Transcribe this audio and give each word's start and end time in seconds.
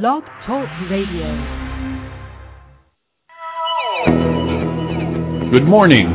Blog 0.00 0.22
Talk 0.46 0.66
Radio. 0.90 1.28
Good 5.52 5.68
morning, 5.68 6.08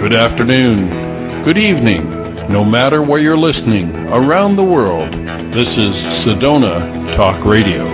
good 0.00 0.14
afternoon, 0.14 1.44
good 1.44 1.58
evening, 1.58 2.08
no 2.48 2.64
matter 2.64 3.02
where 3.02 3.20
you're 3.20 3.36
listening 3.36 3.90
around 4.08 4.56
the 4.56 4.64
world. 4.64 5.12
This 5.52 5.68
is 5.76 5.92
Sedona 6.24 7.14
Talk 7.18 7.44
Radio. 7.44 7.84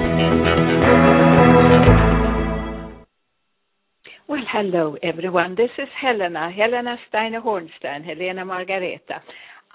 Well, 4.28 4.44
hello 4.52 4.96
everyone. 5.02 5.56
This 5.56 5.70
is 5.78 5.88
Helena, 6.00 6.48
Helena 6.52 6.96
Steiner 7.08 7.40
Hornsteyn, 7.40 8.04
Helena 8.04 8.44
Margareta. 8.44 9.20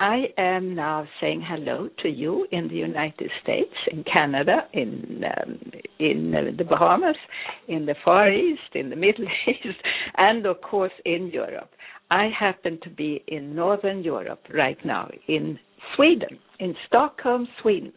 I 0.03 0.25
am 0.37 0.75
now 0.75 1.07
saying 1.21 1.45
hello 1.47 1.87
to 2.01 2.09
you 2.09 2.45
in 2.51 2.67
the 2.67 2.75
United 2.75 3.31
States, 3.41 3.73
in 3.89 4.03
Canada, 4.03 4.67
in 4.73 5.23
um, 5.23 5.71
in 5.97 6.35
uh, 6.35 6.51
the 6.57 6.65
Bahamas, 6.65 7.15
in 7.69 7.85
the 7.85 7.95
Far 8.03 8.29
East, 8.29 8.75
in 8.75 8.89
the 8.89 8.97
Middle 8.97 9.23
East, 9.47 9.77
and 10.17 10.45
of 10.45 10.59
course 10.59 10.91
in 11.05 11.27
Europe. 11.33 11.69
I 12.11 12.27
happen 12.37 12.81
to 12.83 12.89
be 12.89 13.23
in 13.29 13.55
Northern 13.55 14.03
Europe 14.03 14.41
right 14.53 14.77
now, 14.83 15.09
in 15.29 15.57
Sweden, 15.95 16.37
in 16.59 16.75
Stockholm, 16.85 17.47
Sweden, 17.61 17.93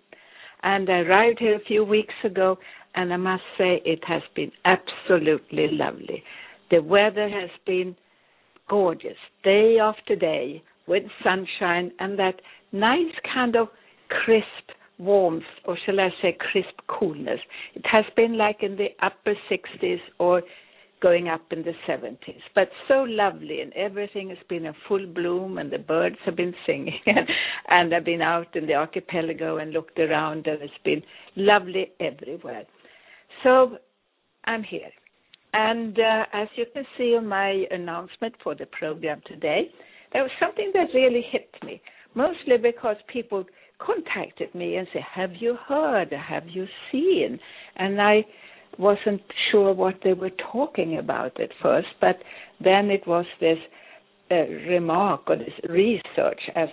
and 0.62 0.88
I 0.88 1.00
arrived 1.00 1.40
here 1.40 1.56
a 1.56 1.64
few 1.64 1.82
weeks 1.82 2.14
ago, 2.23 2.56
and 2.95 3.12
I 3.12 3.16
must 3.16 3.42
say 3.59 3.82
it 3.84 4.04
has 4.06 4.23
been 4.36 4.52
absolutely 4.64 5.70
lovely. 5.73 6.23
The 6.70 6.82
weather 6.82 7.28
has 7.28 7.50
been 7.66 7.96
gorgeous, 8.68 9.18
day 9.42 9.78
after 9.80 10.14
day 10.14 10.62
with 10.86 11.04
sunshine 11.22 11.92
and 11.98 12.18
that 12.18 12.40
nice 12.72 13.14
kind 13.32 13.56
of 13.56 13.68
crisp 14.08 14.70
warmth, 14.98 15.45
or 15.64 15.76
shall 15.84 16.00
I 16.00 16.09
say 16.22 16.36
crisp 16.38 16.80
coolness. 16.88 17.40
It 17.74 17.84
has 17.86 18.04
been 18.16 18.38
like 18.38 18.62
in 18.62 18.76
the 18.76 18.88
upper 19.02 19.34
60s 19.50 19.98
or 20.18 20.42
going 21.02 21.29
up 21.29 21.42
in 21.51 21.62
the 21.62 21.74
70s, 21.87 22.40
but 22.54 22.70
so 22.88 23.02
lovely, 23.02 23.60
and 23.60 23.70
everything 23.74 24.30
has 24.30 24.38
been 24.48 24.64
in 24.64 24.73
full 24.88 25.07
bloom, 25.07 25.59
and 25.59 25.70
the 25.70 25.79
birds 25.79 26.16
have 26.24 26.37
been 26.37 26.54
singing, 26.64 26.98
and 27.68 27.95
I've 27.95 28.04
been 28.04 28.23
out 28.23 28.57
in 28.57 28.66
the 28.66 28.74
archipelago 28.74 29.59
and 29.59 29.73
looked 29.73 29.98
around, 29.98 30.46
and 30.46 30.62
it's 30.62 30.73
been 30.84 31.02
lovely 31.37 31.92
everywhere. 32.01 32.64
So 33.42 33.76
I'm 34.46 34.62
here. 34.62 34.90
And 35.52 35.98
uh, 35.98 36.24
as 36.32 36.48
you 36.57 36.64
can 36.73 36.84
see 36.96 37.14
on 37.16 37.26
my 37.26 37.64
announcement 37.70 38.34
for 38.42 38.54
the 38.54 38.66
program 38.66 39.20
today, 39.26 39.70
there 40.12 40.23
was 40.23 40.30
something 40.40 40.71
that 40.74 40.88
really 40.95 41.24
hit 41.30 41.49
me, 41.65 41.80
mostly 42.15 42.57
because 42.60 42.96
people 43.12 43.45
contacted 43.79 44.54
me 44.54 44.76
and 44.76 44.87
said, 44.93 45.02
Have 45.15 45.30
you 45.38 45.57
heard? 45.68 46.13
Have 46.13 46.48
you 46.48 46.66
seen? 46.90 47.38
And 47.76 48.01
I 48.01 48.24
wasn't 48.79 49.23
sure 49.51 49.73
what 49.73 49.96
they 50.04 50.13
were 50.13 50.30
talking 50.52 50.98
about 50.98 51.40
at 51.40 51.51
first, 51.63 51.88
but 52.01 52.16
then 52.63 52.90
it 52.90 53.07
was 53.07 53.24
this 53.40 53.59
uh, 54.30 54.35
remark 54.68 55.23
or 55.29 55.37
this 55.37 55.54
research, 55.68 56.41
as 56.54 56.68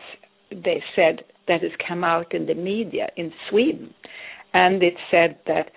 they 0.52 0.82
said, 0.96 1.20
that 1.48 1.62
has 1.62 1.72
come 1.88 2.04
out 2.04 2.34
in 2.34 2.46
the 2.46 2.56
media 2.56 3.08
in 3.18 3.32
Sweden. 3.50 3.94
And 4.54 4.82
it 4.84 4.96
said 5.12 5.40
that 5.48 5.72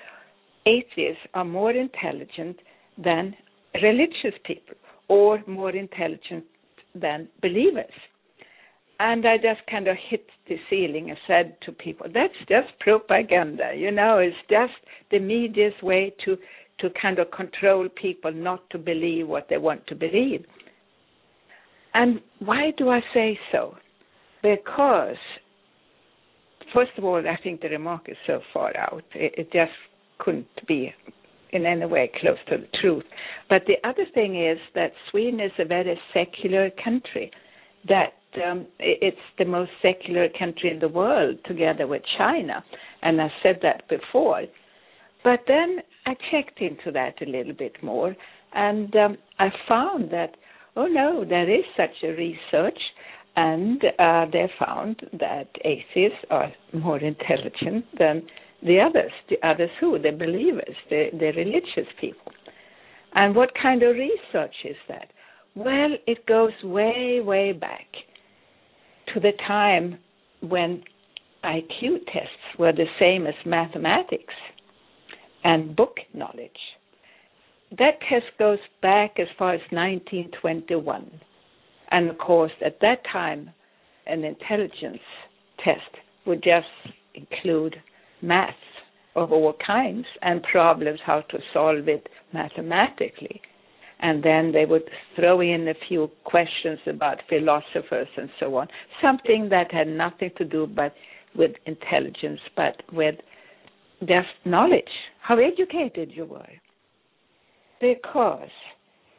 atheists 0.67 1.23
are 1.35 1.45
more 1.45 1.73
intelligent 1.73 2.59
than 3.03 3.35
religious 3.83 4.39
people 4.45 4.75
or 5.09 5.43
more 5.47 5.71
intelligent 5.71 6.45
than 7.01 7.29
believers. 7.43 7.93
And 8.99 9.27
I 9.27 9.37
just 9.37 9.61
kind 9.71 9.89
of 9.89 9.97
hit 10.09 10.27
the 10.49 10.57
ceiling 10.71 11.11
and 11.11 11.19
said 11.27 11.57
to 11.67 11.73
people, 11.73 12.07
that's 12.13 12.35
just 12.49 12.79
propaganda. 12.81 13.73
You 13.77 13.91
know, 13.91 14.19
it's 14.19 14.37
just 14.49 14.73
the 15.11 15.19
media's 15.19 15.75
way 15.83 16.15
to, 16.25 16.37
to 16.81 16.89
kind 17.01 17.19
of 17.19 17.31
control 17.31 17.89
people 18.01 18.33
not 18.33 18.69
to 18.71 18.79
believe 18.79 19.29
what 19.29 19.49
they 19.51 19.59
want 19.59 19.87
to 19.89 19.95
believe. 19.95 20.45
And 21.93 22.21
why 22.39 22.73
do 22.77 22.89
I 22.89 23.01
say 23.13 23.39
so? 23.53 23.75
Because, 24.43 25.17
first 26.73 26.93
of 26.97 27.05
all, 27.05 27.19
I 27.19 27.37
think 27.43 27.61
the 27.61 27.69
remark 27.69 28.09
is 28.09 28.17
so 28.27 28.41
far 28.53 28.75
out. 28.77 29.05
It, 29.15 29.33
it 29.37 29.53
just 29.53 29.73
couldn't 30.19 30.47
be 30.67 30.93
in 31.57 31.67
any 31.67 31.87
way 31.87 32.11
close 32.21 32.39
to 32.49 32.59
the 32.59 32.69
truth. 32.81 33.05
But 33.49 33.63
the 33.67 33.77
other 33.89 34.05
thing 34.15 34.41
is 34.41 34.59
that 34.75 34.93
Sweden 35.11 35.41
is 35.41 35.53
a 35.59 35.65
very 35.65 35.99
secular 36.15 36.71
country. 36.83 37.31
That 37.89 38.15
um, 38.45 38.67
it's 38.79 39.17
the 39.39 39.45
most 39.45 39.71
secular 39.83 40.29
country 40.39 40.71
in 40.71 40.79
the 40.79 40.89
world, 40.89 41.39
together 41.47 41.87
with 41.87 42.03
China, 42.19 42.65
and 43.03 43.21
I 43.21 43.29
said 43.43 43.61
that 43.63 43.89
before. 43.89 44.43
But 45.25 45.41
then 45.49 45.79
I 46.07 46.15
checked 46.31 46.61
into 46.61 46.93
that 46.93 47.21
a 47.23 47.31
little 47.31 47.55
bit 47.55 47.83
more, 47.83 48.15
and 48.55 48.95
um, 48.97 49.17
I 49.39 49.49
found 49.69 50.11
that 50.11 50.37
oh 50.77 50.87
no, 50.87 51.25
there 51.25 51.51
is 51.51 51.65
such 51.77 52.05
a 52.05 52.09
research, 52.09 52.79
and 53.35 53.83
uh, 53.99 54.27
they 54.33 54.51
found 54.59 55.01
that 55.19 55.49
atheists 55.65 56.25
are 56.31 56.53
more 56.73 56.99
intelligent 56.99 57.85
than 57.99 58.23
the 58.67 58.81
others, 58.81 59.13
the 59.31 59.37
others 59.47 59.71
who? 59.81 59.99
The 59.99 60.11
believers, 60.11 60.75
the, 60.91 61.07
the 61.13 61.33
religious 61.37 61.91
people. 62.01 62.33
And 63.15 63.35
what 63.35 63.51
kind 63.61 63.83
of 63.83 63.95
research 63.95 64.55
is 64.65 64.77
that? 64.89 65.09
Well, 65.55 65.97
it 66.07 66.27
goes 66.27 66.53
way, 66.63 67.21
way 67.25 67.53
back 67.53 67.87
to 69.15 69.21
the 69.21 69.33
time 69.47 69.99
when 70.41 70.83
IQ 71.45 72.05
tests 72.13 72.59
were 72.59 72.73
the 72.73 72.87
same 72.99 73.27
as 73.27 73.35
mathematics 73.47 74.35
and 75.45 75.77
book 75.77 75.97
knowledge. 76.13 76.51
That 77.71 78.01
test 78.11 78.27
goes 78.39 78.59
back 78.83 79.19
as 79.19 79.29
far 79.39 79.55
as 79.55 79.61
1921. 79.71 81.11
And 81.91 82.11
of 82.11 82.19
course, 82.19 82.53
at 82.65 82.81
that 82.81 82.99
time, 83.13 83.51
an 84.07 84.25
intelligence 84.25 85.01
test 85.65 85.81
would 86.27 86.43
just 86.43 86.67
include 87.15 87.77
math 88.27 88.55
of 89.15 89.33
all 89.33 89.55
kinds 89.67 90.07
and 90.23 90.43
problems 90.43 91.01
how 91.05 91.23
to 91.23 91.39
solve 91.53 91.89
it 91.89 92.09
mathematically. 92.33 93.41
And 94.01 94.23
then 94.23 94.53
they 94.53 94.67
would 94.67 94.83
throw 95.15 95.41
in 95.41 95.67
a 95.69 95.75
few 95.89 96.11
questions 96.25 96.79
about 96.87 97.19
philosophers 97.31 98.09
and 98.17 98.29
so 98.39 98.55
on, 98.57 98.69
something 99.03 99.49
that 99.51 99.73
had 99.73 99.89
nothing 99.89 100.31
to 100.37 100.45
do 100.45 100.67
but 100.67 100.93
with 101.35 101.53
intelligence, 101.65 102.41
but 102.55 102.83
with 102.93 103.15
just 104.01 104.29
knowledge, 104.45 104.85
how 105.23 105.39
educated 105.39 106.11
you 106.13 106.27
were. 106.27 106.47
Because, 107.81 108.51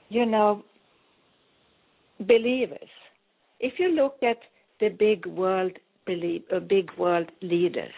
you 0.10 0.26
know, 0.26 0.64
believers, 2.20 2.90
if 3.60 3.74
you 3.80 3.90
look 3.90 4.18
at 4.22 4.38
the 4.80 4.90
big 4.90 5.26
world 5.26 5.72
believe, 6.06 6.44
uh, 6.56 6.60
big 6.60 6.90
world 6.98 7.30
leaders, 7.42 7.94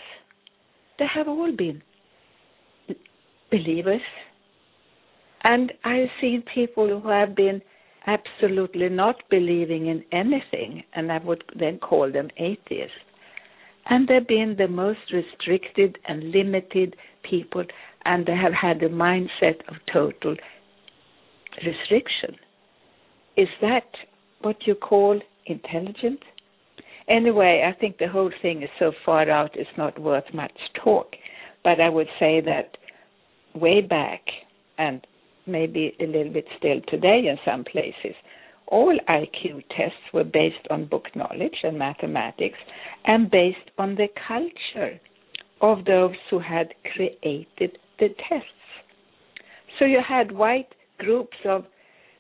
they 1.00 1.06
have 1.14 1.28
all 1.28 1.52
been 1.56 1.82
believers. 3.50 4.02
And 5.44 5.72
I've 5.84 6.10
seen 6.22 6.44
people 6.54 7.00
who 7.00 7.10
have 7.10 7.36
been 7.36 7.62
absolutely 8.06 8.90
not 8.90 9.16
believing 9.30 9.88
in 9.88 10.04
anything, 10.12 10.84
and 10.94 11.12
I 11.12 11.20
would 11.20 11.44
then 11.58 11.80
call 11.80 12.12
them 12.12 12.30
atheists. 12.38 12.94
And 13.86 14.08
they've 14.08 14.28
been 14.28 14.56
the 14.58 14.68
most 14.68 15.00
restricted 15.12 15.98
and 16.08 16.32
limited 16.32 16.96
people, 17.24 17.64
and 18.06 18.26
they 18.26 18.36
have 18.36 18.54
had 18.54 18.84
a 18.84 18.90
mindset 18.90 19.60
of 19.68 19.76
total 19.92 20.36
restriction. 21.66 22.36
Is 23.38 23.48
that 23.62 23.88
what 24.42 24.58
you 24.68 24.76
call 24.76 25.20
intelligent? 25.46 26.20
Anyway, 27.10 27.64
I 27.66 27.78
think 27.80 27.98
the 27.98 28.08
whole 28.08 28.32
thing 28.42 28.62
is 28.62 28.70
so 28.78 28.92
far 29.06 29.30
out 29.30 29.52
it's 29.56 29.70
not 29.78 30.00
worth 30.00 30.32
much 30.34 30.54
talk. 30.84 31.08
But 31.64 31.82
I 31.82 31.90
would 31.90 32.08
say 32.20 32.42
that 32.42 32.78
way 33.56 33.82
back, 33.82 34.22
and 34.78 35.06
maybe 35.48 35.96
a 36.00 36.06
little 36.06 36.32
bit 36.32 36.46
still 36.58 36.80
today 36.88 37.28
in 37.28 37.38
some 37.44 37.64
places, 37.64 38.16
all 38.68 38.96
IQ 39.10 39.64
tests 39.76 40.14
were 40.14 40.24
based 40.24 40.68
on 40.70 40.86
book 40.86 41.06
knowledge 41.16 41.56
and 41.64 41.78
mathematics 41.78 42.60
and 43.06 43.32
based 43.32 43.58
on 43.80 43.96
the 43.96 44.08
culture 44.28 45.00
of 45.62 45.84
those 45.86 46.16
who 46.30 46.40
had 46.40 46.74
created 46.94 47.78
the 47.98 48.10
tests. 48.30 48.48
So 49.80 49.86
you 49.86 50.00
had 50.08 50.32
white 50.32 50.70
groups 51.00 51.38
of 51.46 51.66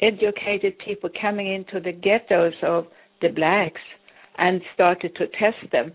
educated 0.01 0.73
people 0.83 1.09
coming 1.21 1.53
into 1.53 1.79
the 1.79 1.91
ghettos 1.91 2.53
of 2.63 2.87
the 3.21 3.29
blacks 3.29 3.81
and 4.39 4.61
started 4.73 5.15
to 5.17 5.27
test 5.27 5.71
them 5.71 5.91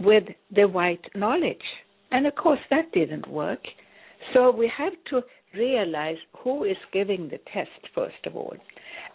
with 0.00 0.24
the 0.54 0.66
white 0.66 1.04
knowledge. 1.14 1.62
And 2.10 2.26
of 2.26 2.34
course, 2.36 2.60
that 2.70 2.92
didn't 2.92 3.28
work. 3.28 3.60
So 4.32 4.50
we 4.50 4.70
have 4.76 4.92
to 5.10 5.22
realize 5.54 6.16
who 6.38 6.64
is 6.64 6.76
giving 6.92 7.28
the 7.28 7.38
test, 7.52 7.70
first 7.94 8.24
of 8.26 8.36
all. 8.36 8.54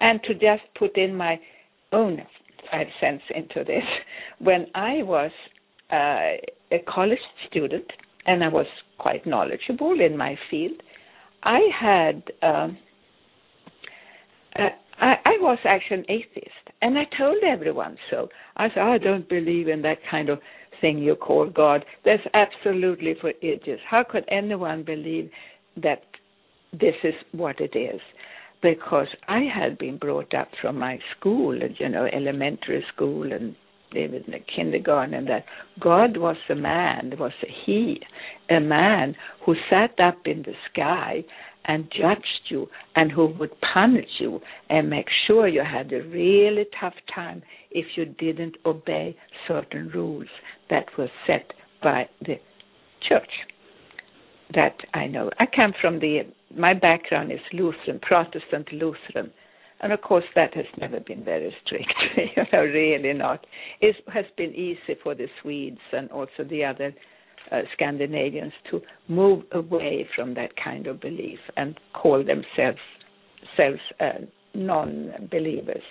And 0.01 0.21
to 0.23 0.33
just 0.33 0.63
put 0.77 0.97
in 0.97 1.15
my 1.15 1.39
own 1.91 2.21
five 2.71 2.87
cents 2.99 3.23
into 3.33 3.63
this, 3.63 3.83
when 4.39 4.67
I 4.75 5.01
was 5.03 5.31
uh, 5.91 6.75
a 6.75 6.83
college 6.87 7.17
student 7.49 7.85
and 8.25 8.43
I 8.43 8.49
was 8.49 8.67
quite 8.97 9.25
knowledgeable 9.25 9.99
in 9.99 10.17
my 10.17 10.37
field. 10.51 10.81
I 11.43 11.59
had. 11.79 12.23
Um, 12.41 12.77
I, 14.99 15.13
I 15.25 15.37
was 15.39 15.59
actually 15.65 15.99
an 15.99 16.05
atheist, 16.09 16.51
and 16.81 16.97
I 16.97 17.05
told 17.17 17.37
everyone 17.43 17.97
so. 18.09 18.29
I 18.55 18.69
said, 18.69 18.79
I 18.79 18.97
don't 18.97 19.27
believe 19.29 19.67
in 19.67 19.81
that 19.83 19.97
kind 20.09 20.29
of 20.29 20.39
thing 20.81 20.97
you 20.97 21.15
call 21.15 21.49
God. 21.49 21.85
That's 22.05 22.23
absolutely 22.33 23.15
for 23.19 23.31
idiots. 23.41 23.81
How 23.87 24.03
could 24.03 24.25
anyone 24.29 24.83
believe 24.83 25.29
that 25.81 26.01
this 26.71 26.95
is 27.03 27.13
what 27.31 27.59
it 27.59 27.77
is? 27.77 28.01
Because 28.61 29.07
I 29.27 29.41
had 29.53 29.77
been 29.77 29.97
brought 29.97 30.33
up 30.33 30.49
from 30.61 30.79
my 30.79 30.99
school, 31.17 31.55
you 31.55 31.89
know, 31.89 32.07
elementary 32.11 32.83
school 32.93 33.31
and 33.31 33.55
even 33.95 34.23
the 34.27 34.39
kindergarten, 34.53 35.13
and 35.13 35.27
that 35.29 35.45
God 35.79 36.17
was 36.17 36.35
a 36.49 36.55
man, 36.55 37.13
was 37.17 37.31
a 37.43 37.47
he, 37.65 38.01
a 38.49 38.59
man 38.59 39.15
who 39.45 39.55
sat 39.69 39.97
up 39.99 40.17
in 40.25 40.43
the 40.43 40.53
sky 40.71 41.23
and 41.67 41.91
judged 41.91 42.49
you 42.49 42.67
and 42.95 43.11
who 43.11 43.27
would 43.39 43.51
punish 43.73 44.09
you 44.19 44.39
and 44.69 44.89
make 44.89 45.07
sure 45.27 45.47
you 45.47 45.63
had 45.63 45.91
a 45.91 46.01
really 46.03 46.65
tough 46.79 46.93
time 47.13 47.43
if 47.71 47.85
you 47.95 48.05
didn't 48.05 48.55
obey 48.65 49.15
certain 49.47 49.89
rules 49.93 50.27
that 50.69 50.85
were 50.97 51.09
set 51.25 51.51
by 51.83 52.07
the 52.21 52.35
church. 53.07 53.29
That 54.53 54.77
I 54.93 55.07
know. 55.07 55.29
I 55.39 55.45
come 55.53 55.73
from 55.81 55.99
the, 55.99 56.21
my 56.57 56.73
background 56.73 57.31
is 57.31 57.39
Lutheran, 57.51 57.99
Protestant 58.01 58.71
Lutheran. 58.71 59.31
And 59.81 59.93
of 59.93 60.01
course, 60.01 60.23
that 60.35 60.55
has 60.55 60.65
never 60.79 60.99
been 61.01 61.23
very 61.23 61.53
strict, 61.63 61.93
you 62.17 62.43
know, 62.51 62.61
really 62.61 63.13
not. 63.13 63.45
It 63.81 63.95
has 64.11 64.25
been 64.37 64.55
easy 64.55 64.97
for 65.03 65.13
the 65.13 65.27
Swedes 65.41 65.77
and 65.91 66.09
also 66.09 66.43
the 66.49 66.63
other 66.63 66.95
uh, 67.51 67.61
Scandinavians 67.73 68.53
to 68.71 68.81
move 69.07 69.43
away 69.51 70.07
from 70.15 70.33
that 70.35 70.51
kind 70.61 70.87
of 70.87 71.01
belief 71.01 71.39
and 71.55 71.79
call 71.93 72.23
themselves 72.23 72.79
selves, 73.55 73.79
uh, 73.99 74.25
non-believers. 74.53 75.83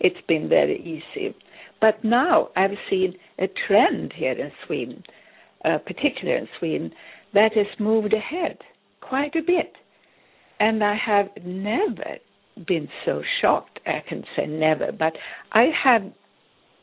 It's 0.00 0.26
been 0.26 0.48
very 0.48 0.80
easy. 0.80 1.34
But 1.80 2.02
now 2.04 2.48
I've 2.56 2.76
seen 2.90 3.14
a 3.38 3.46
trend 3.66 4.12
here 4.14 4.32
in 4.32 4.50
Sweden, 4.66 5.02
uh, 5.64 5.78
particularly 5.78 6.40
in 6.40 6.48
Sweden, 6.58 6.92
that 7.34 7.52
has 7.54 7.66
moved 7.78 8.12
ahead 8.12 8.58
quite 9.00 9.34
a 9.36 9.42
bit. 9.42 9.72
And 10.60 10.82
I 10.82 10.96
have 10.96 11.28
never 11.44 12.18
been 12.66 12.88
so 13.04 13.22
shocked. 13.40 13.80
I 13.86 14.02
can 14.08 14.24
say 14.36 14.46
never, 14.46 14.92
but 14.92 15.12
I 15.52 15.66
have 15.82 16.02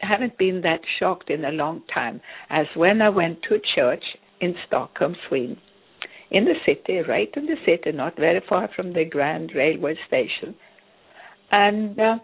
haven't 0.01 0.38
been 0.38 0.62
that 0.62 0.81
shocked 1.00 1.30
in 1.30 1.45
a 1.45 1.51
long 1.51 1.84
time 1.94 2.19
as 2.50 2.66
when 2.75 3.01
I 3.01 3.10
went 3.10 3.38
to 3.44 3.60
church 3.75 4.04
in 4.42 4.56
Stockholm, 4.68 5.16
Sweden, 5.28 5.58
in 6.32 6.46
the 6.46 6.56
city, 6.66 7.00
right 7.08 7.30
in 7.36 7.46
the 7.46 7.58
city, 7.66 7.96
not 7.96 8.16
very 8.18 8.42
far 8.50 8.70
from 8.76 8.94
the 8.94 9.06
Grand 9.06 9.52
Railway 9.56 9.96
Station. 10.08 10.56
And 11.52 12.00
uh, 12.00 12.18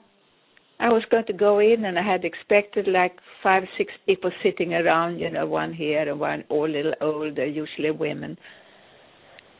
I 0.79 0.89
was 0.89 1.03
going 1.09 1.25
to 1.25 1.33
go 1.33 1.59
in, 1.59 1.85
and 1.85 1.97
I 1.97 2.03
had 2.03 2.25
expected 2.25 2.87
like 2.87 3.17
five, 3.43 3.63
six 3.77 3.93
people 4.05 4.31
sitting 4.43 4.73
around, 4.73 5.19
you 5.19 5.29
know, 5.29 5.45
one 5.45 5.73
here 5.73 6.09
and 6.09 6.19
one 6.19 6.43
all 6.49 6.67
little 6.67 6.93
older, 7.01 7.45
usually 7.45 7.91
women. 7.91 8.37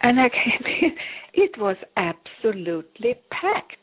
And 0.01 0.19
I 0.19 0.29
came 0.29 0.65
in, 0.81 0.91
it 1.33 1.57
was 1.57 1.77
absolutely 1.97 3.15
packed. 3.31 3.75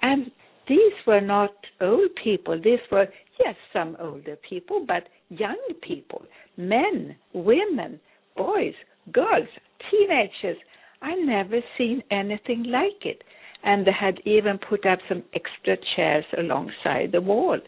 And 0.00 0.30
these 0.68 0.92
were 1.06 1.20
not 1.20 1.54
old 1.80 2.10
people. 2.22 2.60
These 2.62 2.78
were, 2.92 3.08
yes, 3.40 3.56
some 3.72 3.96
older 3.98 4.36
people, 4.48 4.84
but 4.86 5.08
young 5.28 5.58
people, 5.82 6.22
men, 6.56 7.16
women, 7.32 8.00
boys, 8.36 8.74
girls, 9.12 9.48
teenagers. 9.90 10.56
I 11.02 11.14
never 11.14 11.60
seen 11.76 12.02
anything 12.10 12.64
like 12.64 13.04
it. 13.04 13.22
And 13.64 13.86
they 13.86 13.92
had 13.92 14.20
even 14.24 14.58
put 14.58 14.86
up 14.86 15.00
some 15.08 15.22
extra 15.34 15.76
chairs 15.96 16.24
alongside 16.36 17.12
the 17.12 17.20
wall. 17.20 17.58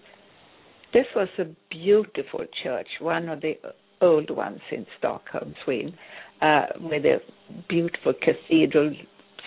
This 0.92 1.06
was 1.14 1.28
a 1.38 1.44
beautiful 1.70 2.44
church, 2.62 2.88
one 3.00 3.28
of 3.28 3.40
the 3.40 3.54
old 4.00 4.30
ones 4.30 4.60
in 4.72 4.86
Stockholm, 4.98 5.54
Sweden, 5.64 5.94
uh, 6.40 6.66
with 6.80 7.02
the 7.02 7.20
beautiful 7.68 8.14
cathedral 8.14 8.94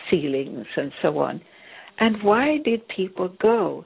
ceilings 0.09 0.65
and 0.75 0.91
so 1.01 1.17
on. 1.17 1.41
And 1.99 2.23
why 2.23 2.57
did 2.63 2.87
people 2.87 3.29
go? 3.41 3.85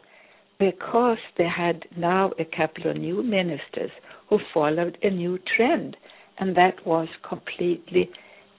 Because 0.59 1.19
they 1.37 1.47
had 1.47 1.85
now 1.95 2.31
a 2.39 2.45
couple 2.45 2.89
of 2.89 2.97
new 2.97 3.21
ministers 3.21 3.91
who 4.29 4.39
followed 4.53 4.97
a 5.03 5.09
new 5.09 5.37
trend, 5.55 5.95
and 6.39 6.55
that 6.55 6.85
was 6.85 7.07
completely, 7.27 8.09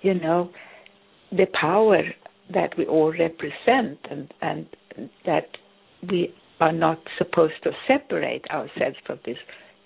you 0.03 0.15
know, 0.15 0.51
the 1.33 1.47
power 1.61 2.03
that 2.55 2.77
we 2.79 2.87
all 2.87 3.13
represent, 3.13 3.99
and 4.11 4.33
and 4.41 4.67
that 5.27 5.49
we 6.11 6.33
are 6.61 6.73
not 6.73 6.99
supposed 7.19 7.55
to 7.65 7.71
separate 7.87 8.45
ourselves 8.51 8.97
from 9.07 9.19
this 9.25 9.37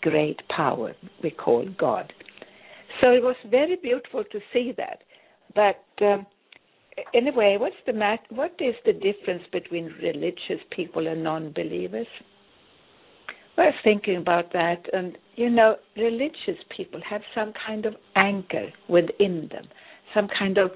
great 0.00 0.40
power 0.54 0.94
we 1.22 1.30
call 1.30 1.66
God. 1.78 2.12
So 3.00 3.10
it 3.10 3.22
was 3.22 3.36
very 3.50 3.76
beautiful 3.76 4.24
to 4.24 4.40
see 4.52 4.72
that. 4.76 5.02
But 5.54 6.04
um, 6.04 6.26
anyway, 7.14 7.56
what's 7.58 7.76
the 7.86 7.92
mat- 7.92 8.26
What 8.30 8.54
is 8.58 8.74
the 8.84 8.92
difference 8.92 9.42
between 9.52 9.94
religious 10.02 10.62
people 10.70 11.06
and 11.06 11.22
non-believers? 11.22 12.06
I 13.56 13.66
was 13.66 13.74
thinking 13.84 14.16
about 14.16 14.52
that, 14.52 14.86
and 14.92 15.16
you 15.36 15.50
know, 15.50 15.76
religious 15.96 16.58
people 16.74 17.00
have 17.08 17.20
some 17.34 17.52
kind 17.66 17.86
of 17.86 17.94
anchor 18.16 18.72
within 18.88 19.48
them, 19.52 19.66
some 20.14 20.28
kind 20.38 20.58
of 20.58 20.70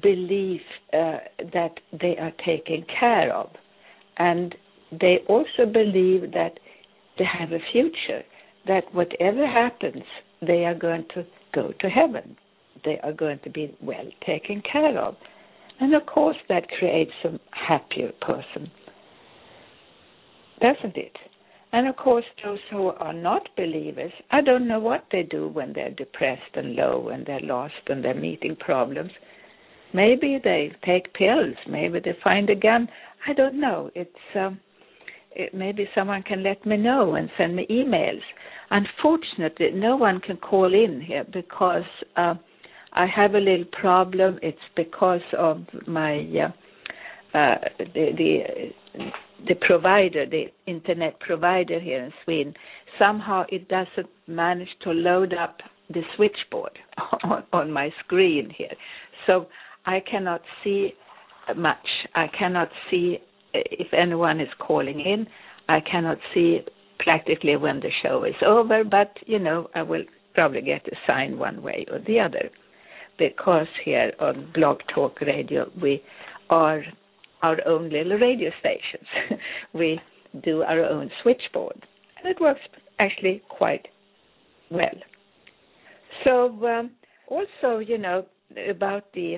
belief 0.00 0.60
uh, 0.92 1.18
that 1.52 1.74
they 2.00 2.16
are 2.18 2.32
taken 2.44 2.84
care 3.00 3.34
of, 3.34 3.50
and 4.16 4.54
they 5.00 5.18
also 5.28 5.66
believe 5.70 6.32
that 6.32 6.58
they 7.18 7.24
have 7.24 7.52
a 7.52 7.58
future, 7.72 8.22
that 8.66 8.84
whatever 8.92 9.46
happens, 9.46 10.04
they 10.40 10.64
are 10.64 10.74
going 10.74 11.04
to 11.14 11.24
go 11.52 11.72
to 11.80 11.88
heaven, 11.88 12.36
they 12.84 12.98
are 13.02 13.12
going 13.12 13.38
to 13.44 13.50
be 13.50 13.76
well 13.80 14.08
taken 14.24 14.62
care 14.70 14.98
of, 14.98 15.16
and 15.80 15.94
of 15.94 16.06
course 16.06 16.36
that 16.48 16.68
creates 16.78 17.12
a 17.24 17.38
happier 17.52 18.12
person, 18.20 18.70
doesn't 20.60 20.96
it? 20.96 21.16
And 21.72 21.88
of 21.88 21.96
course, 21.96 22.24
those 22.44 22.60
who 22.70 22.86
are 22.86 23.12
not 23.12 23.48
believers, 23.56 24.12
I 24.30 24.42
don't 24.42 24.68
know 24.68 24.78
what 24.78 25.06
they 25.10 25.24
do 25.24 25.48
when 25.48 25.72
they're 25.72 25.90
depressed 25.90 26.54
and 26.54 26.76
low 26.76 27.08
and 27.08 27.26
they're 27.26 27.40
lost 27.40 27.74
and 27.88 28.04
they're 28.04 28.14
meeting 28.14 28.54
problems. 28.54 29.10
Maybe 29.92 30.40
they 30.42 30.70
take 30.84 31.12
pills. 31.14 31.56
Maybe 31.68 31.98
they 31.98 32.16
find 32.22 32.48
a 32.48 32.54
gun. 32.54 32.88
I 33.26 33.32
don't 33.32 33.60
know. 33.60 33.90
It's 33.96 34.36
um, 34.36 34.60
it, 35.32 35.52
maybe 35.52 35.88
someone 35.96 36.22
can 36.22 36.44
let 36.44 36.64
me 36.64 36.76
know 36.76 37.16
and 37.16 37.28
send 37.36 37.56
me 37.56 37.66
emails. 37.68 38.22
Unfortunately, 38.70 39.72
no 39.74 39.96
one 39.96 40.20
can 40.20 40.36
call 40.36 40.72
in 40.72 41.00
here 41.00 41.24
because 41.32 41.82
uh, 42.16 42.34
I 42.94 43.06
have 43.06 43.34
a 43.34 43.38
little 43.38 43.66
problem. 43.80 44.38
It's 44.42 44.58
because 44.76 45.22
of 45.36 45.64
my 45.86 46.18
uh, 46.18 47.36
uh, 47.36 47.54
the, 47.78 48.10
the 48.16 48.38
the 49.48 49.54
provider, 49.66 50.24
the 50.24 50.44
internet 50.66 51.18
provider 51.20 51.78
here 51.78 52.04
in 52.04 52.12
Sweden, 52.24 52.54
somehow 52.98 53.44
it 53.50 53.68
doesn't 53.68 54.08
manage 54.26 54.68
to 54.82 54.90
load 54.90 55.34
up 55.34 55.58
the 55.90 56.00
switchboard 56.16 56.78
on, 57.24 57.44
on 57.52 57.70
my 57.70 57.90
screen 58.04 58.50
here. 58.56 58.72
So 59.26 59.48
I 59.84 60.00
cannot 60.10 60.40
see 60.62 60.94
much. 61.56 61.86
I 62.14 62.26
cannot 62.38 62.68
see 62.90 63.18
if 63.52 63.88
anyone 63.92 64.40
is 64.40 64.48
calling 64.58 65.00
in. 65.00 65.26
I 65.68 65.80
cannot 65.80 66.18
see 66.32 66.60
practically 66.98 67.56
when 67.56 67.80
the 67.80 67.90
show 68.02 68.24
is 68.24 68.34
over, 68.46 68.82
but 68.84 69.12
you 69.26 69.38
know, 69.38 69.68
I 69.74 69.82
will 69.82 70.04
probably 70.34 70.62
get 70.62 70.86
a 70.86 70.96
sign 71.06 71.38
one 71.38 71.62
way 71.62 71.84
or 71.90 71.98
the 71.98 72.20
other. 72.20 72.50
Because 73.18 73.66
here 73.84 74.12
on 74.18 74.50
Blog 74.54 74.78
Talk 74.94 75.20
Radio, 75.20 75.70
we 75.80 76.02
are 76.50 76.82
our 77.42 77.56
own 77.66 77.90
little 77.90 78.18
radio 78.18 78.50
stations. 78.58 79.40
we 79.72 80.00
do 80.42 80.62
our 80.62 80.84
own 80.84 81.10
switchboard, 81.22 81.86
and 82.18 82.30
it 82.30 82.40
works 82.40 82.60
actually 82.98 83.42
quite 83.48 83.86
well. 84.70 84.98
So 86.24 86.66
um, 86.66 86.90
also, 87.28 87.78
you 87.78 87.98
know, 87.98 88.24
about 88.68 89.12
the 89.12 89.36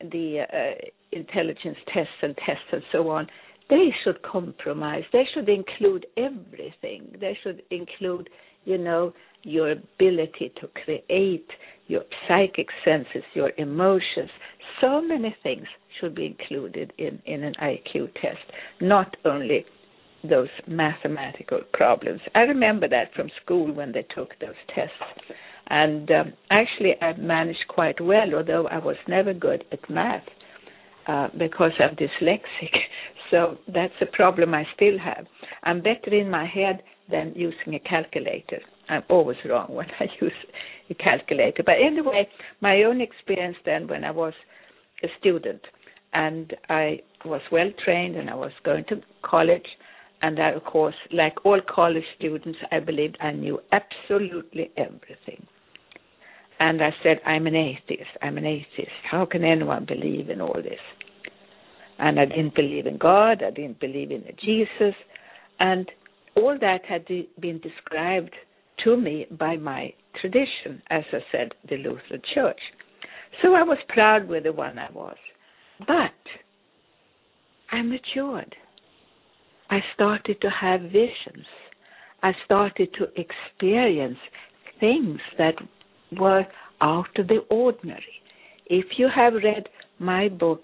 the 0.00 0.40
uh, 0.52 0.84
intelligence 1.12 1.78
tests 1.92 2.12
and 2.22 2.36
tests 2.44 2.68
and 2.72 2.82
so 2.92 3.08
on, 3.08 3.26
they 3.68 3.88
should 4.04 4.22
compromise. 4.22 5.02
They 5.12 5.24
should 5.34 5.48
include 5.48 6.06
everything. 6.16 7.16
They 7.20 7.36
should 7.42 7.62
include, 7.70 8.28
you 8.64 8.78
know, 8.78 9.12
your 9.42 9.72
ability 9.72 10.52
to 10.60 10.68
create, 10.84 11.48
your 11.88 12.02
psychic 12.28 12.68
senses, 12.84 13.22
your 13.34 13.50
emotions. 13.58 14.30
So 14.80 15.00
many 15.00 15.34
things 15.42 15.66
should 16.00 16.14
be 16.14 16.26
included 16.26 16.92
in, 16.98 17.20
in 17.26 17.42
an 17.42 17.54
IQ 17.60 18.12
test, 18.14 18.38
not 18.80 19.16
only 19.24 19.64
those 20.28 20.48
mathematical 20.66 21.60
problems. 21.72 22.20
I 22.34 22.40
remember 22.40 22.88
that 22.88 23.14
from 23.14 23.30
school 23.42 23.72
when 23.72 23.92
they 23.92 24.04
took 24.14 24.30
those 24.40 24.54
tests. 24.74 24.92
And 25.68 26.10
um, 26.10 26.32
actually, 26.50 26.94
I 27.00 27.16
managed 27.16 27.64
quite 27.68 28.00
well, 28.00 28.34
although 28.34 28.66
I 28.68 28.78
was 28.78 28.96
never 29.08 29.34
good 29.34 29.64
at 29.72 29.90
math 29.90 30.22
uh, 31.08 31.28
because 31.38 31.72
I'm 31.78 31.96
dyslexic. 31.96 32.72
So 33.28 33.58
that's 33.66 33.92
a 34.00 34.06
problem 34.06 34.54
I 34.54 34.64
still 34.76 34.96
have. 35.00 35.26
I'm 35.64 35.82
better 35.82 36.14
in 36.14 36.30
my 36.30 36.46
head 36.46 36.84
than 37.10 37.32
using 37.34 37.74
a 37.74 37.80
calculator. 37.80 38.60
I'm 38.88 39.02
always 39.08 39.38
wrong 39.48 39.74
when 39.74 39.88
I 40.00 40.04
use 40.20 40.32
a 40.90 40.94
calculator. 40.94 41.64
But 41.66 41.74
anyway, 41.84 42.28
my 42.60 42.84
own 42.84 43.00
experience 43.00 43.56
then 43.64 43.88
when 43.88 44.04
I 44.04 44.12
was 44.12 44.32
a 45.02 45.08
student 45.18 45.60
and 46.12 46.54
I 46.68 47.00
was 47.24 47.40
well 47.50 47.70
trained 47.84 48.14
and 48.14 48.30
I 48.30 48.36
was 48.36 48.52
going 48.64 48.84
to 48.90 49.00
college 49.22 49.66
and 50.22 50.40
I, 50.40 50.50
of 50.50 50.64
course, 50.64 50.94
like 51.12 51.44
all 51.44 51.60
college 51.68 52.04
students, 52.18 52.58
I 52.72 52.80
believed 52.80 53.18
I 53.20 53.32
knew 53.32 53.58
absolutely 53.72 54.70
everything. 54.76 55.46
And 56.58 56.82
I 56.82 56.90
said, 57.02 57.20
I'm 57.26 57.46
an 57.46 57.54
atheist. 57.54 58.10
I'm 58.22 58.38
an 58.38 58.46
atheist. 58.46 58.90
How 59.10 59.26
can 59.26 59.44
anyone 59.44 59.84
believe 59.84 60.30
in 60.30 60.40
all 60.40 60.54
this? 60.54 60.80
And 61.98 62.18
I 62.18 62.26
didn't 62.26 62.54
believe 62.54 62.86
in 62.86 62.98
God. 62.98 63.42
I 63.42 63.50
didn't 63.50 63.80
believe 63.80 64.10
in 64.10 64.24
Jesus. 64.42 64.94
And 65.58 65.90
all 66.34 66.56
that 66.60 66.84
had 66.86 67.06
been 67.40 67.60
described 67.60 68.34
to 68.84 68.96
me 68.96 69.26
by 69.38 69.56
my 69.56 69.92
tradition, 70.20 70.82
as 70.90 71.04
I 71.12 71.18
said, 71.32 71.52
the 71.68 71.76
Lutheran 71.76 72.22
Church. 72.34 72.60
So 73.42 73.54
I 73.54 73.62
was 73.62 73.78
proud 73.88 74.28
with 74.28 74.44
the 74.44 74.52
one 74.52 74.78
I 74.78 74.90
was. 74.92 75.16
But 75.80 76.12
I 77.70 77.82
matured. 77.82 78.54
I 79.70 79.80
started 79.94 80.40
to 80.40 80.48
have 80.48 80.80
visions. 80.82 81.46
I 82.22 82.32
started 82.44 82.88
to 82.98 83.06
experience 83.20 84.18
things 84.80 85.18
that 85.38 85.54
were 86.12 86.46
out 86.80 87.18
of 87.18 87.28
the 87.28 87.44
ordinary. 87.50 88.02
If 88.66 88.98
you 88.98 89.08
have 89.14 89.34
read 89.34 89.68
my 89.98 90.28
book 90.28 90.62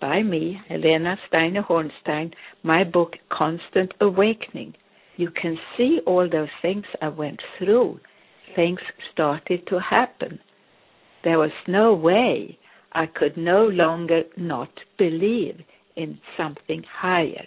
by 0.00 0.22
me, 0.22 0.60
Helena 0.68 1.16
Steiner 1.28 1.62
Hornsteyn, 1.62 2.32
my 2.62 2.84
book 2.84 3.14
Constant 3.30 3.92
Awakening, 4.00 4.74
you 5.16 5.30
can 5.30 5.56
see 5.76 6.00
all 6.06 6.28
those 6.30 6.48
things 6.60 6.84
I 7.00 7.08
went 7.08 7.40
through. 7.58 8.00
Things 8.56 8.80
started 9.12 9.66
to 9.68 9.78
happen. 9.78 10.38
There 11.22 11.38
was 11.38 11.52
no 11.68 11.94
way 11.94 12.58
I 12.92 13.06
could 13.06 13.36
no 13.36 13.66
longer 13.66 14.22
not 14.36 14.70
believe 14.98 15.60
in 15.96 16.18
something 16.36 16.82
higher. 17.00 17.46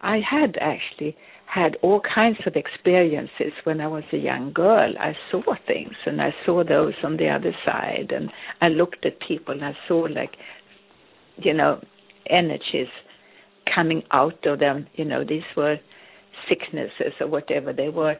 I 0.00 0.20
had 0.28 0.56
actually 0.60 1.16
had 1.46 1.76
all 1.82 2.00
kinds 2.14 2.38
of 2.46 2.54
experiences 2.56 3.52
when 3.64 3.80
I 3.80 3.86
was 3.86 4.04
a 4.12 4.16
young 4.18 4.52
girl. 4.52 4.92
I 4.98 5.14
saw 5.30 5.42
things 5.66 5.94
and 6.04 6.20
I 6.20 6.34
saw 6.44 6.64
those 6.64 6.94
on 7.02 7.16
the 7.16 7.28
other 7.28 7.54
side 7.64 8.12
and 8.14 8.30
I 8.60 8.68
looked 8.68 9.06
at 9.06 9.20
people 9.26 9.54
and 9.54 9.64
I 9.64 9.72
saw 9.88 10.06
like 10.10 10.32
you 11.38 11.54
know 11.54 11.80
energies 12.28 12.88
coming 13.74 14.02
out 14.12 14.44
of 14.46 14.58
them. 14.58 14.86
You 14.94 15.04
know, 15.04 15.24
these 15.24 15.42
were 15.56 15.76
sicknesses 16.48 17.14
or 17.20 17.28
whatever 17.28 17.72
they 17.72 17.88
were. 17.88 18.16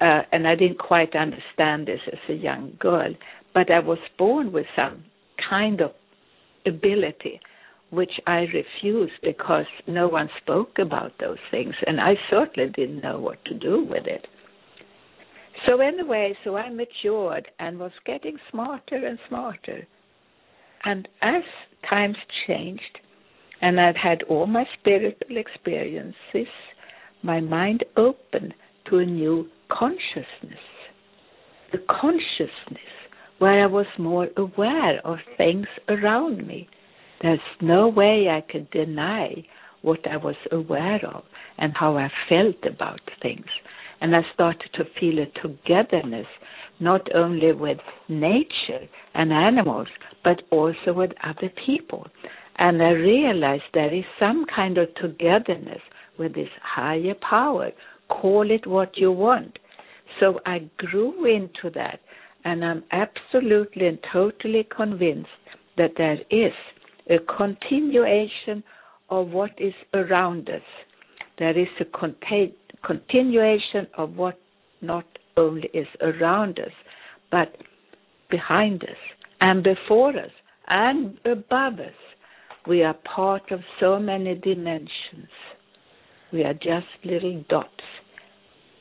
Uh, 0.00 0.22
and 0.32 0.46
I 0.46 0.56
didn't 0.56 0.78
quite 0.78 1.14
understand 1.14 1.86
this 1.86 2.00
as 2.12 2.18
a 2.28 2.34
young 2.34 2.76
girl, 2.78 3.14
but 3.54 3.70
I 3.70 3.78
was 3.78 3.98
born 4.18 4.52
with 4.52 4.66
some 4.74 5.04
kind 5.48 5.80
of 5.80 5.92
ability 6.66 7.40
which 7.90 8.12
I 8.26 8.46
refused 8.52 9.12
because 9.22 9.66
no 9.86 10.08
one 10.08 10.28
spoke 10.42 10.78
about 10.78 11.12
those 11.20 11.38
things, 11.50 11.74
and 11.86 12.00
I 12.00 12.14
certainly 12.30 12.70
didn't 12.70 13.02
know 13.02 13.18
what 13.18 13.44
to 13.46 13.54
do 13.54 13.84
with 13.84 14.06
it. 14.06 14.26
So, 15.66 15.80
anyway, 15.80 16.36
so 16.44 16.56
I 16.56 16.68
matured 16.70 17.48
and 17.58 17.78
was 17.78 17.92
getting 18.04 18.36
smarter 18.50 19.06
and 19.06 19.18
smarter. 19.28 19.86
And 20.84 21.08
as 21.22 21.42
times 21.88 22.16
changed, 22.46 22.82
and 23.62 23.80
I'd 23.80 23.96
had 23.96 24.22
all 24.24 24.46
my 24.46 24.64
spiritual 24.78 25.36
experiences, 25.36 26.52
my 27.22 27.40
mind 27.40 27.84
opened 27.96 28.54
to 28.90 28.98
a 28.98 29.06
new 29.06 29.48
consciousness. 29.70 30.60
The 31.72 31.78
consciousness 31.88 32.92
where 33.38 33.62
I 33.62 33.66
was 33.66 33.86
more 33.98 34.28
aware 34.36 35.00
of 35.04 35.18
things 35.36 35.66
around 35.88 36.46
me 36.46 36.68
there's 37.22 37.40
no 37.60 37.88
way 37.88 38.28
I 38.28 38.40
could 38.50 38.70
deny 38.70 39.44
what 39.82 40.00
I 40.10 40.16
was 40.16 40.36
aware 40.52 41.04
of 41.06 41.22
and 41.58 41.72
how 41.74 41.96
I 41.96 42.10
felt 42.28 42.56
about 42.66 43.00
things. 43.22 43.46
And 44.00 44.14
I 44.14 44.20
started 44.34 44.70
to 44.74 44.84
feel 45.00 45.18
a 45.20 45.26
togetherness, 45.40 46.26
not 46.80 47.14
only 47.14 47.52
with 47.52 47.78
nature 48.08 48.86
and 49.14 49.32
animals, 49.32 49.88
but 50.22 50.42
also 50.50 50.92
with 50.92 51.12
other 51.24 51.50
people. 51.64 52.06
And 52.58 52.82
I 52.82 52.90
realized 52.90 53.62
there 53.72 53.94
is 53.94 54.04
some 54.18 54.44
kind 54.54 54.76
of 54.78 54.94
togetherness 54.96 55.80
with 56.18 56.34
this 56.34 56.48
higher 56.62 57.14
power. 57.28 57.70
Call 58.08 58.50
it 58.50 58.66
what 58.66 58.96
you 58.96 59.12
want. 59.12 59.58
So 60.20 60.40
I 60.46 60.68
grew 60.78 61.26
into 61.26 61.70
that, 61.74 62.00
and 62.44 62.64
I'm 62.64 62.84
absolutely 62.92 63.86
and 63.86 63.98
totally 64.12 64.66
convinced 64.74 65.28
that 65.76 65.92
there 65.96 66.18
is 66.30 66.52
a 67.08 67.18
continuation 67.36 68.62
of 69.10 69.28
what 69.28 69.50
is 69.58 69.74
around 69.94 70.48
us. 70.48 70.62
There 71.38 71.58
is 71.58 71.68
a 71.80 71.84
continuation 72.86 73.86
of 73.96 74.16
what 74.16 74.38
not 74.80 75.04
only 75.36 75.68
is 75.74 75.86
around 76.00 76.58
us, 76.58 76.72
but 77.30 77.56
behind 78.30 78.82
us 78.82 78.96
and 79.40 79.62
before 79.62 80.10
us 80.10 80.30
and 80.68 81.18
above 81.24 81.74
us. 81.74 81.94
We 82.66 82.82
are 82.82 82.96
part 83.14 83.52
of 83.52 83.60
so 83.78 83.98
many 83.98 84.34
dimensions. 84.34 85.30
We 86.32 86.42
are 86.42 86.54
just 86.54 86.86
little 87.04 87.44
dots 87.48 87.70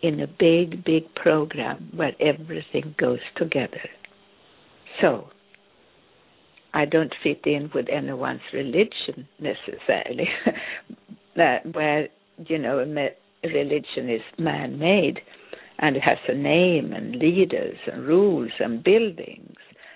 in 0.01 0.22
a 0.22 0.27
big, 0.27 0.84
big 0.84 1.13
program 1.15 1.91
where 1.96 2.13
everything 2.20 2.96
goes 2.98 3.20
together. 3.38 3.89
So, 5.01 5.29
I 6.75 6.84
don't 6.84 7.13
fit 7.24 7.39
in 7.46 7.72
with 7.74 7.88
anyone's 7.89 8.41
religion 8.53 9.29
necessarily, 9.39 10.27
where 11.72 12.10
you 12.48 12.58
know 12.58 12.79
religion 13.44 14.10
is 14.10 14.22
man-made 14.38 15.20
and 15.79 15.96
it 15.96 16.03
has 16.03 16.17
a 16.27 16.36
name 16.36 16.91
and 16.91 17.15
leaders 17.15 17.77
and 17.89 18.05
rules 18.05 18.51
and 18.60 18.84
buildings, 18.84 19.55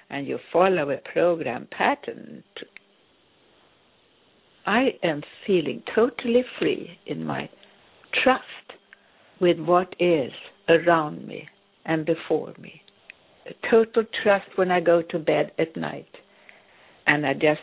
and 0.09 0.25
you 0.25 0.39
follow 0.53 0.89
a 0.89 1.11
program 1.11 1.67
pattern. 1.77 2.45
I 4.65 4.91
am 5.03 5.21
feeling 5.45 5.83
totally 5.93 6.45
free 6.59 6.97
in 7.07 7.25
my 7.25 7.49
trust 8.23 8.43
with 9.41 9.59
what 9.59 9.93
is 9.99 10.31
around 10.69 11.27
me 11.27 11.45
and 11.85 12.05
before 12.05 12.53
me. 12.57 12.81
A 13.47 13.69
total 13.69 14.03
trust 14.23 14.47
when 14.55 14.71
I 14.71 14.79
go 14.79 15.01
to 15.01 15.19
bed 15.19 15.51
at 15.59 15.75
night 15.75 16.07
and 17.09 17.25
I 17.25 17.33
just 17.33 17.59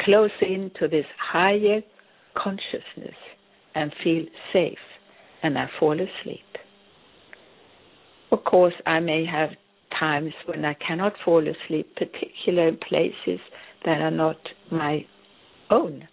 close 0.00 0.30
into 0.40 0.88
this 0.88 1.04
higher 1.20 1.80
consciousness 2.36 3.16
and 3.74 3.92
feel 4.02 4.24
safe 4.52 4.78
and 5.42 5.58
I 5.58 5.66
fall 5.78 5.94
asleep. 5.94 6.40
Of 8.30 8.44
course, 8.44 8.74
I 8.86 9.00
may 9.00 9.26
have 9.26 9.50
times 9.98 10.32
when 10.46 10.64
I 10.64 10.74
cannot 10.74 11.14
fall 11.24 11.42
asleep, 11.42 11.96
particularly 11.96 12.68
in 12.68 12.78
places 12.88 13.40
that 13.84 14.00
are 14.00 14.10
not 14.10 14.36
my 14.70 15.04
own. 15.70 16.06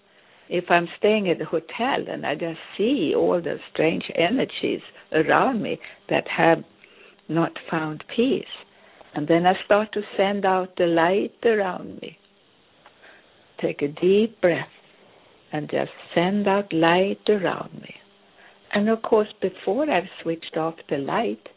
If 0.49 0.65
I'm 0.69 0.87
staying 0.97 1.29
at 1.29 1.41
a 1.41 1.45
hotel 1.45 2.05
and 2.09 2.25
I 2.25 2.33
just 2.33 2.59
see 2.75 3.13
all 3.15 3.39
the 3.39 3.57
strange 3.71 4.03
energies 4.15 4.81
around 5.11 5.61
me 5.61 5.79
that 6.09 6.27
have 6.27 6.63
not 7.29 7.51
found 7.69 8.03
peace, 8.15 8.45
and 9.15 9.27
then 9.27 9.45
I 9.45 9.53
start 9.63 9.93
to 9.93 10.01
send 10.17 10.45
out 10.45 10.75
the 10.77 10.87
light 10.87 11.35
around 11.45 12.01
me. 12.01 12.17
Take 13.61 13.81
a 13.81 13.87
deep 13.87 14.41
breath 14.41 14.67
and 15.53 15.69
just 15.69 15.91
send 16.13 16.47
out 16.47 16.71
light 16.73 17.21
around 17.29 17.73
me. 17.81 17.95
And 18.73 18.89
of 18.89 19.01
course, 19.01 19.29
before 19.41 19.89
I've 19.89 20.09
switched 20.21 20.57
off 20.57 20.75
the 20.89 20.97
light, 20.97 21.47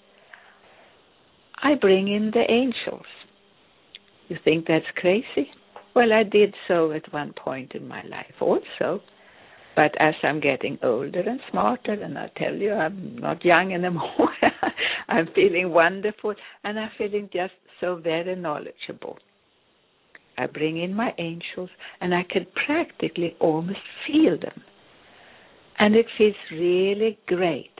I 1.60 1.74
bring 1.74 2.06
in 2.06 2.30
the 2.32 2.44
angels. 2.48 3.06
You 4.28 4.36
think 4.44 4.66
that's 4.68 4.84
crazy? 4.94 5.50
Well, 5.96 6.12
I 6.12 6.22
did 6.22 6.54
so 6.68 6.92
at 6.92 7.12
one 7.12 7.32
point 7.32 7.72
in 7.74 7.88
my 7.88 8.04
life 8.04 8.34
also. 8.40 9.02
But 9.78 9.94
as 10.00 10.14
I'm 10.24 10.40
getting 10.40 10.76
older 10.82 11.20
and 11.20 11.38
smarter, 11.52 11.92
and 11.92 12.18
I 12.18 12.32
tell 12.36 12.52
you, 12.52 12.72
I'm 12.72 13.16
not 13.16 13.44
young 13.44 13.72
anymore, 13.72 14.32
I'm 15.08 15.28
feeling 15.36 15.70
wonderful 15.70 16.34
and 16.64 16.80
I'm 16.80 16.90
feeling 16.98 17.30
just 17.32 17.52
so 17.80 17.94
very 17.94 18.34
knowledgeable. 18.34 19.18
I 20.36 20.46
bring 20.46 20.82
in 20.82 20.92
my 20.92 21.14
angels 21.18 21.70
and 22.00 22.12
I 22.12 22.24
can 22.28 22.44
practically 22.66 23.36
almost 23.38 23.78
feel 24.04 24.36
them. 24.36 24.60
And 25.78 25.94
it 25.94 26.06
feels 26.18 26.34
really 26.50 27.16
great. 27.28 27.78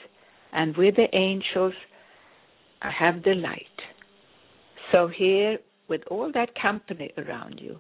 And 0.53 0.77
with 0.77 0.95
the 0.95 1.13
angels, 1.13 1.75
I 2.81 2.93
have 2.97 3.25
the 3.25 3.35
light. 3.35 3.67
So 4.93 5.09
here, 5.09 5.59
with 5.89 6.03
all 6.13 6.31
that 6.33 6.51
company 6.63 7.11
around 7.19 7.59
you, 7.61 7.77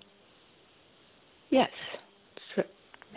yes, 1.50 1.70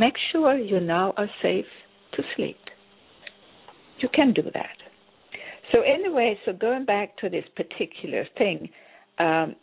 make 0.02 0.16
sure 0.32 0.58
you 0.58 0.80
now 0.80 1.14
are 1.16 1.30
safe 1.44 1.72
to 2.14 2.24
sleep. 2.36 2.58
You 4.00 4.10
can 4.14 4.34
do 4.34 4.42
that. 4.60 4.78
So 5.72 5.82
anyway, 5.82 6.38
so 6.44 6.54
going 6.54 6.86
back 6.86 7.16
to 7.18 7.30
this 7.30 7.46
particular 7.56 8.26
thing, 8.36 8.68
um, 9.20 9.56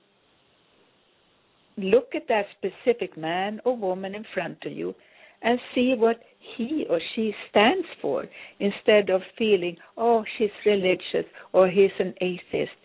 look 1.77 2.09
at 2.15 2.29
that 2.29 2.47
specific 2.57 3.19
man 3.19 3.61
or 3.65 3.77
woman 3.77 4.15
in 4.15 4.25
front 4.33 4.59
of 4.65 4.73
you 4.73 4.95
and 5.43 5.59
see 5.75 5.95
what 5.99 6.21
he 6.57 6.87
or 6.89 7.01
she 7.15 7.33
stands 7.51 7.87
for 8.01 8.25
instead 8.61 9.11
of 9.11 9.21
feeling, 9.37 9.77
oh, 9.97 10.25
she's 10.37 10.51
religious 10.65 11.29
or 11.53 11.69
he's 11.69 11.97
an 11.99 12.15
atheist. 12.21 12.79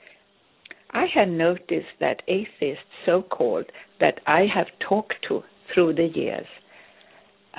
I 0.91 1.05
have 1.15 1.27
noticed 1.27 1.95
that 1.99 2.21
atheists, 2.27 2.83
so 3.05 3.21
called, 3.21 3.65
that 3.99 4.19
I 4.27 4.41
have 4.53 4.67
talked 4.87 5.15
to 5.27 5.43
through 5.73 5.93
the 5.95 6.09
years, 6.13 6.45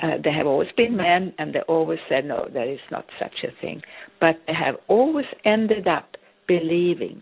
uh, 0.01 0.17
they 0.23 0.31
have 0.31 0.47
always 0.47 0.69
been 0.75 0.95
men 0.95 1.33
and 1.37 1.53
they 1.53 1.61
always 1.61 1.99
said, 2.09 2.25
no, 2.25 2.47
there 2.51 2.69
is 2.69 2.79
not 2.91 3.05
such 3.19 3.43
a 3.43 3.61
thing. 3.61 3.81
But 4.19 4.35
they 4.47 4.53
have 4.53 4.75
always 4.87 5.25
ended 5.45 5.87
up 5.87 6.15
believing 6.47 7.21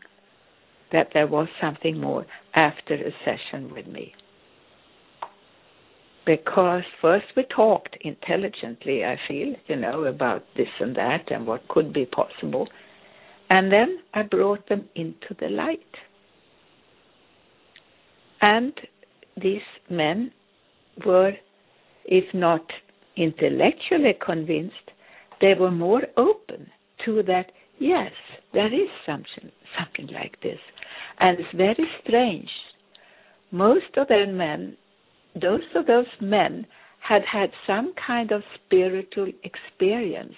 that 0.91 1.09
there 1.13 1.27
was 1.27 1.47
something 1.61 1.99
more 1.99 2.25
after 2.55 2.93
a 2.95 3.11
session 3.25 3.73
with 3.73 3.87
me 3.87 4.13
because 6.25 6.83
first 7.01 7.25
we 7.35 7.43
talked 7.55 7.97
intelligently, 8.01 9.03
I 9.03 9.17
feel, 9.27 9.53
you 9.67 9.75
know, 9.75 10.05
about 10.05 10.43
this 10.55 10.67
and 10.79 10.95
that 10.95 11.31
and 11.31 11.45
what 11.45 11.67
could 11.67 11.93
be 11.93 12.05
possible. 12.05 12.67
And 13.49 13.71
then 13.71 13.99
I 14.13 14.23
brought 14.23 14.67
them 14.69 14.87
into 14.95 15.35
the 15.39 15.49
light. 15.49 15.79
And 18.41 18.73
these 19.41 19.61
men 19.89 20.31
were, 21.05 21.33
if 22.05 22.33
not 22.33 22.65
intellectually 23.17 24.17
convinced, 24.25 24.91
they 25.41 25.53
were 25.59 25.71
more 25.71 26.03
open 26.17 26.67
to 27.05 27.23
that, 27.23 27.51
yes, 27.79 28.11
there 28.53 28.73
is 28.73 28.89
something, 29.05 29.51
something 29.77 30.13
like 30.13 30.39
this. 30.41 30.59
And 31.19 31.39
it's 31.39 31.55
very 31.55 31.87
strange. 32.01 32.49
Most 33.51 33.97
of 33.97 34.07
the 34.07 34.25
men 34.27 34.77
those 35.39 35.61
of 35.75 35.87
those 35.87 36.05
men 36.21 36.65
had 36.99 37.21
had 37.31 37.49
some 37.67 37.93
kind 38.05 38.31
of 38.31 38.43
spiritual 38.65 39.31
experience 39.43 40.35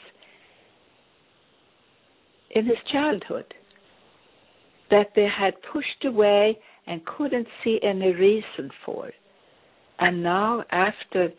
in 2.51 2.65
his 2.65 2.77
childhood 2.91 3.53
that 4.89 5.07
they 5.15 5.27
had 5.27 5.53
pushed 5.73 6.05
away 6.05 6.57
and 6.87 7.05
couldn't 7.05 7.47
see 7.63 7.79
any 7.83 8.13
reason 8.13 8.69
for. 8.85 9.09
And 9.99 10.23
now, 10.23 10.63
after 10.71 11.29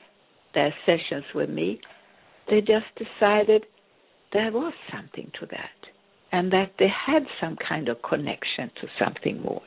their 0.57 0.75
sessions 0.85 1.25
with 1.35 1.51
me, 1.51 1.81
they 2.51 2.61
just 2.61 2.87
decided 2.97 3.67
there 4.33 4.51
was 4.51 4.73
something 4.93 5.31
to 5.39 5.47
that 5.47 5.79
and 6.33 6.53
that 6.53 6.73
they 6.79 6.89
had 6.89 7.23
some 7.41 7.57
kind 7.69 7.89
of 7.89 7.99
connection 8.03 8.71
to 8.81 8.89
something 8.99 9.41
more. 9.41 9.63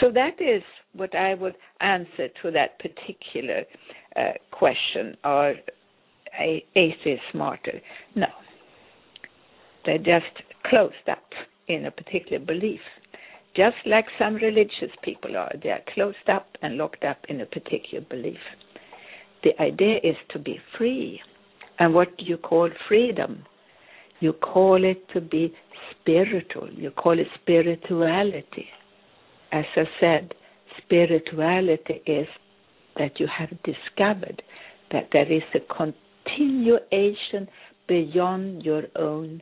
So 0.00 0.10
that 0.12 0.40
is 0.40 0.62
what 0.94 1.14
I 1.14 1.34
would 1.34 1.54
answer 1.80 2.28
to 2.42 2.50
that 2.50 2.78
particular 2.80 3.62
uh, 4.16 4.32
question 4.50 5.16
are 5.24 5.54
atheists 6.74 7.24
smarter? 7.32 7.80
No. 8.14 8.26
They're 9.84 9.98
just 9.98 10.42
closed 10.66 10.94
up 11.10 11.24
in 11.68 11.86
a 11.86 11.90
particular 11.90 12.44
belief. 12.44 12.80
Just 13.56 13.76
like 13.86 14.06
some 14.18 14.34
religious 14.34 14.92
people 15.02 15.36
are, 15.36 15.52
they 15.62 15.70
are 15.70 15.80
closed 15.94 16.28
up 16.28 16.48
and 16.62 16.76
locked 16.76 17.04
up 17.04 17.18
in 17.28 17.40
a 17.40 17.46
particular 17.46 18.04
belief. 18.08 18.38
The 19.44 19.60
idea 19.60 19.98
is 20.02 20.16
to 20.30 20.38
be 20.38 20.58
free. 20.76 21.20
And 21.78 21.94
what 21.94 22.16
do 22.18 22.24
you 22.24 22.36
call 22.36 22.68
freedom? 22.88 23.44
You 24.20 24.32
call 24.32 24.82
it 24.84 25.08
to 25.14 25.20
be 25.20 25.54
spiritual. 25.90 26.68
You 26.72 26.90
call 26.90 27.18
it 27.18 27.28
spirituality. 27.40 28.66
As 29.52 29.64
I 29.76 29.84
said, 30.00 30.34
spirituality 30.82 32.02
is 32.06 32.26
that 32.96 33.20
you 33.20 33.28
have 33.28 33.50
discovered 33.62 34.42
that 34.90 35.08
there 35.12 35.30
is 35.30 35.42
a 35.54 35.60
continuation 35.74 37.48
beyond 37.86 38.62
your 38.64 38.82
own 38.96 39.40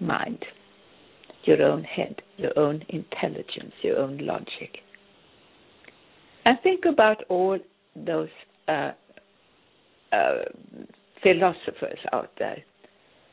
mind, 0.00 0.44
your 1.44 1.62
own 1.62 1.84
head, 1.84 2.22
your 2.36 2.58
own 2.58 2.82
intelligence, 2.88 3.72
your 3.82 3.98
own 3.98 4.18
logic. 4.18 4.78
And 6.44 6.58
think 6.62 6.84
about 6.90 7.22
all 7.28 7.58
those 7.94 8.28
uh, 8.72 10.16
uh, 10.16 10.44
philosophers 11.22 11.98
out 12.12 12.30
there, 12.38 12.58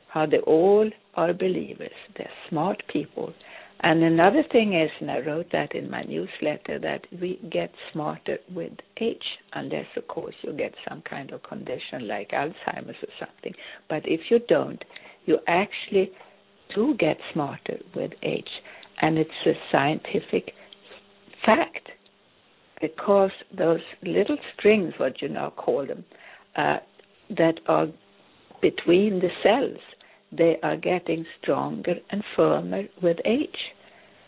how 0.09 0.25
they 0.25 0.39
all 0.39 0.89
are 1.15 1.33
believers. 1.33 1.91
They're 2.17 2.29
smart 2.49 2.81
people 2.91 3.33
and 3.81 4.03
another 4.03 4.43
thing 4.51 4.73
is, 4.73 4.89
and 4.99 5.09
I 5.09 5.19
wrote 5.19 5.47
that 5.53 5.73
in 5.73 5.89
my 5.89 6.03
newsletter, 6.03 6.79
that 6.79 7.05
we 7.21 7.39
get 7.49 7.71
smarter 7.93 8.37
with 8.53 8.73
age, 8.99 9.23
unless, 9.53 9.85
of 9.95 10.05
course, 10.09 10.35
you 10.41 10.51
get 10.51 10.73
some 10.87 11.01
kind 11.09 11.31
of 11.31 11.41
condition 11.43 12.05
like 12.05 12.31
Alzheimer's 12.31 12.97
or 13.01 13.13
something. 13.19 13.53
But 13.87 14.03
if 14.05 14.19
you 14.29 14.39
don't, 14.49 14.83
you 15.25 15.39
actually 15.47 16.11
do 16.75 16.93
get 16.99 17.17
smarter 17.31 17.77
with 17.95 18.11
age. 18.21 18.49
And 19.01 19.17
it's 19.17 19.31
a 19.45 19.53
scientific 19.71 20.51
fact 21.45 21.89
because 22.81 23.31
those 23.57 23.81
little 24.03 24.37
strings, 24.57 24.93
what 24.97 25.21
you 25.21 25.29
now 25.29 25.51
call 25.51 25.85
them, 25.85 26.03
uh, 26.55 26.77
that 27.37 27.59
are 27.67 27.87
between 28.61 29.19
the 29.19 29.29
cells 29.43 29.79
they 30.31 30.57
are 30.61 30.77
getting 30.77 31.25
stronger 31.41 31.95
and 32.11 32.23
firmer 32.35 32.83
with 33.01 33.17
age. 33.25 33.49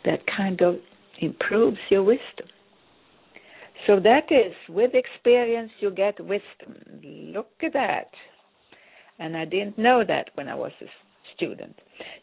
That 0.06 0.20
kind 0.36 0.62
of 0.62 0.76
improves 1.20 1.78
your 1.90 2.04
wisdom. 2.04 2.48
So 3.88 4.00
that 4.00 4.32
is, 4.32 4.54
with 4.70 4.92
experience, 4.94 5.72
you 5.80 5.92
get 5.92 6.20
wisdom. 6.20 6.78
Look 7.04 7.50
at 7.64 7.74
that. 7.74 8.10
And 9.20 9.38
I 9.38 9.46
didn't 9.46 9.78
know 9.78 10.04
that 10.08 10.30
when 10.36 10.48
I 10.48 10.56
was 10.56 10.72
a 10.82 10.86
student. 11.36 11.76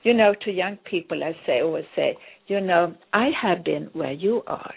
You 0.02 0.14
know, 0.14 0.34
to 0.44 0.50
young 0.50 0.76
people, 0.78 1.22
I 1.22 1.36
say 1.46 1.60
always 1.60 1.84
say, 1.94 2.16
you 2.46 2.60
know, 2.60 2.94
I 3.12 3.30
have 3.40 3.64
been 3.64 3.88
where 3.92 4.12
you 4.12 4.42
are, 4.46 4.74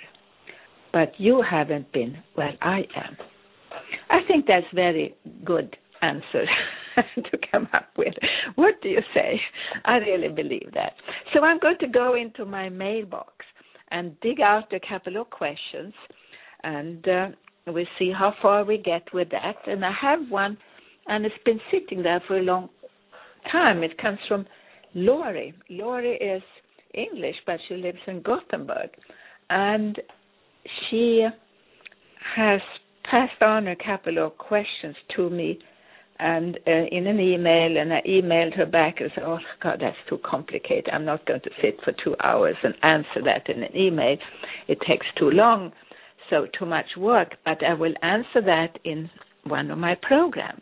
but 0.93 1.13
you 1.17 1.43
haven't 1.47 1.91
been 1.91 2.17
where 2.35 2.53
I 2.61 2.79
am. 2.95 3.17
I 4.09 4.19
think 4.27 4.45
that's 4.47 4.65
very 4.73 5.15
good 5.45 5.75
answer 6.01 6.45
to 7.15 7.37
come 7.51 7.67
up 7.73 7.89
with. 7.97 8.13
What 8.55 8.75
do 8.81 8.89
you 8.89 9.01
say? 9.13 9.39
I 9.85 9.97
really 9.97 10.29
believe 10.29 10.71
that. 10.73 10.93
So 11.33 11.43
I'm 11.43 11.59
going 11.59 11.77
to 11.79 11.87
go 11.87 12.15
into 12.15 12.45
my 12.45 12.69
mailbox 12.69 13.33
and 13.91 14.19
dig 14.21 14.41
out 14.41 14.71
a 14.73 14.79
couple 14.87 15.19
of 15.19 15.29
questions, 15.29 15.93
and 16.63 17.07
uh, 17.07 17.27
we'll 17.67 17.85
see 17.99 18.11
how 18.11 18.33
far 18.41 18.63
we 18.63 18.77
get 18.77 19.03
with 19.13 19.29
that. 19.31 19.55
And 19.67 19.85
I 19.85 19.91
have 20.01 20.19
one, 20.29 20.57
and 21.07 21.25
it's 21.25 21.35
been 21.45 21.59
sitting 21.71 22.03
there 22.03 22.21
for 22.27 22.37
a 22.37 22.43
long 22.43 22.69
time. 23.51 23.83
It 23.83 23.97
comes 23.97 24.19
from 24.27 24.45
Laurie. 24.93 25.53
Laurie 25.69 26.17
is 26.17 26.43
English, 26.93 27.35
but 27.45 27.59
she 27.67 27.75
lives 27.75 27.99
in 28.07 28.21
Gothenburg, 28.21 28.89
and 29.49 29.99
she 30.89 31.27
has 32.35 32.61
passed 33.09 33.41
on 33.41 33.67
a 33.67 33.75
couple 33.75 34.17
of 34.19 34.37
questions 34.37 34.95
to 35.15 35.29
me 35.29 35.59
and 36.21 36.59
uh, 36.67 36.85
in 36.91 37.07
an 37.07 37.19
email, 37.19 37.77
and 37.77 37.91
I 37.91 38.01
emailed 38.07 38.55
her 38.55 38.67
back 38.67 39.01
and 39.01 39.09
said, 39.15 39.23
"Oh 39.23 39.39
God, 39.61 39.79
that's 39.81 39.97
too 40.07 40.19
complicated. 40.23 40.87
I'm 40.93 41.03
not 41.03 41.25
going 41.25 41.41
to 41.41 41.49
sit 41.61 41.79
for 41.83 41.93
two 42.03 42.15
hours 42.23 42.55
and 42.63 42.75
answer 42.83 43.23
that 43.25 43.49
in 43.49 43.63
an 43.63 43.75
email. 43.75 44.17
It 44.67 44.77
takes 44.87 45.05
too 45.17 45.31
long, 45.31 45.71
so 46.29 46.45
too 46.57 46.67
much 46.67 46.85
work. 46.95 47.29
But 47.43 47.63
I 47.67 47.73
will 47.73 47.93
answer 48.03 48.41
that 48.45 48.77
in 48.83 49.09
one 49.45 49.71
of 49.71 49.79
my 49.79 49.95
programs." 50.03 50.61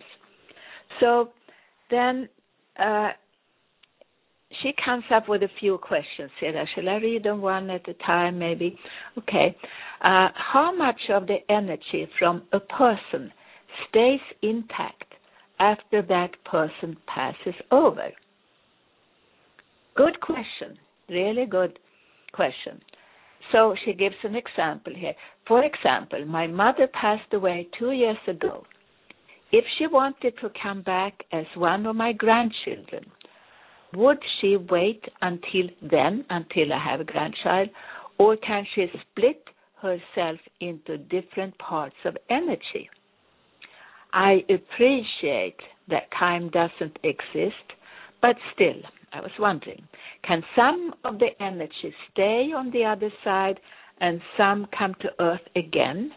So 1.02 1.32
then 1.92 2.30
uh, 2.82 3.10
she 4.62 4.74
comes 4.84 5.04
up 5.14 5.30
with 5.30 5.44
a 5.44 5.50
few 5.60 5.78
questions 5.78 6.32
here. 6.40 6.54
Shall 6.76 6.90
I 6.90 6.96
read 6.96 7.24
them 7.24 7.42
one 7.42 7.70
at 7.70 7.88
a 7.88 7.94
time, 8.06 8.40
maybe? 8.40 8.78
Okay. 9.18 9.56
Uh, 10.02 10.30
how 10.34 10.74
much 10.76 11.00
of 11.10 11.28
the 11.28 11.38
energy 11.50 12.08
from 12.18 12.44
a 12.52 12.60
person 12.60 13.32
stays 13.88 14.20
intact 14.42 15.14
after 15.60 16.02
that 16.02 16.32
person 16.46 16.98
passes 17.08 17.54
over? 17.72 18.10
Good 19.96 20.20
question. 20.22 20.78
Really 21.10 21.46
good 21.46 21.78
question. 22.34 22.82
So 23.52 23.76
she 23.86 23.94
gives 23.94 24.16
an 24.24 24.36
example 24.36 24.94
here. 24.96 25.14
For 25.48 25.64
example, 25.64 26.26
my 26.26 26.48
mother 26.48 26.88
passed 26.88 27.34
away 27.34 27.68
two 27.78 27.92
years 27.92 28.18
ago. 28.28 28.64
If 29.52 29.66
she 29.78 29.88
wanted 29.88 30.34
to 30.42 30.52
come 30.62 30.84
back 30.84 31.24
as 31.32 31.46
one 31.56 31.86
of 31.86 31.96
my 31.96 32.14
grandchildren, 32.14 33.06
would 33.96 34.20
she 34.40 34.58
wait 34.58 35.04
until 35.22 35.68
then, 35.82 36.26
until 36.30 36.74
I 36.74 36.80
have 36.84 37.00
a 37.00 37.06
grandchild, 37.06 37.70
Or 38.18 38.36
can 38.38 38.66
she 38.76 38.86
split 39.02 39.44
herself 39.82 40.40
into 40.60 40.98
different 40.98 41.58
parts 41.58 41.96
of 42.04 42.18
energy? 42.30 42.90
I 44.12 44.44
appreciate 44.50 45.60
that 45.88 46.12
time 46.18 46.50
doesn't 46.50 46.98
exist, 47.04 47.66
but 48.22 48.36
still, 48.54 48.82
I 49.14 49.22
was 49.22 49.32
wondering 49.40 49.88
can 50.24 50.44
some 50.56 50.94
of 51.04 51.18
the 51.20 51.30
energy 51.42 51.94
stay 52.12 52.52
on 52.56 52.72
the 52.72 52.86
other 52.86 53.12
side 53.24 53.60
and 54.02 54.22
some 54.38 54.68
come 54.78 54.96
to 55.02 55.10
Earth 55.20 55.48
again 55.56 56.12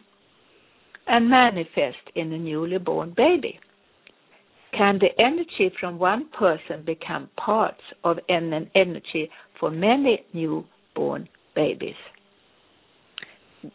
and 1.06 1.30
manifest 1.30 2.10
in 2.14 2.32
a 2.32 2.38
newly 2.38 2.78
born 2.78 3.14
baby? 3.16 3.58
Can 4.76 4.98
the 4.98 5.10
energy 5.22 5.74
from 5.78 5.98
one 5.98 6.28
person 6.38 6.82
become 6.84 7.28
parts 7.36 7.82
of 8.04 8.18
an 8.28 8.70
energy 8.74 9.30
for 9.60 9.70
many 9.70 10.24
newborn 10.32 11.28
babies? 11.54 11.94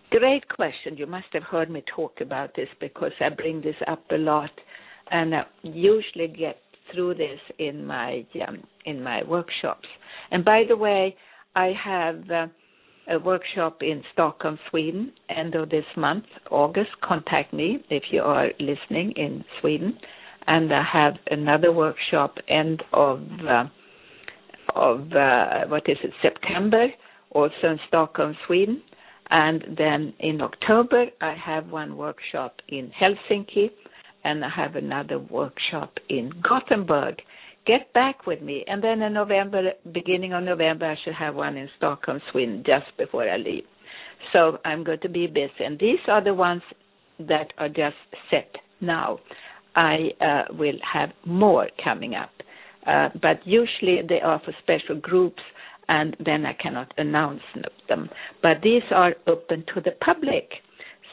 Great 0.10 0.48
question. 0.50 0.98
You 0.98 1.06
must 1.06 1.28
have 1.34 1.44
heard 1.44 1.70
me 1.70 1.84
talk 1.96 2.20
about 2.20 2.56
this 2.56 2.68
because 2.82 3.12
I 3.22 3.30
bring 3.30 3.62
this 3.62 3.76
up 3.88 4.04
a 4.12 4.18
lot, 4.18 4.50
and 5.12 5.34
I 5.36 5.44
usually 5.64 6.28
get 6.28 6.58
through 6.94 7.16
this 7.16 7.40
in 7.60 7.86
my 7.86 8.26
um, 8.48 8.64
in 8.86 9.02
my 9.02 9.24
workshops. 9.24 9.88
And 10.32 10.44
by 10.44 10.64
the 10.68 10.76
way, 10.76 11.16
I 11.56 11.72
have 11.84 12.30
uh, 12.30 12.48
a 13.10 13.20
workshop 13.20 13.78
in 13.82 14.04
Stockholm, 14.14 14.60
Sweden, 14.70 15.14
end 15.30 15.56
of 15.56 15.70
this 15.70 15.86
month, 15.96 16.26
August. 16.52 16.90
Contact 17.02 17.54
me 17.54 17.78
if 17.90 18.04
you 18.12 18.22
are 18.22 18.50
listening 18.60 19.14
in 19.16 19.46
Sweden, 19.62 19.98
and 20.48 20.74
I 20.74 20.84
have 20.92 21.14
another 21.30 21.72
workshop 21.72 22.38
end 22.48 22.82
of 22.94 23.22
uh, 23.48 23.66
of 24.76 25.12
uh, 25.12 25.68
what 25.68 25.84
is 25.88 25.98
it 26.04 26.12
September, 26.22 26.88
also 27.32 27.54
in 27.64 27.80
Stockholm, 27.88 28.36
Sweden. 28.46 28.82
And 29.30 29.64
then 29.78 30.14
in 30.20 30.40
October, 30.42 31.06
I 31.22 31.36
have 31.44 31.70
one 31.70 31.98
workshop 31.98 32.56
in 32.70 32.92
Helsinki, 33.00 33.72
and 34.24 34.44
I 34.46 34.50
have 34.56 34.76
another 34.76 35.20
workshop 35.20 35.94
in 36.10 36.32
Gothenburg. 36.48 37.16
Get 37.66 37.92
back 37.94 38.26
with 38.26 38.42
me. 38.42 38.64
And 38.68 38.82
then 38.82 39.02
in 39.02 39.14
November, 39.14 39.72
beginning 39.92 40.34
of 40.34 40.44
November, 40.44 40.86
I 40.86 40.96
should 41.04 41.16
have 41.16 41.36
one 41.36 41.58
in 41.58 41.68
Stockholm, 41.78 42.22
Sweden, 42.32 42.64
just 42.66 42.86
before 42.98 43.30
I 43.30 43.38
leave. 43.38 43.64
So 44.32 44.60
I'm 44.64 44.84
going 44.86 45.00
to 45.02 45.10
be 45.10 45.28
busy. 45.28 45.66
And 45.66 45.78
these 45.78 46.00
are 46.08 46.24
the 46.24 46.34
ones 46.34 46.62
that 47.20 47.52
are 47.58 47.68
just 47.68 47.96
set 48.30 48.56
now. 48.80 49.20
I 49.78 50.10
uh, 50.20 50.44
will 50.56 50.80
have 50.92 51.12
more 51.26 51.70
coming 51.84 52.16
up. 52.16 52.32
Uh, 52.86 53.10
but 53.22 53.40
usually 53.46 54.02
they 54.08 54.20
are 54.22 54.42
for 54.44 54.54
special 54.64 54.96
groups 55.00 55.42
and 55.88 56.18
then 56.26 56.46
I 56.46 56.52
cannot 56.54 56.94
announce 56.98 57.42
them. 57.88 58.10
But 58.42 58.58
these 58.64 58.82
are 58.94 59.14
open 59.28 59.64
to 59.74 59.80
the 59.82 59.92
public. 60.04 60.50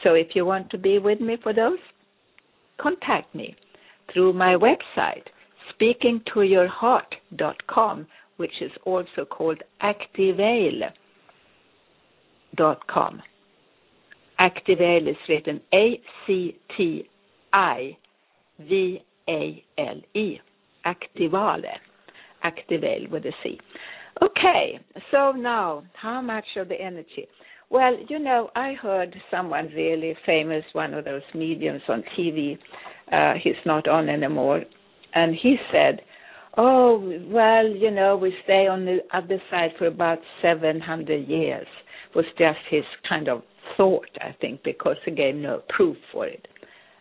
So 0.03 0.15
if 0.15 0.29
you 0.35 0.45
want 0.45 0.69
to 0.71 0.77
be 0.77 0.99
with 0.99 1.21
me 1.21 1.37
for 1.41 1.53
those, 1.53 1.79
contact 2.81 3.33
me 3.35 3.55
through 4.11 4.33
my 4.33 4.55
website, 4.55 5.23
speakingtoyourheart.com, 5.79 8.07
which 8.37 8.61
is 8.61 8.71
also 8.85 9.25
called 9.29 9.61
Activale.com. 9.81 10.91
Activale 14.39 15.07
is 15.09 15.17
written 15.29 15.61
A 15.73 16.01
C 16.27 16.57
T 16.75 17.07
I 17.53 17.97
V 18.59 19.01
A 19.29 19.63
L 19.77 20.01
E. 20.13 20.39
Activale. 20.85 21.63
Activale 22.43 23.09
with 23.09 23.25
a 23.25 23.31
C. 23.43 23.59
Okay, 24.21 24.79
so 25.11 25.31
now, 25.33 25.83
how 25.93 26.21
much 26.21 26.45
of 26.57 26.69
the 26.69 26.79
energy? 26.79 27.27
Well, 27.69 27.97
you 28.07 28.19
know, 28.19 28.49
I 28.55 28.73
heard 28.73 29.13
someone 29.29 29.69
really 29.75 30.15
famous, 30.25 30.63
one 30.73 30.93
of 30.93 31.03
those 31.03 31.23
mediums 31.33 31.81
on 31.89 32.03
TV. 32.17 32.57
Uh, 33.11 33.33
he's 33.43 33.55
not 33.65 33.87
on 33.87 34.07
anymore, 34.07 34.63
and 35.13 35.35
he 35.35 35.57
said, 35.71 36.01
"Oh, 36.57 36.99
well, 37.27 37.67
you 37.67 37.91
know, 37.91 38.15
we 38.15 38.33
stay 38.43 38.67
on 38.67 38.85
the 38.85 38.99
other 39.11 39.41
side 39.49 39.71
for 39.77 39.87
about 39.87 40.19
700 40.41 41.27
years." 41.27 41.67
Was 42.13 42.25
just 42.37 42.59
his 42.69 42.85
kind 43.09 43.27
of 43.27 43.43
thought, 43.75 44.07
I 44.21 44.31
think, 44.39 44.63
because 44.63 44.95
he 45.03 45.11
gave 45.11 45.35
no 45.35 45.61
proof 45.67 45.97
for 46.13 46.25
it. 46.25 46.47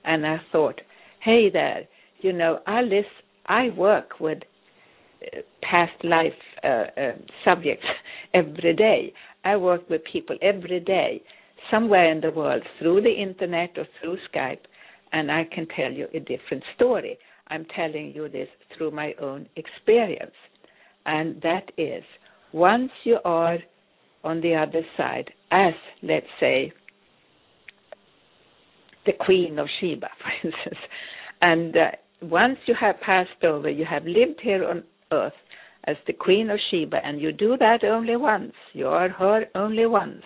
And 0.05 0.27
I 0.27 0.41
thought, 0.51 0.81
hey 1.25 1.49
there, 1.51 1.85
you 2.21 2.33
know, 2.33 2.61
I 2.67 2.83
list, 2.83 3.09
I 3.47 3.71
work 3.71 4.21
with 4.21 4.39
past 5.63 5.93
life 6.05 6.33
uh, 6.63 6.85
uh, 7.01 7.13
subjects 7.45 7.87
every 8.35 8.75
day. 8.75 9.13
I 9.45 9.57
work 9.57 9.89
with 9.89 10.03
people 10.11 10.37
every 10.43 10.81
day, 10.81 11.23
somewhere 11.71 12.13
in 12.13 12.21
the 12.21 12.31
world, 12.31 12.63
through 12.79 13.03
the 13.03 13.11
internet 13.13 13.71
or 13.77 13.87
through 14.01 14.19
Skype, 14.33 14.61
and 15.13 15.31
I 15.31 15.45
can 15.51 15.67
tell 15.75 15.91
you 15.91 16.09
a 16.13 16.21
different 16.21 16.63
story. 16.77 17.19
I'm 17.49 17.67
telling 17.75 18.13
you 18.15 18.29
this 18.29 18.49
through 18.77 18.91
my 18.91 19.15
own 19.21 19.49
experience. 19.57 20.35
And 21.07 21.41
that 21.43 21.71
is, 21.79 22.03
once 22.53 22.91
you 23.05 23.19
are 23.25 23.59
on 24.25 24.41
the 24.41 24.55
other 24.55 24.83
side, 24.97 25.31
as, 25.51 25.75
let's 26.03 26.27
say, 26.41 26.73
the 29.07 29.13
Queen 29.13 29.59
of 29.59 29.69
Sheba, 29.81 30.09
for 30.21 30.49
instance, 30.49 30.81
and 31.41 31.77
uh, 31.77 31.91
once 32.23 32.59
you 32.67 32.75
have 32.81 33.01
passed 33.01 33.45
over, 33.45 33.69
you 33.69 33.85
have 33.85 34.05
lived 34.05 34.41
here 34.43 34.65
on 34.65 34.83
earth 35.13 35.33
as 35.87 35.97
the 36.07 36.13
Queen 36.13 36.51
of 36.51 36.59
Sheba, 36.71 36.99
and 37.05 37.21
you 37.21 37.33
do 37.33 37.57
that 37.59 37.85
only 37.85 38.17
once. 38.17 38.53
You 38.73 38.89
are 38.89 39.11
her 39.11 39.45
only 39.55 39.87
once. 39.87 40.23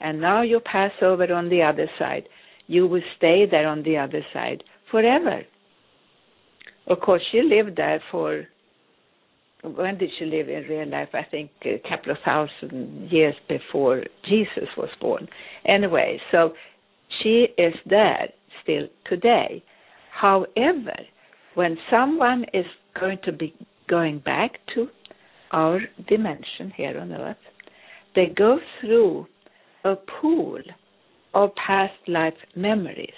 And 0.00 0.20
now 0.20 0.42
you 0.42 0.60
pass 0.60 0.90
over 1.00 1.32
on 1.32 1.48
the 1.48 1.62
other 1.62 1.88
side. 1.98 2.28
You 2.66 2.86
will 2.86 3.02
stay 3.16 3.44
there 3.48 3.68
on 3.68 3.82
the 3.84 3.96
other 3.96 4.22
side 4.32 4.64
forever. 4.90 5.42
Of 6.88 7.00
course, 7.00 7.22
she 7.30 7.42
lived 7.42 7.76
there 7.76 8.02
for 8.10 8.46
when 9.62 9.98
did 9.98 10.10
she 10.18 10.26
live 10.26 10.48
in 10.48 10.64
real 10.68 10.88
life? 10.88 11.08
I 11.14 11.24
think 11.28 11.50
a 11.64 11.82
couple 11.88 12.12
of 12.12 12.18
thousand 12.24 13.10
years 13.10 13.34
before 13.48 14.04
Jesus 14.28 14.68
was 14.76 14.90
born. 15.00 15.26
Anyway, 15.66 16.20
so 16.30 16.52
she 17.22 17.48
is 17.58 17.74
there 17.88 18.28
still 18.62 18.88
today. 19.06 19.62
However, 20.12 20.96
when 21.54 21.76
someone 21.90 22.44
is 22.52 22.66
going 22.98 23.18
to 23.24 23.32
be 23.32 23.54
going 23.88 24.18
back 24.20 24.52
to 24.74 24.88
our 25.52 25.80
dimension 26.08 26.72
here 26.76 26.98
on 26.98 27.12
earth, 27.12 27.36
they 28.14 28.26
go 28.36 28.58
through 28.80 29.26
a 29.84 29.94
pool 30.20 30.60
of 31.34 31.50
past 31.54 31.94
life 32.08 32.34
memories. 32.56 33.10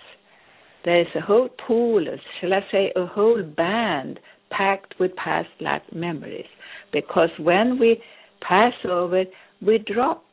There 0.84 1.00
is 1.00 1.06
a 1.16 1.20
whole 1.20 1.48
pool, 1.66 2.04
shall 2.40 2.54
I 2.54 2.60
say, 2.70 2.92
a 2.96 3.06
whole 3.06 3.42
band 3.42 4.20
packed 4.50 4.94
with 4.98 5.14
past 5.16 5.48
life 5.60 5.82
memories. 5.94 6.46
Because 6.92 7.30
when 7.38 7.78
we 7.78 8.02
pass 8.40 8.72
over, 8.88 9.24
we 9.60 9.78
drop 9.78 10.24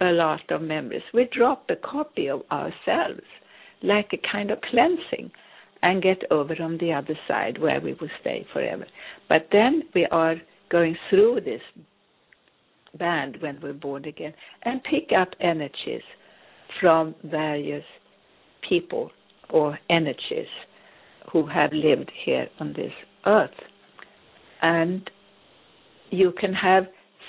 a 0.00 0.12
lot 0.12 0.42
of 0.50 0.62
memories. 0.62 1.02
We 1.14 1.28
drop 1.36 1.64
a 1.70 1.76
copy 1.76 2.28
of 2.28 2.42
ourselves, 2.50 3.26
like 3.82 4.12
a 4.12 4.32
kind 4.32 4.50
of 4.50 4.58
cleansing 4.70 5.30
and 5.82 6.02
get 6.02 6.22
over 6.30 6.54
on 6.60 6.78
the 6.78 6.92
other 6.92 7.18
side 7.28 7.60
where 7.60 7.80
we 7.80 7.94
will 7.94 8.10
stay 8.20 8.46
forever. 8.52 8.86
But 9.28 9.48
then 9.52 9.82
we 9.94 10.06
are 10.06 10.36
going 10.70 10.96
through 11.10 11.40
this 11.44 11.60
band 12.98 13.36
when 13.40 13.58
we're 13.62 13.72
born 13.72 14.04
again 14.04 14.34
and 14.64 14.82
pick 14.84 15.10
up 15.16 15.28
energies 15.40 16.02
from 16.80 17.14
various 17.24 17.84
people 18.68 19.10
or 19.50 19.78
energies 19.90 20.48
who 21.32 21.46
have 21.46 21.72
lived 21.72 22.10
here 22.24 22.48
on 22.58 22.72
this 22.72 22.92
earth. 23.26 23.50
And 24.62 25.08
you 26.10 26.32
can 26.38 26.52
have 26.52 26.84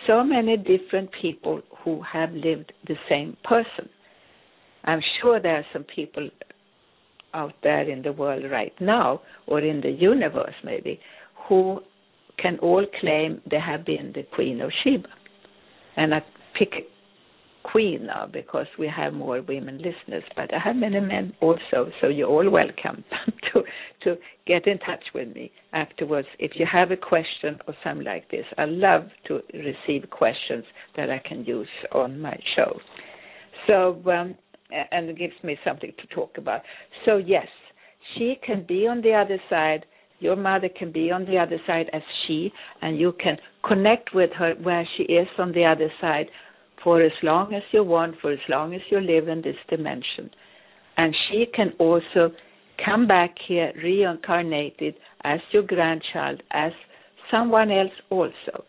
so 0.06 0.24
many 0.24 0.58
different 0.58 1.10
people 1.22 1.62
who 1.88 2.02
have 2.02 2.32
lived 2.34 2.74
the 2.86 2.98
same 3.08 3.38
person. 3.46 3.88
I'm 4.84 5.00
sure 5.22 5.40
there 5.40 5.56
are 5.56 5.66
some 5.72 5.86
people 5.86 6.30
out 7.34 7.54
there 7.64 7.90
in 7.90 8.02
the 8.02 8.12
world 8.12 8.44
right 8.52 8.74
now, 8.82 9.22
or 9.48 9.62
in 9.62 9.80
the 9.80 9.92
universe 9.92 10.56
maybe, 10.66 11.00
who 11.48 11.80
can 12.42 12.60
all 12.60 12.86
claim 13.00 13.42
they 13.50 13.60
have 13.60 13.86
been 13.86 14.12
the 14.14 14.24
Queen 14.36 14.60
of 14.60 14.70
Sheba. 14.84 15.08
And 15.96 16.14
I 16.14 16.20
pick 16.60 16.72
queen 17.72 18.06
now 18.06 18.28
because 18.32 18.68
we 18.80 18.92
have 18.94 19.14
more 19.14 19.42
women 19.42 19.78
listeners, 19.78 20.24
but 20.36 20.54
I 20.54 20.60
have 20.64 20.76
many 20.76 21.00
men 21.00 21.34
also, 21.42 21.92
so 22.02 22.08
you're 22.08 22.30
all 22.30 22.50
welcome 22.50 23.04
to 23.54 23.62
to 24.04 24.16
get 24.46 24.68
in 24.68 24.80
touch 24.80 25.04
with 25.14 25.34
me 25.36 25.52
afterwards. 25.74 26.28
If 26.40 26.52
you 26.56 26.66
have 26.72 26.92
a 26.92 26.98
question 26.98 27.60
or 27.68 27.76
something 27.84 28.06
like 28.06 28.30
this, 28.32 28.46
I 28.58 28.66
love 28.66 29.04
to 29.28 29.42
receive 29.54 30.10
questions 30.10 30.64
that 30.96 31.10
I 31.10 31.22
can 31.28 31.44
use 31.46 31.68
on 31.94 32.20
my 32.20 32.38
show. 32.56 32.80
So 33.68 34.02
um, 34.10 34.36
and 34.92 35.10
it 35.10 35.18
gives 35.18 35.34
me 35.44 35.58
something 35.66 35.92
to 36.00 36.16
talk 36.16 36.38
about. 36.38 36.62
So 37.06 37.18
yes, 37.18 37.48
she 38.18 38.36
can 38.46 38.66
be 38.68 38.88
on 38.88 39.02
the 39.02 39.14
other 39.14 39.40
side. 39.50 39.86
Your 40.20 40.36
mother 40.36 40.70
can 40.70 40.92
be 40.92 41.12
on 41.12 41.26
the 41.26 41.38
other 41.38 41.60
side 41.68 41.88
as 41.94 42.02
she, 42.26 42.52
and 42.82 43.00
you 43.00 43.14
can 43.22 43.38
connect 43.68 44.16
with 44.16 44.32
her 44.38 44.56
where 44.64 44.88
she 44.98 45.04
is 45.04 45.28
on 45.38 45.52
the 45.52 45.64
other 45.64 45.92
side 46.02 46.28
for 46.88 47.02
as 47.02 47.12
long 47.22 47.54
as 47.54 47.64
you 47.74 47.84
want, 47.84 48.16
for 48.22 48.32
as 48.32 48.40
long 48.48 48.74
as 48.74 48.80
you 48.90 49.02
live 49.02 49.28
in 49.28 49.42
this 49.42 49.58
dimension. 49.70 50.30
And 50.96 51.14
she 51.28 51.46
can 51.54 51.74
also 51.80 52.32
come 52.86 53.06
back 53.06 53.36
here 53.46 53.74
reincarnated 53.84 54.96
as 55.26 55.42
your 55.52 55.64
grandchild, 55.64 56.42
as 56.52 56.72
someone 57.30 57.72
else 57.72 57.92
also. 58.10 58.64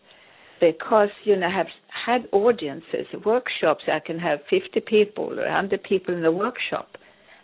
Because, 0.59 1.07
you 1.23 1.37
know, 1.37 1.47
I 1.47 1.57
have 1.59 1.67
had 2.05 2.27
audiences, 2.33 3.07
workshops, 3.25 3.85
I 3.87 4.01
can 4.05 4.19
have 4.19 4.39
50 4.49 4.81
people 4.85 5.39
or 5.39 5.45
100 5.45 5.81
people 5.83 6.13
in 6.13 6.21
the 6.21 6.29
workshop. 6.33 6.89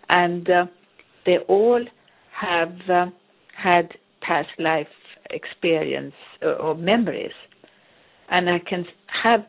And 0.09 0.49
uh, 0.49 0.65
they 1.25 1.37
all 1.47 1.85
have 2.37 2.73
uh, 2.91 3.05
had 3.55 3.93
past 4.19 4.49
life 4.59 4.87
experience 5.29 6.15
or, 6.41 6.55
or 6.55 6.75
memories. 6.75 7.31
And 8.29 8.49
I 8.49 8.59
can 8.59 8.83
have 9.23 9.45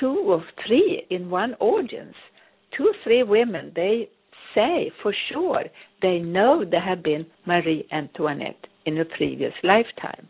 two 0.00 0.18
or 0.26 0.44
three 0.66 1.04
in 1.10 1.30
one 1.30 1.54
audience, 1.54 2.14
two, 2.76 2.92
three 3.04 3.22
women, 3.22 3.72
they 3.74 4.08
say 4.54 4.90
for 5.02 5.14
sure 5.30 5.64
they 6.02 6.18
know 6.18 6.64
they 6.64 6.80
have 6.80 7.02
been 7.02 7.26
Marie 7.46 7.86
Antoinette 7.92 8.66
in 8.86 8.98
a 8.98 9.04
previous 9.04 9.52
lifetime. 9.62 10.28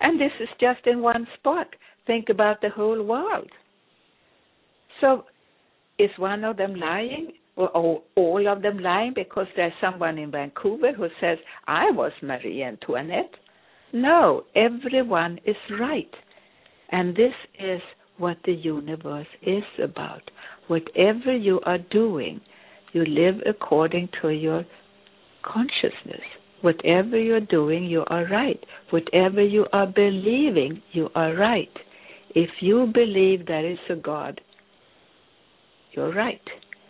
And 0.00 0.20
this 0.20 0.32
is 0.40 0.48
just 0.60 0.86
in 0.86 1.00
one 1.00 1.26
spot. 1.38 1.68
Think 2.06 2.28
about 2.30 2.60
the 2.60 2.70
whole 2.70 3.02
world. 3.02 3.50
So, 5.00 5.24
is 5.98 6.10
one 6.16 6.44
of 6.44 6.56
them 6.56 6.74
lying? 6.74 7.32
Or 7.56 8.02
all 8.16 8.48
of 8.48 8.62
them 8.62 8.78
lying 8.78 9.12
because 9.14 9.46
there's 9.54 9.72
someone 9.82 10.16
in 10.16 10.30
Vancouver 10.30 10.92
who 10.92 11.08
says, 11.20 11.36
I 11.66 11.90
was 11.90 12.12
Marie 12.22 12.62
Antoinette? 12.62 13.34
No, 13.92 14.44
everyone 14.54 15.38
is 15.44 15.56
right. 15.78 16.10
And 16.90 17.14
this 17.14 17.34
is 17.58 17.80
what 18.20 18.36
the 18.44 18.52
universe 18.52 19.26
is 19.42 19.64
about. 19.82 20.22
Whatever 20.68 21.34
you 21.34 21.60
are 21.64 21.78
doing, 21.78 22.40
you 22.92 23.04
live 23.04 23.36
according 23.46 24.08
to 24.20 24.28
your 24.28 24.64
consciousness. 25.42 26.22
Whatever 26.60 27.18
you're 27.18 27.40
doing, 27.40 27.84
you 27.84 28.04
are 28.08 28.26
right. 28.26 28.62
Whatever 28.90 29.42
you 29.42 29.66
are 29.72 29.86
believing, 29.86 30.82
you 30.92 31.08
are 31.14 31.34
right. 31.34 31.72
If 32.34 32.50
you 32.60 32.90
believe 32.92 33.46
there 33.46 33.68
is 33.68 33.78
a 33.88 33.96
God, 33.96 34.40
you're 35.92 36.14
right. 36.14 36.42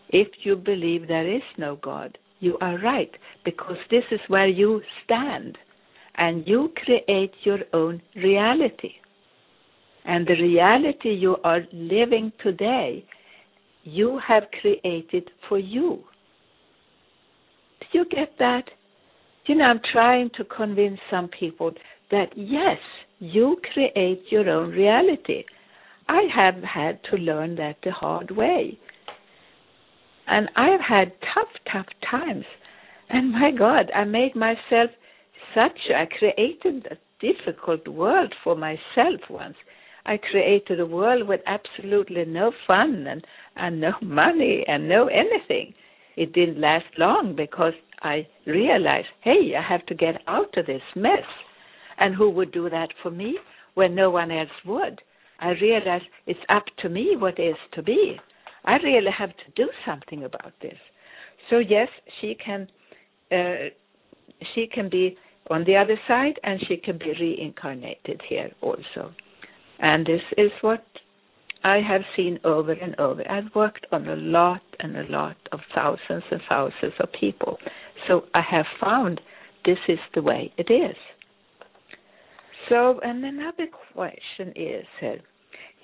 If 0.09 0.29
you 0.43 0.57
believe 0.57 1.07
there 1.07 1.33
is 1.33 1.43
no 1.57 1.77
God, 1.77 2.19
you 2.40 2.59
are 2.61 2.79
right, 2.79 3.11
because 3.45 3.77
this 3.90 4.05
is 4.11 4.21
where 4.29 4.49
you 4.49 4.83
stand, 5.05 5.57
and 6.16 6.47
you 6.47 6.73
create 6.85 7.33
your 7.45 7.61
own 7.73 8.03
reality. 8.16 8.93
And 10.05 10.27
the 10.27 10.41
reality 10.41 11.11
you 11.11 11.37
are 11.45 11.61
living 11.73 12.33
today, 12.43 13.05
you 13.85 14.21
have 14.27 14.45
created 14.61 15.31
for 15.49 15.59
you. 15.59 16.03
Do 17.81 17.99
you 17.99 18.05
get 18.07 18.33
that? 18.39 18.65
You 19.47 19.57
know, 19.57 19.65
I'm 19.65 19.81
trying 19.93 20.31
to 20.37 20.45
convince 20.45 20.99
some 21.11 21.29
people 21.29 21.73
that 22.11 22.29
yes, 22.37 22.79
you 23.19 23.57
create 23.73 24.23
your 24.31 24.49
own 24.49 24.71
reality. 24.71 25.45
I 26.09 26.23
have 26.35 26.63
had 26.63 27.01
to 27.11 27.17
learn 27.17 27.57
that 27.57 27.77
the 27.85 27.93
hard 27.93 28.31
way. 28.31 28.79
And 30.27 30.49
I've 30.57 30.81
had 30.81 31.13
tough, 31.35 31.49
tough 31.73 31.87
times. 32.11 32.45
And 33.09 33.33
my 33.33 33.51
God, 33.57 33.91
I 33.95 34.05
made 34.05 34.37
myself 34.37 34.91
such, 35.55 35.79
I 35.95 36.07
created 36.07 36.87
a 36.91 36.97
difficult 37.21 37.87
world 37.89 38.33
for 38.45 38.55
myself 38.55 39.21
once. 39.29 39.57
I 40.07 40.17
created 40.17 40.81
a 40.81 40.87
world 40.87 41.29
with 41.29 41.41
absolutely 41.47 42.25
no 42.25 42.53
fun 42.67 43.07
and, 43.07 43.25
and 43.57 43.81
no 43.81 43.93
money 44.03 44.65
and 44.67 44.89
no 44.89 45.09
anything. 45.09 45.75
It 46.17 46.33
didn't 46.33 46.61
last 46.61 46.87
long 46.99 47.35
because 47.37 47.73
I 48.03 48.27
realized, 48.47 49.09
hey, 49.23 49.55
I 49.57 49.63
have 49.63 49.85
to 49.87 49.95
get 49.95 50.23
out 50.27 50.57
of 50.57 50.67
this 50.67 50.83
mess. 50.97 51.27
And 51.99 52.15
who 52.15 52.31
would 52.31 52.53
do 52.53 52.71
that 52.71 52.89
for 53.03 53.11
me 53.11 53.39
when 53.75 53.95
no 53.95 54.11
one 54.11 54.31
else 54.31 54.49
would? 54.67 55.01
I 55.39 55.51
realized 55.61 56.05
it's 56.27 56.41
up 56.49 56.65
to 56.81 56.89
me 56.89 57.17
what 57.19 57.39
is 57.39 57.57
to 57.75 57.83
be. 57.83 58.17
I 58.65 58.77
really 58.77 59.11
have 59.17 59.31
to 59.31 59.51
do 59.57 59.71
something 59.87 60.25
about 60.25 60.53
this. 60.61 60.77
So 61.49 61.59
yes, 61.59 61.89
she 62.21 62.37
can 62.45 62.69
uh, 63.33 63.71
she 64.55 64.67
can 64.67 64.89
be 64.89 65.17
on 65.51 65.65
the 65.65 65.77
other 65.77 65.99
side 66.07 66.39
and 66.43 66.61
she 66.69 66.77
can 66.77 66.99
be 66.99 67.13
reincarnated 67.19 68.21
here 68.29 68.51
also. 68.61 69.13
And 69.81 70.07
this 70.07 70.23
is 70.37 70.51
what 70.61 70.85
I 71.64 71.81
have 71.87 72.03
seen 72.16 72.38
over 72.45 72.73
and 72.73 72.99
over. 72.99 73.29
I've 73.31 73.55
worked 73.55 73.87
on 73.93 74.09
a 74.09 74.16
lot 74.16 74.62
and 74.79 74.97
a 74.97 75.11
lot 75.11 75.37
of 75.53 75.61
thousands 75.75 76.25
and 76.31 76.40
thousands 76.49 76.95
of 77.01 77.09
people. 77.19 77.59
So 78.09 78.25
I 78.35 78.43
have 78.51 78.66
found 78.81 79.21
this 79.64 79.79
is 79.88 79.99
the 80.14 80.23
way 80.23 80.53
it 80.57 80.73
is. 80.73 80.97
So, 82.69 83.01
and 83.03 83.25
another 83.25 83.66
question 83.93 84.53
is 84.55 84.87
uh, 85.03 85.16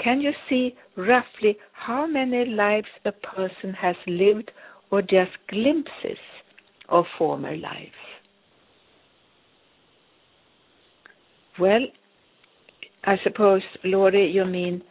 can 0.03 0.21
you 0.21 0.33
see 0.49 0.75
roughly 0.97 1.57
how 1.73 2.07
many 2.07 2.47
lives 2.47 2.87
a 3.05 3.13
person 3.13 3.73
has 3.75 3.97
lived 4.07 4.51
or 4.91 5.03
just 5.03 5.33
glimpses 5.49 6.19
of 6.89 7.05
former 7.19 7.57
lives? 7.57 7.91
Well, 11.59 11.87
I 13.07 13.17
suppose, 13.23 13.63
Lori, 13.85 14.31
you 14.31 14.45
mean 14.45 14.83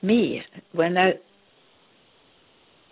me. 0.00 0.40
When 0.72 0.96
I 0.96 1.10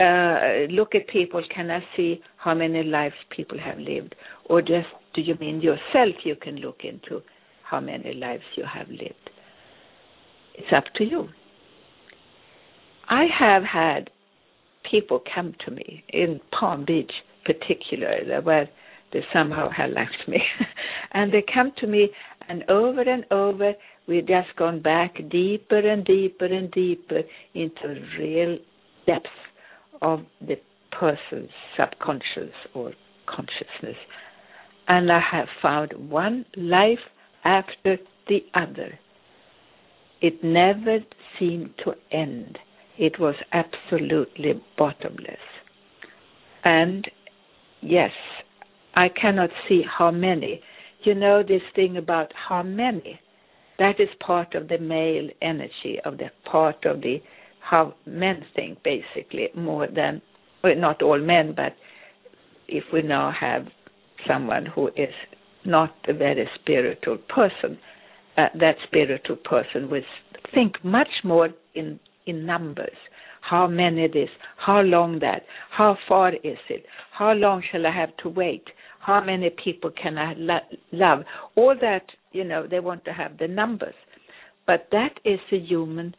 uh, 0.02 0.66
look 0.70 0.94
at 0.96 1.08
people, 1.08 1.42
can 1.54 1.70
I 1.70 1.80
see 1.96 2.20
how 2.36 2.54
many 2.54 2.82
lives 2.82 3.14
people 3.34 3.58
have 3.58 3.78
lived? 3.78 4.16
Or 4.46 4.60
just 4.60 4.88
do 5.14 5.20
you 5.20 5.36
mean 5.40 5.60
yourself 5.60 6.16
you 6.24 6.34
can 6.34 6.56
look 6.56 6.80
into 6.82 7.22
how 7.62 7.78
many 7.78 8.12
lives 8.14 8.42
you 8.56 8.64
have 8.64 8.88
lived? 8.88 9.30
It's 10.54 10.72
up 10.76 10.84
to 10.96 11.04
you. 11.04 11.28
I 13.08 13.26
have 13.38 13.62
had 13.62 14.10
people 14.90 15.22
come 15.32 15.54
to 15.64 15.70
me 15.70 16.02
in 16.08 16.40
Palm 16.58 16.84
Beach, 16.84 17.12
particularly, 17.44 18.32
where 18.42 18.68
they 19.12 19.20
somehow 19.32 19.68
have 19.70 19.90
left 19.90 20.26
me, 20.26 20.42
and 21.12 21.32
they 21.32 21.44
come 21.52 21.72
to 21.78 21.86
me, 21.86 22.08
and 22.48 22.64
over 22.68 23.02
and 23.02 23.24
over 23.30 23.74
we've 24.06 24.26
just 24.26 24.54
gone 24.56 24.80
back 24.80 25.16
deeper 25.30 25.78
and 25.78 26.04
deeper 26.04 26.46
and 26.46 26.70
deeper 26.70 27.22
into 27.54 28.02
real 28.18 28.58
depth 29.06 29.26
of 30.00 30.20
the 30.40 30.56
person's 30.98 31.50
subconscious 31.76 32.54
or 32.74 32.92
consciousness. 33.26 33.96
And 34.88 35.10
I 35.10 35.20
have 35.30 35.48
found 35.60 35.92
one 36.10 36.44
life 36.56 36.98
after 37.44 37.98
the 38.28 38.44
other. 38.54 38.98
It 40.20 40.42
never 40.42 40.98
seemed 41.38 41.70
to 41.84 41.94
end. 42.10 42.58
It 42.98 43.18
was 43.18 43.34
absolutely 43.52 44.62
bottomless. 44.76 45.36
And 46.64 47.10
yes, 47.80 48.10
I 48.94 49.08
cannot 49.08 49.50
see 49.68 49.82
how 49.98 50.10
many. 50.10 50.60
You 51.04 51.14
know 51.14 51.42
this 51.42 51.62
thing 51.74 51.96
about 51.96 52.32
how 52.48 52.62
many 52.62 53.18
that 53.82 53.98
is 53.98 54.08
part 54.24 54.54
of 54.54 54.68
the 54.68 54.78
male 54.78 55.28
energy 55.42 55.98
of 56.04 56.16
the 56.18 56.30
part 56.50 56.84
of 56.84 57.00
the 57.00 57.20
how 57.60 57.94
men 58.06 58.44
think 58.54 58.78
basically 58.82 59.48
more 59.56 59.86
than 59.86 60.22
well, 60.62 60.76
not 60.76 61.02
all 61.02 61.18
men 61.18 61.52
but 61.54 61.74
if 62.68 62.84
we 62.92 63.02
now 63.02 63.32
have 63.38 63.66
someone 64.26 64.66
who 64.66 64.88
is 64.88 65.14
not 65.64 65.94
a 66.08 66.12
very 66.12 66.48
spiritual 66.60 67.18
person 67.28 67.78
uh, 68.36 68.46
that 68.58 68.76
spiritual 68.86 69.36
person 69.36 69.90
will 69.90 70.02
think 70.54 70.72
much 70.84 71.08
more 71.24 71.50
in 71.74 71.98
in 72.26 72.46
numbers. 72.46 72.96
How 73.40 73.66
many 73.66 74.06
this 74.06 74.30
how 74.56 74.80
long 74.80 75.18
that 75.20 75.42
how 75.70 75.96
far 76.08 76.32
is 76.32 76.58
it 76.68 76.84
how 77.10 77.32
long 77.32 77.62
shall 77.70 77.86
i 77.86 77.90
have 77.90 78.16
to 78.18 78.28
wait 78.28 78.64
how 79.00 79.20
many 79.24 79.50
people 79.64 79.90
can 80.00 80.16
i 80.16 80.34
lo- 80.36 80.68
love? 80.92 81.24
All 81.56 81.74
that 81.80 82.04
you 82.32 82.44
know 82.44 82.66
they 82.66 82.80
want 82.80 83.04
to 83.04 83.12
have 83.12 83.38
the 83.38 83.48
numbers. 83.48 83.94
But 84.66 84.88
that 84.92 85.18
is 85.24 85.40
a 85.50 85.58
human 85.58 86.14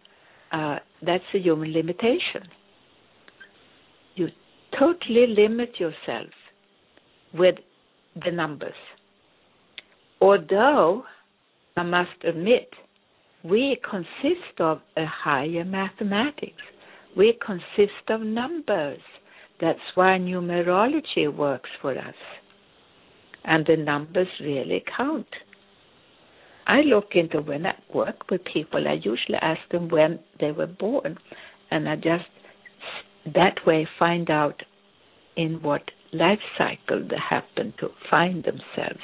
uh, 0.52 0.78
that's 1.06 1.24
a 1.34 1.40
human 1.40 1.74
limitation. 1.74 2.48
You 4.16 4.28
totally 4.78 5.28
limit 5.28 5.80
yourself 5.80 6.30
with 7.34 7.56
the 8.24 8.32
numbers. 8.32 8.74
Although 10.22 11.04
i 11.76 11.82
must 11.82 12.24
admit 12.24 12.70
we 13.44 13.78
consist 13.90 14.60
of 14.60 14.80
a 14.96 15.06
higher 15.06 15.66
mathematics. 15.66 16.62
We 17.18 17.38
consist 17.46 18.10
of 18.10 18.22
numbers. 18.22 19.02
That's 19.60 19.80
why 19.96 20.18
numerology 20.20 21.36
works 21.36 21.70
for 21.82 21.98
us. 21.98 22.16
And 23.44 23.66
the 23.66 23.76
numbers 23.76 24.28
really 24.40 24.84
count 24.96 25.28
I 26.68 26.82
look 26.82 27.12
into 27.16 27.42
when 27.42 27.66
I 27.66 27.76
work 27.94 28.30
with 28.30 28.42
people, 28.46 28.88
I 28.88 28.94
usually 28.94 29.38
ask 29.42 29.60
them 29.72 29.90
when 29.90 30.20
they 30.40 30.52
were 30.52 30.68
born, 30.68 31.18
and 31.72 31.90
I 31.90 31.96
just 31.96 32.26
that 33.34 33.56
way 33.66 33.88
find 33.98 34.30
out 34.30 34.62
in 35.36 35.62
what 35.62 35.84
life 36.12 36.40
cycle 36.58 37.06
they 37.08 37.18
happen 37.18 37.74
to 37.80 37.90
find 38.10 38.44
themselves. 38.44 39.02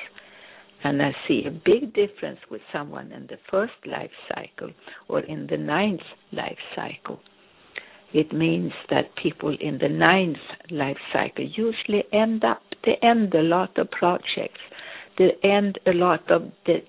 And 0.84 1.02
I 1.02 1.14
see 1.28 1.44
a 1.46 1.52
big 1.52 1.94
difference 1.94 2.40
with 2.50 2.62
someone 2.72 3.12
in 3.12 3.28
the 3.28 3.38
first 3.52 3.74
life 3.86 4.12
cycle 4.34 4.72
or 5.10 5.20
in 5.22 5.48
the 5.50 5.58
ninth 5.58 6.02
life 6.32 6.58
cycle. 6.76 7.20
It 8.14 8.34
means 8.34 8.72
that 8.90 9.16
people 9.22 9.56
in 9.60 9.78
the 9.80 9.90
ninth 9.90 10.38
life 10.72 10.98
cycle 11.12 11.46
usually 11.46 12.04
end 12.14 12.44
up, 12.44 12.62
they 12.86 12.98
end 13.04 13.34
a 13.36 13.42
lot 13.42 13.78
of 13.78 13.92
projects, 13.92 14.62
they 15.18 15.32
end 15.44 15.80
a 15.86 15.92
lot 15.92 16.32
of, 16.32 16.44
they 16.66 16.84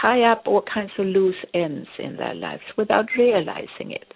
tie 0.00 0.22
up 0.30 0.44
all 0.46 0.62
kinds 0.62 0.92
of 0.98 1.06
loose 1.06 1.36
ends 1.54 1.88
in 1.98 2.16
their 2.16 2.34
lives 2.34 2.62
without 2.76 3.06
realizing 3.16 3.90
it. 3.90 4.14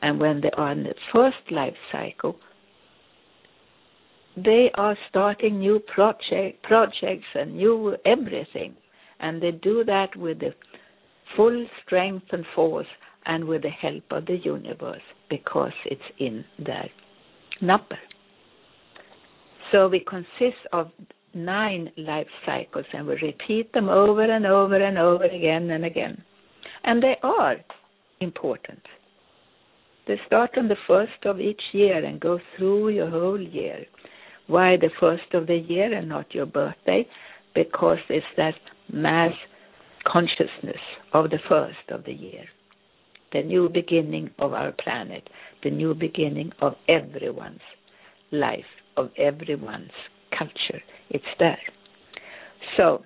And 0.00 0.20
when 0.20 0.40
they 0.40 0.50
are 0.56 0.72
in 0.72 0.82
the 0.84 0.94
first 1.12 1.50
life 1.50 1.74
cycle, 1.90 2.36
they 4.36 4.70
are 4.74 4.96
starting 5.08 5.60
new 5.60 5.80
project, 5.94 6.62
projects 6.62 7.26
and 7.34 7.56
new 7.56 7.96
everything. 8.04 8.74
And 9.20 9.42
they 9.42 9.52
do 9.52 9.84
that 9.84 10.16
with 10.16 10.40
the 10.40 10.54
full 11.36 11.66
strength 11.84 12.26
and 12.32 12.44
force 12.54 12.86
and 13.26 13.44
with 13.44 13.62
the 13.62 13.70
help 13.70 14.04
of 14.10 14.26
the 14.26 14.36
universe 14.44 15.02
because 15.30 15.72
it's 15.86 16.02
in 16.18 16.44
their 16.58 16.90
number. 17.60 17.98
So 19.72 19.88
we 19.88 20.00
consist 20.00 20.58
of 20.72 20.90
nine 21.34 21.90
life 21.96 22.26
cycles 22.46 22.86
and 22.92 23.06
we 23.06 23.14
repeat 23.14 23.72
them 23.72 23.88
over 23.88 24.22
and 24.22 24.46
over 24.46 24.76
and 24.76 24.98
over 24.98 25.24
again 25.24 25.70
and 25.70 25.84
again. 25.84 26.22
And 26.84 27.02
they 27.02 27.16
are 27.22 27.56
important. 28.20 28.80
They 30.06 30.20
start 30.26 30.50
on 30.56 30.68
the 30.68 30.76
first 30.86 31.24
of 31.24 31.40
each 31.40 31.62
year 31.72 32.04
and 32.04 32.20
go 32.20 32.38
through 32.56 32.90
your 32.90 33.08
whole 33.08 33.40
year. 33.40 33.84
Why 34.46 34.76
the 34.76 34.90
first 35.00 35.32
of 35.32 35.46
the 35.46 35.56
year 35.56 35.92
and 35.96 36.08
not 36.08 36.34
your 36.34 36.46
birthday? 36.46 37.08
Because 37.54 37.98
it's 38.10 38.26
that 38.36 38.54
mass 38.92 39.32
consciousness 40.06 40.80
of 41.14 41.30
the 41.30 41.38
first 41.48 41.90
of 41.90 42.04
the 42.04 42.12
year. 42.12 42.44
The 43.32 43.42
new 43.42 43.68
beginning 43.68 44.30
of 44.38 44.52
our 44.52 44.72
planet, 44.72 45.28
the 45.62 45.70
new 45.70 45.94
beginning 45.94 46.52
of 46.60 46.74
everyone's 46.88 47.60
life, 48.30 48.64
of 48.96 49.10
everyone's 49.16 49.90
culture. 50.38 50.82
It's 51.14 51.24
there. 51.38 51.58
So, 52.76 53.04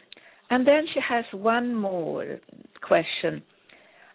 and 0.49 0.67
then 0.67 0.87
she 0.95 1.01
has 1.07 1.27
one 1.31 1.75
more 1.75 2.39
question. 2.81 3.43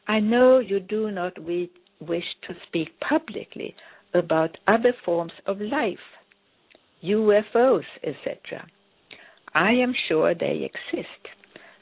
I 0.07 0.19
know 0.19 0.57
you 0.57 0.79
do 0.79 1.11
not 1.11 1.37
wish 1.37 2.23
to 2.47 2.55
speak 2.67 2.87
publicly 3.07 3.75
about 4.15 4.57
other 4.67 4.93
forms 5.05 5.31
of 5.45 5.61
life 5.61 6.07
UFOs, 7.03 7.83
etc. 8.03 8.65
I 9.53 9.73
am 9.73 9.93
sure 10.07 10.33
they 10.33 10.67
exist. 10.71 11.21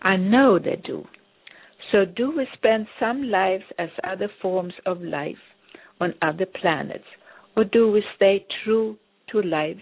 I 0.01 0.17
know 0.17 0.59
they 0.59 0.81
do. 0.85 1.05
So, 1.93 2.03
do 2.03 2.35
we 2.35 2.45
spend 2.55 2.87
some 2.99 3.23
lives 3.23 3.63
as 3.79 3.89
other 4.03 4.29
forms 4.41 4.73
of 4.85 5.01
life 5.01 5.43
on 6.01 6.13
other 6.21 6.47
planets, 6.59 7.05
or 7.55 7.63
do 7.63 7.89
we 7.89 8.03
stay 8.17 8.45
true 8.65 8.97
to 9.31 9.41
lives 9.41 9.81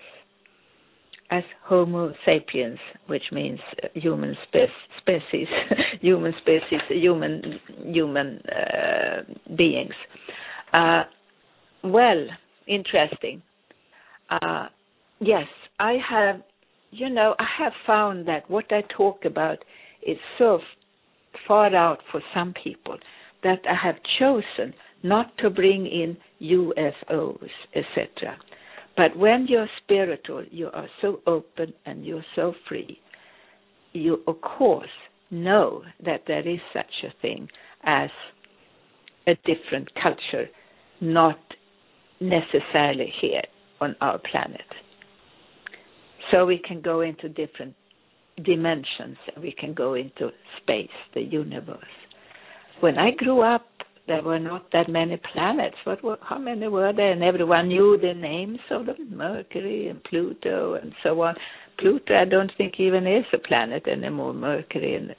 as 1.31 1.43
Homo 1.65 2.13
sapiens, 2.25 2.79
which 3.07 3.23
means 3.31 3.59
human 3.93 4.35
spe- 4.47 4.99
species, 5.01 5.47
human 6.01 6.33
species, 6.41 6.81
human 6.89 7.59
human 7.85 8.39
uh, 8.47 9.53
beings? 9.55 9.93
Uh, 10.73 11.03
well, 11.83 12.25
interesting. 12.67 13.41
Uh, 14.29 14.67
Yes, 15.19 15.47
I 15.79 15.97
have. 16.09 16.41
You 16.91 17.09
know, 17.09 17.35
I 17.37 17.45
have 17.59 17.73
found 17.85 18.27
that 18.27 18.49
what 18.49 18.65
I 18.71 18.81
talk 18.97 19.25
about 19.25 19.59
is 20.05 20.17
so 20.39 20.59
far 21.47 21.75
out 21.75 21.99
for 22.11 22.21
some 22.33 22.53
people 22.63 22.97
that 23.43 23.59
I 23.69 23.75
have 23.75 23.97
chosen 24.17 24.73
not 25.03 25.37
to 25.37 25.51
bring 25.51 25.85
in 25.85 26.17
UFOs, 26.41 27.49
etc. 27.75 28.35
But 28.99 29.15
when 29.15 29.47
you're 29.47 29.69
spiritual, 29.81 30.43
you 30.51 30.67
are 30.73 30.89
so 31.01 31.21
open 31.25 31.73
and 31.85 32.05
you're 32.05 32.25
so 32.35 32.53
free. 32.67 32.99
You, 33.93 34.21
of 34.27 34.41
course, 34.41 34.89
know 35.31 35.83
that 36.03 36.23
there 36.27 36.45
is 36.45 36.59
such 36.73 37.05
a 37.05 37.21
thing 37.21 37.47
as 37.85 38.09
a 39.25 39.35
different 39.45 39.87
culture, 40.03 40.49
not 40.99 41.39
necessarily 42.19 43.13
here 43.21 43.43
on 43.79 43.95
our 44.01 44.19
planet. 44.29 44.59
So 46.29 46.45
we 46.45 46.57
can 46.67 46.81
go 46.81 46.99
into 46.99 47.29
different 47.29 47.75
dimensions, 48.43 49.15
we 49.41 49.55
can 49.57 49.73
go 49.73 49.93
into 49.93 50.31
space, 50.61 50.89
the 51.13 51.21
universe. 51.21 51.79
When 52.81 52.97
I 52.97 53.11
grew 53.11 53.43
up, 53.43 53.65
there 54.09 54.23
were 54.23 54.39
not 54.39 54.65
that 54.73 54.89
many 54.89 55.21
planets. 55.33 55.77
What 55.85 56.03
were, 56.03 56.17
how 56.21 56.39
many 56.39 56.67
were 56.67 56.91
there? 56.91 57.11
And 57.11 57.23
everyone 57.23 57.67
knew 57.69 57.97
the 58.01 58.13
names 58.13 58.59
of 58.71 58.87
them, 58.87 59.15
Mercury 59.15 59.87
and 59.87 60.03
Pluto 60.03 60.73
and 60.73 60.91
so 61.03 61.21
on. 61.21 61.35
Pluto, 61.77 62.15
I 62.15 62.25
don't 62.25 62.51
think 62.57 62.73
even 62.79 63.07
is 63.07 63.23
a 63.31 63.37
planet 63.37 63.87
anymore. 63.87 64.33
Mercury, 64.33 64.95
and, 64.95 65.15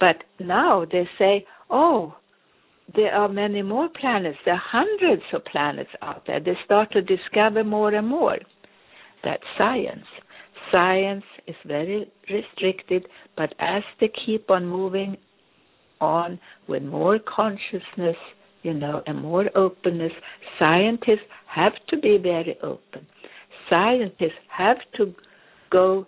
but 0.00 0.22
now 0.40 0.86
they 0.90 1.06
say, 1.18 1.44
oh, 1.68 2.14
there 2.94 3.12
are 3.12 3.28
many 3.28 3.62
more 3.62 3.88
planets. 4.00 4.38
There 4.44 4.54
are 4.54 4.62
hundreds 4.64 5.22
of 5.32 5.44
planets 5.44 5.90
out 6.00 6.22
there. 6.26 6.38
They 6.38 6.56
start 6.64 6.92
to 6.92 7.02
discover 7.02 7.64
more 7.64 7.92
and 7.92 8.06
more 8.06 8.38
that 9.24 9.40
science. 9.58 10.06
Science 10.70 11.24
is 11.48 11.56
very 11.66 12.10
restricted, 12.30 13.06
but 13.36 13.52
as 13.58 13.82
they 14.00 14.10
keep 14.24 14.48
on 14.48 14.64
moving 14.64 15.16
on 16.00 16.38
with 16.68 16.82
more 16.82 17.18
consciousness, 17.18 18.16
you 18.62 18.74
know, 18.74 19.02
and 19.06 19.20
more 19.20 19.46
openness, 19.56 20.12
scientists 20.58 21.26
have 21.54 21.72
to 21.88 21.98
be 21.98 22.18
very 22.22 22.56
open. 22.62 23.06
Scientists 23.70 24.42
have 24.56 24.78
to 24.96 25.14
go 25.70 26.06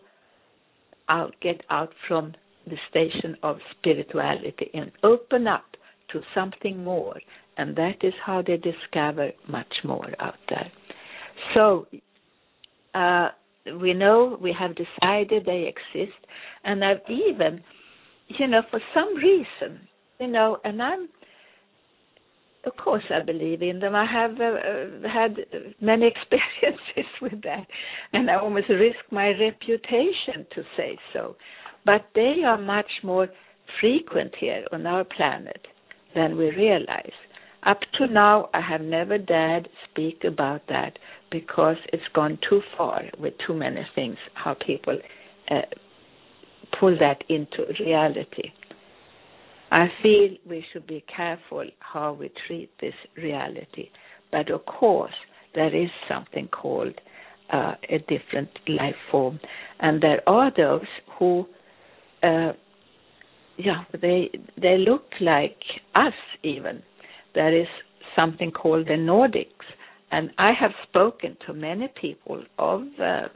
out, 1.09 1.35
get 1.41 1.63
out 1.71 1.91
from 2.07 2.35
the 2.67 2.77
station 2.91 3.37
of 3.43 3.57
spirituality 3.79 4.71
and 4.75 4.91
open 5.03 5.47
up 5.47 5.65
to 6.13 6.21
something 6.35 6.83
more. 6.83 7.19
And 7.57 7.75
that 7.77 7.97
is 8.03 8.13
how 8.25 8.43
they 8.43 8.57
discover 8.57 9.31
much 9.49 9.73
more 9.85 10.09
out 10.21 10.35
there. 10.49 10.71
So 11.55 11.87
uh, 12.95 13.29
we 13.81 13.95
know 13.95 14.39
we 14.41 14.55
have 14.59 14.73
decided 14.77 15.45
they 15.45 15.73
exist, 15.73 16.17
and 16.65 16.85
I've 16.85 17.01
even, 17.09 17.63
you 18.29 18.47
know, 18.47 18.63
for 18.71 18.81
some 18.95 19.15
reason, 19.17 19.81
you 20.21 20.29
know, 20.29 20.59
and 20.65 20.83
I'm, 20.83 21.09
of 22.65 22.73
course, 22.83 23.05
I 23.11 23.25
believe 23.25 23.63
in 23.63 23.81
them. 23.81 23.95
I 23.95 24.05
have 24.05 24.33
uh, 24.41 24.45
uh 24.45 25.09
had 25.09 25.37
many 25.81 26.07
experiences 26.13 27.11
with 27.23 27.43
that, 27.43 27.67
and 28.13 28.31
I 28.31 28.37
almost 28.37 28.69
risk 28.69 28.99
my 29.11 29.29
reputation 29.29 30.47
to 30.55 30.63
say 30.77 30.99
so. 31.13 31.37
But 31.87 32.07
they 32.15 32.43
are 32.45 32.59
much 32.59 32.91
more 33.03 33.29
frequent 33.81 34.35
here 34.39 34.65
on 34.73 34.87
our 34.87 35.05
planet 35.05 35.67
than 36.15 36.37
we 36.37 36.51
realize. 36.51 37.13
Up 37.65 37.81
to 37.99 38.07
now, 38.07 38.49
I 38.55 38.61
have 38.61 38.81
never 38.81 39.19
dared 39.19 39.69
speak 39.91 40.23
about 40.25 40.63
that 40.69 40.99
because 41.31 41.77
it's 41.93 42.03
gone 42.15 42.39
too 42.49 42.61
far 42.77 43.03
with 43.19 43.35
too 43.47 43.55
many 43.55 43.87
things, 43.95 44.17
how 44.35 44.55
people 44.55 44.99
uh, 45.51 45.63
pull 46.79 46.97
that 46.99 47.23
into 47.29 47.65
reality. 47.81 48.51
I 49.71 49.89
feel 50.03 50.31
we 50.49 50.65
should 50.73 50.87
be 50.87 51.05
careful 51.15 51.65
how 51.81 52.15
we 52.15 52.31
treat 52.47 52.71
this 52.81 52.95
reality. 53.17 53.91
But 54.31 54.51
of 54.51 54.65
course, 54.67 55.13
there 55.55 55.75
is 55.75 55.91
something 56.09 56.49
called 56.49 56.95
uh, 57.53 57.75
a 57.89 57.99
different 57.99 58.51
life 58.67 58.95
form. 59.11 59.41
And 59.81 60.03
there 60.03 60.27
are 60.29 60.51
those 60.57 60.87
who, 61.19 61.47
uh, 62.23 62.53
yeah, 63.59 63.85
they, 64.01 64.31
they 64.61 64.79
look 64.79 65.05
like 65.21 65.59
us 65.95 66.15
even. 66.43 66.83
There 67.35 67.59
is 67.59 67.69
something 68.17 68.51
called 68.51 68.87
the 68.87 68.93
Nordics 68.93 69.67
and 70.11 70.31
I 70.39 70.53
have 70.59 70.73
spoken 70.89 71.37
to 71.47 71.53
many 71.53 71.89
people 72.01 72.43
of 72.59 72.83
uh, 73.01 73.29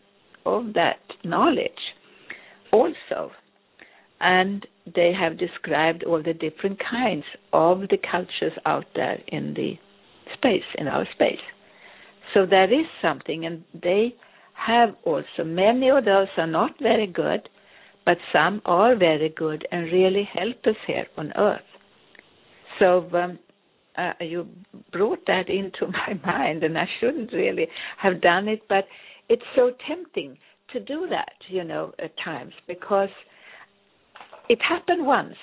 of 0.44 0.72
that 0.74 1.00
knowledge 1.24 1.70
also, 2.72 3.30
and 4.20 4.66
they 4.94 5.12
have 5.18 5.38
described 5.38 6.04
all 6.04 6.22
the 6.22 6.34
different 6.34 6.80
kinds 6.90 7.24
of 7.52 7.80
the 7.82 7.98
cultures 8.10 8.52
out 8.66 8.86
there 8.94 9.18
in 9.28 9.54
the 9.54 9.74
space 10.34 10.64
in 10.76 10.88
our 10.88 11.06
space. 11.14 11.44
So 12.34 12.46
there 12.46 12.72
is 12.72 12.86
something, 13.00 13.44
and 13.46 13.62
they 13.74 14.14
have 14.54 14.90
also 15.04 15.44
many 15.44 15.90
of 15.90 16.04
those 16.04 16.28
are 16.36 16.46
not 16.46 16.72
very 16.80 17.06
good, 17.06 17.48
but 18.04 18.16
some 18.32 18.62
are 18.64 18.96
very 18.96 19.28
good 19.28 19.66
and 19.70 19.84
really 19.92 20.28
help 20.32 20.56
us 20.66 20.76
here 20.86 21.06
on 21.16 21.32
Earth. 21.36 21.60
So 22.78 23.08
um, 23.12 23.38
uh, 23.96 24.12
you 24.20 24.48
brought 24.92 25.24
that 25.26 25.48
into 25.48 25.86
my 25.88 26.14
mind, 26.24 26.64
and 26.64 26.78
I 26.78 26.86
shouldn't 27.00 27.32
really 27.32 27.68
have 27.98 28.20
done 28.20 28.48
it, 28.48 28.62
but 28.68 28.86
it's 29.28 29.42
so 29.54 29.72
tempting 29.86 30.36
to 30.72 30.80
do 30.80 31.06
that, 31.10 31.32
you 31.48 31.64
know, 31.64 31.92
at 31.98 32.12
times 32.24 32.52
because 32.66 33.08
it 34.48 34.58
happened 34.66 35.06
once. 35.06 35.34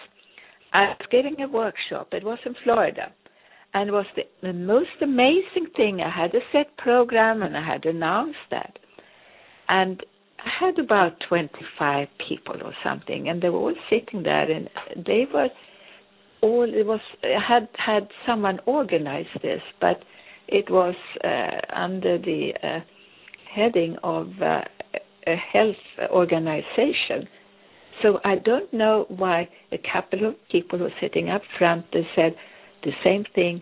I 0.74 0.90
was 0.90 1.08
giving 1.12 1.42
a 1.42 1.48
workshop. 1.48 2.10
It 2.12 2.24
was 2.24 2.38
in 2.46 2.56
Florida, 2.64 3.12
and 3.74 3.90
it 3.90 3.92
was 3.92 4.06
the, 4.16 4.24
the 4.42 4.54
most 4.54 5.02
amazing 5.02 5.68
thing. 5.76 6.02
I 6.02 6.10
had 6.10 6.34
a 6.36 6.40
set 6.52 6.78
program, 6.78 7.42
and 7.42 7.58
I 7.58 7.66
had 7.66 7.86
announced 7.86 8.38
that, 8.52 8.78
and 9.68 10.04
I 10.40 10.66
had 10.66 10.80
about 10.80 11.14
25 11.28 12.08
people 12.28 12.56
or 12.64 12.74
something, 12.84 13.30
and 13.30 13.42
they 13.42 13.50
were 13.50 13.60
all 13.60 13.76
sitting 13.90 14.24
there, 14.24 14.50
and 14.50 14.70
they 15.06 15.26
were 15.34 15.50
all. 16.42 16.64
It 16.64 16.86
was 16.86 17.02
had 17.24 17.68
had 17.74 18.10
someone 18.28 18.60
organize 18.66 19.26
this, 19.42 19.62
but 19.82 20.04
it 20.48 20.70
was 20.70 20.96
uh, 21.24 21.76
under 21.76 22.18
the 22.18 22.52
uh, 22.64 22.80
heading 23.54 23.98
of 24.04 24.28
uh, 24.42 24.62
a 25.30 25.36
health 25.36 26.10
organization. 26.12 27.28
So 28.02 28.20
I 28.24 28.36
don't 28.36 28.72
know 28.74 29.06
why 29.10 29.50
a 29.72 29.78
couple 29.92 30.28
of 30.28 30.36
people 30.52 30.80
were 30.80 30.94
sitting 31.02 31.30
up 31.30 31.42
front. 31.58 31.86
They 31.92 32.08
said 32.16 32.36
the 32.84 32.92
same 33.04 33.26
thing. 33.36 33.62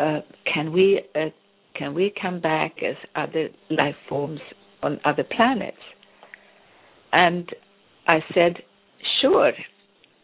Uh, 0.00 0.20
can 0.52 0.72
we 0.72 1.02
uh, 1.14 1.30
can 1.74 1.94
we 1.94 2.12
come 2.20 2.40
back 2.40 2.76
as 2.82 2.96
other 3.14 3.48
life 3.70 3.94
forms 4.08 4.40
on 4.82 4.98
other 5.04 5.24
planets? 5.24 5.76
And 7.12 7.48
I 8.06 8.18
said, 8.34 8.56
sure, 9.20 9.52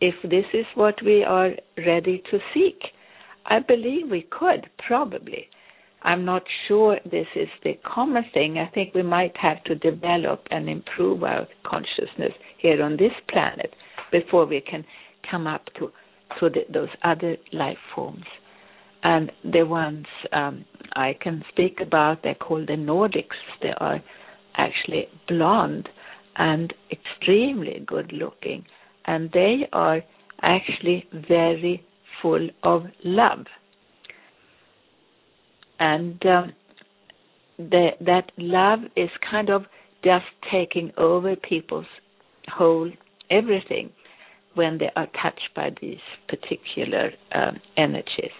if 0.01 0.15
this 0.23 0.45
is 0.53 0.67
what 0.75 0.97
we 1.05 1.23
are 1.23 1.51
ready 1.79 2.23
to 2.31 2.39
seek. 2.53 2.79
I 3.47 3.61
believe 3.61 4.11
we 4.11 4.27
could, 4.31 4.69
probably. 4.87 5.49
I'm 6.05 6.25
not 6.25 6.43
sure 6.69 6.99
this 7.05 7.27
is 7.35 7.49
the 7.63 7.79
common 7.85 8.25
thing. 8.35 8.59
I 8.59 8.71
think 8.75 8.95
we 8.95 9.03
might 9.03 9.37
have 9.39 9.65
to 9.65 9.75
develop 9.75 10.47
and 10.51 10.69
improve 10.69 11.23
our 11.23 11.49
consciousness 11.65 12.33
here 12.59 12.83
on 12.83 12.93
this 12.93 13.13
planet 13.31 13.75
before 14.13 14.45
we 14.47 14.61
can 14.61 14.85
come 15.31 15.47
up 15.47 15.65
to 15.79 15.91
to 16.41 16.51
the, 16.51 16.61
those 16.73 16.89
other 17.05 17.37
life 17.53 17.79
forms. 17.95 18.25
And 19.03 19.31
the 19.45 19.65
ones 19.65 20.07
um, 20.33 20.65
I 20.97 21.17
can 21.21 21.45
speak 21.51 21.79
about, 21.81 22.23
they're 22.23 22.35
called 22.35 22.69
the 22.69 22.75
Nordics. 22.75 23.37
They 23.63 23.73
are 23.79 24.03
actually 24.57 25.09
blonde 25.29 25.89
and 26.37 26.73
extremely 26.91 27.85
good 27.87 28.13
looking, 28.13 28.65
and 29.07 29.31
they 29.33 29.69
are 29.73 30.03
actually 30.43 31.07
very 31.29 31.85
full 32.21 32.49
of 32.63 32.85
love. 33.05 33.47
And 35.79 36.25
um, 36.27 36.53
the, 37.59 37.91
that 38.01 38.31
love 38.39 38.81
is 38.97 39.11
kind 39.31 39.51
of 39.51 39.65
just 40.05 40.27
taking 40.53 40.93
over 40.97 41.35
people's 41.37 41.87
whole 42.49 42.91
everything 43.31 43.91
when 44.55 44.79
they 44.79 44.91
are 44.97 45.09
touched 45.21 45.49
by 45.57 45.71
these 45.81 45.99
particular 46.29 47.11
um, 47.35 47.59
energies. 47.77 48.31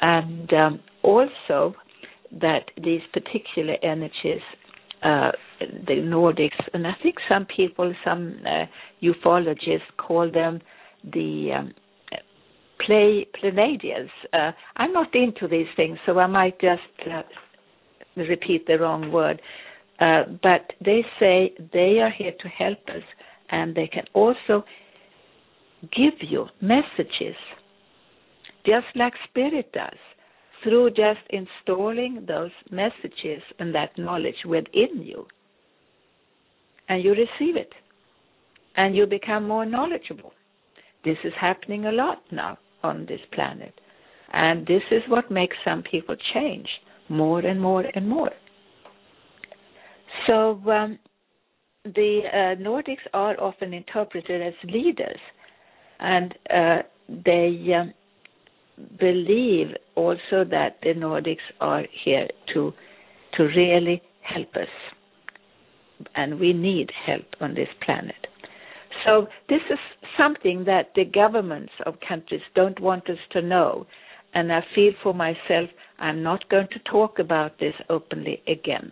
And 0.00 0.52
um, 0.52 0.80
also 1.02 1.74
that 2.40 2.70
these 2.82 3.02
particular 3.12 3.76
energies 3.82 4.40
uh, 5.04 5.32
the 5.60 5.96
Nordics, 5.96 6.58
and 6.72 6.86
I 6.86 6.94
think 7.02 7.16
some 7.28 7.46
people, 7.54 7.94
some 8.04 8.40
uh, 8.46 8.64
ufologists 9.02 9.82
call 9.98 10.30
them 10.32 10.60
the 11.04 11.50
um, 11.58 11.74
play 12.86 13.26
Pleiadians. 13.42 14.10
Uh, 14.32 14.52
I'm 14.76 14.92
not 14.92 15.14
into 15.14 15.48
these 15.48 15.66
things, 15.76 15.98
so 16.06 16.18
I 16.18 16.26
might 16.26 16.60
just 16.60 16.82
uh, 17.10 17.22
repeat 18.16 18.66
the 18.66 18.78
wrong 18.78 19.10
word. 19.12 19.40
Uh, 20.00 20.24
but 20.42 20.72
they 20.84 21.04
say 21.20 21.54
they 21.72 21.98
are 22.00 22.10
here 22.10 22.32
to 22.40 22.48
help 22.48 22.78
us, 22.88 23.02
and 23.50 23.74
they 23.74 23.86
can 23.86 24.04
also 24.12 24.64
give 25.82 26.14
you 26.20 26.46
messages, 26.60 27.36
just 28.66 28.86
like 28.94 29.12
Spirit 29.28 29.70
does 29.72 29.98
through 30.62 30.88
just 30.90 31.20
installing 31.28 32.24
those 32.26 32.50
messages 32.70 33.42
and 33.58 33.74
that 33.74 33.90
knowledge 33.98 34.46
within 34.46 35.02
you. 35.02 35.26
And 36.88 37.04
you 37.04 37.10
receive 37.10 37.56
it. 37.56 37.70
And 38.76 38.96
you 38.96 39.06
become 39.06 39.46
more 39.46 39.66
knowledgeable. 39.66 40.32
This 41.04 41.18
is 41.22 41.34
happening 41.38 41.84
a 41.84 41.92
lot 41.92 42.22
now 42.32 42.58
on 42.84 43.06
this 43.06 43.20
planet. 43.32 43.74
And 44.32 44.66
this 44.66 44.82
is 44.90 45.02
what 45.08 45.30
makes 45.30 45.56
some 45.64 45.82
people 45.82 46.16
change 46.34 46.68
more 47.08 47.40
and 47.40 47.60
more 47.60 47.84
and 47.94 48.08
more. 48.08 48.30
So 50.26 50.60
um, 50.70 50.98
the 51.84 52.20
uh, 52.32 52.62
Nordics 52.62 53.04
are 53.12 53.38
often 53.40 53.74
interpreted 53.74 54.40
as 54.40 54.54
leaders, 54.64 55.18
and 56.00 56.34
uh, 56.50 56.78
they 57.08 57.66
um, 57.78 57.92
believe 58.98 59.68
also 59.94 60.44
that 60.50 60.78
the 60.82 60.94
Nordics 60.94 61.46
are 61.60 61.84
here 62.04 62.28
to 62.54 62.72
to 63.36 63.42
really 63.42 64.00
help 64.22 64.54
us, 64.54 66.06
and 66.14 66.38
we 66.38 66.52
need 66.52 66.90
help 67.06 67.26
on 67.40 67.54
this 67.54 67.68
planet. 67.84 68.26
So 69.04 69.28
this 69.48 69.60
is 69.70 69.78
something 70.18 70.64
that 70.64 70.92
the 70.94 71.04
governments 71.04 71.72
of 71.84 71.94
countries 72.06 72.40
don't 72.54 72.78
want 72.80 73.08
us 73.10 73.18
to 73.32 73.42
know, 73.42 73.86
and 74.34 74.52
I 74.52 74.60
feel 74.74 74.92
for 75.02 75.14
myself 75.14 75.68
I'm 75.98 76.22
not 76.22 76.48
going 76.48 76.68
to 76.72 76.78
talk 76.90 77.18
about 77.18 77.58
this 77.58 77.74
openly 77.90 78.42
again, 78.48 78.90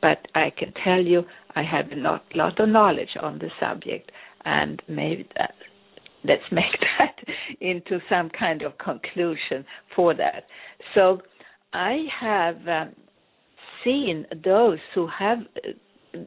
but 0.00 0.18
I 0.34 0.50
can 0.56 0.72
tell 0.82 1.00
you 1.00 1.24
I 1.54 1.62
have 1.62 1.92
a 1.92 1.96
lot 1.96 2.24
lot 2.34 2.58
of 2.58 2.68
knowledge 2.68 3.16
on 3.20 3.38
the 3.38 3.50
subject, 3.60 4.10
and 4.44 4.82
maybe 4.88 5.28
that 5.36 5.54
let's 6.24 6.42
make 6.52 6.80
that 6.98 7.16
into 7.60 7.98
some 8.08 8.30
kind 8.30 8.62
of 8.62 8.78
conclusion 8.78 9.64
for 9.94 10.14
that. 10.14 10.44
So 10.94 11.20
I 11.72 12.04
have 12.20 12.56
um, 12.66 12.94
seen 13.84 14.26
those 14.44 14.78
who 14.94 15.06
have 15.18 15.38
uh, 15.64 16.18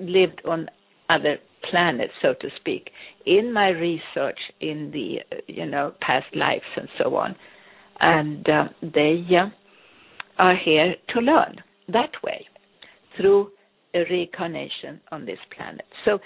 lived 0.00 0.42
on 0.46 0.68
other 1.08 1.36
planets, 1.70 2.12
so 2.22 2.34
to 2.40 2.48
speak, 2.60 2.90
in 3.26 3.52
my 3.52 3.68
research 3.68 4.38
in 4.60 4.90
the 4.92 5.18
uh, 5.36 5.40
you 5.46 5.66
know 5.66 5.92
past 6.00 6.26
lives 6.34 6.62
and 6.76 6.88
so 6.98 7.16
on, 7.16 7.34
and 8.00 8.48
uh, 8.48 8.64
they 8.82 9.24
uh, 9.36 9.48
are 10.38 10.56
here 10.56 10.94
to 11.10 11.20
learn 11.20 11.56
that 11.88 12.10
way 12.22 12.46
through 13.16 13.50
a 13.94 14.00
reincarnation 14.10 15.00
on 15.10 15.26
this 15.26 15.38
planet. 15.56 15.84
So, 16.04 16.18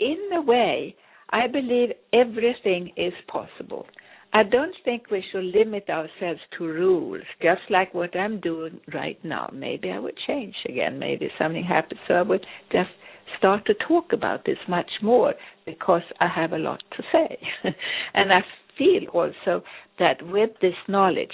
in 0.00 0.18
a 0.34 0.42
way, 0.42 0.94
I 1.30 1.46
believe 1.46 1.90
everything 2.12 2.92
is 2.96 3.12
possible. 3.28 3.86
I 4.32 4.42
don't 4.42 4.74
think 4.84 5.10
we 5.10 5.24
should 5.32 5.44
limit 5.44 5.88
ourselves 5.88 6.40
to 6.58 6.64
rules, 6.64 7.22
just 7.40 7.62
like 7.70 7.94
what 7.94 8.14
I'm 8.14 8.40
doing 8.40 8.80
right 8.92 9.18
now. 9.24 9.48
Maybe 9.52 9.90
I 9.90 9.98
would 9.98 10.16
change 10.26 10.54
again. 10.68 10.98
Maybe 10.98 11.30
something 11.38 11.64
happens, 11.64 12.00
so 12.06 12.14
I 12.14 12.22
would 12.22 12.44
just 12.70 12.90
start 13.38 13.66
to 13.66 13.74
talk 13.86 14.12
about 14.12 14.44
this 14.44 14.58
much 14.68 14.90
more 15.02 15.34
because 15.64 16.02
I 16.20 16.28
have 16.28 16.52
a 16.52 16.58
lot 16.58 16.82
to 16.96 17.02
say. 17.12 17.38
and 18.14 18.32
I 18.32 18.40
feel 18.78 19.08
also 19.12 19.62
that 19.98 20.22
with 20.26 20.50
this 20.60 20.74
knowledge 20.88 21.32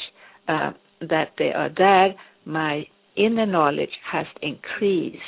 uh, 0.48 0.72
that 1.00 1.30
they 1.38 1.52
are 1.52 1.70
there, 1.76 2.14
my 2.44 2.84
inner 3.16 3.46
knowledge 3.46 3.90
has 4.10 4.26
increased 4.40 5.18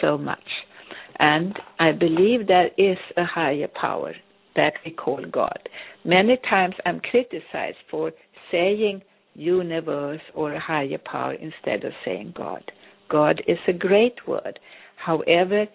so 0.00 0.16
much. 0.16 0.38
And 1.18 1.58
I 1.78 1.92
believe 1.92 2.46
there 2.46 2.70
is 2.76 2.98
a 3.16 3.24
higher 3.24 3.68
power 3.80 4.14
that 4.56 4.74
we 4.84 4.92
call 4.92 5.24
God. 5.30 5.58
Many 6.04 6.38
times 6.48 6.74
I'm 6.84 7.00
criticized 7.00 7.78
for 7.90 8.12
saying 8.50 9.02
universe 9.34 10.20
or 10.34 10.52
a 10.52 10.60
higher 10.60 10.98
power 11.04 11.34
instead 11.34 11.84
of 11.84 11.92
saying 12.04 12.34
God. 12.36 12.62
God 13.08 13.42
is 13.46 13.58
a 13.68 13.72
great 13.72 14.26
word. 14.26 14.58
However, 14.96 15.66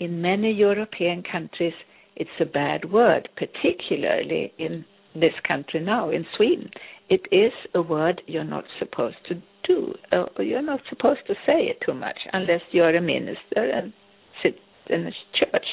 in 0.00 0.22
many 0.22 0.52
European 0.52 1.22
countries, 1.22 1.74
it's 2.16 2.30
a 2.40 2.44
bad 2.44 2.90
word, 2.90 3.28
particularly 3.36 4.52
in 4.58 4.84
this 5.14 5.32
country 5.46 5.80
now, 5.80 6.10
in 6.10 6.26
Sweden. 6.36 6.70
It 7.08 7.22
is 7.32 7.52
a 7.74 7.82
word 7.82 8.22
you're 8.26 8.44
not 8.44 8.64
supposed 8.78 9.16
to 9.28 9.42
do. 9.66 9.94
Uh, 10.12 10.26
you're 10.38 10.62
not 10.62 10.80
supposed 10.88 11.20
to 11.26 11.34
say 11.46 11.64
it 11.64 11.78
too 11.84 11.94
much 11.94 12.18
unless 12.32 12.60
you're 12.72 12.96
a 12.96 13.00
minister 13.00 13.70
and 13.70 13.92
sit 14.42 14.56
in 14.88 15.06
a 15.06 15.10
church. 15.38 15.66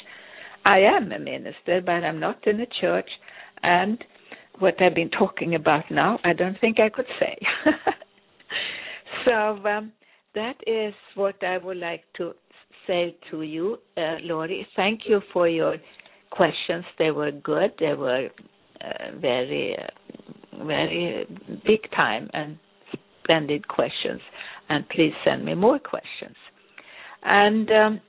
I 0.66 0.80
am 0.80 1.12
a 1.12 1.20
minister, 1.20 1.82
but 1.86 2.04
I'm 2.04 2.20
not 2.20 2.46
in 2.48 2.60
a 2.60 2.66
church, 2.82 3.10
and 3.62 4.04
what 4.60 4.82
I've 4.82 4.96
been 4.96 5.12
talking 5.12 5.56
about 5.56 5.86
now, 5.92 6.20
I 6.24 6.34
don't 6.34 6.60
think 6.60 6.80
I 6.80 6.90
could 6.90 7.06
say. 7.20 7.38
so 9.26 9.32
um, 9.68 9.92
that 10.34 10.56
is 10.66 10.94
what 11.16 11.44
I 11.44 11.58
would 11.58 11.78
like 11.78 12.04
to 12.18 12.34
say 12.88 13.16
to 13.32 13.42
you, 13.42 13.78
uh, 13.98 14.18
Lori. 14.24 14.68
Thank 14.76 15.02
you 15.08 15.22
for 15.34 15.48
your 15.48 15.78
questions. 16.32 16.86
They 17.00 17.12
were 17.12 17.32
good. 17.32 17.72
They 17.80 17.94
were 17.94 18.30
uh, 18.82 19.20
very, 19.20 19.76
uh, 19.78 20.64
very 20.66 21.26
big 21.66 21.90
time 21.96 22.30
and 22.34 22.58
splendid 23.24 23.68
questions. 23.68 24.22
And 24.70 24.88
please 24.90 25.14
send 25.24 25.46
me 25.46 25.54
more 25.56 25.80
questions. 25.80 26.36
And 27.24 27.70
um, 27.72 28.02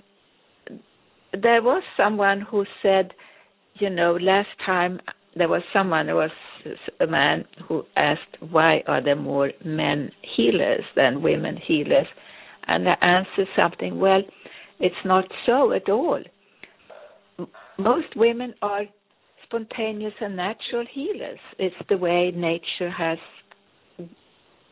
there 1.33 1.63
was 1.63 1.83
someone 1.97 2.41
who 2.41 2.65
said, 2.83 3.13
you 3.75 3.91
know, 3.91 4.17
last 4.21 4.49
time 4.65 5.01
there 5.37 5.49
was 5.49 5.63
someone, 5.73 6.07
there 6.07 6.17
was 6.17 6.31
a 7.01 7.07
man 7.07 7.45
who 7.69 7.85
asked, 7.97 8.37
why 8.51 8.83
are 8.87 9.03
there 9.03 9.17
more 9.17 9.51
men 9.65 10.11
healers 10.37 10.83
than 10.97 11.23
women 11.23 11.59
healers? 11.67 12.07
And 12.67 12.89
I 12.89 12.95
answered 13.03 13.49
something, 13.55 14.01
well, 14.01 14.23
it's 14.81 14.95
not 15.05 15.25
so 15.47 15.73
at 15.73 15.89
all. 15.89 16.23
Most 17.79 18.17
women 18.17 18.55
are 18.63 18.83
spontaneous 19.45 20.15
and 20.21 20.37
natural 20.37 20.85
healers. 20.93 21.39
It's 21.59 21.77
the 21.89 21.97
way 21.97 22.33
nature 22.35 22.91
has 22.91 23.19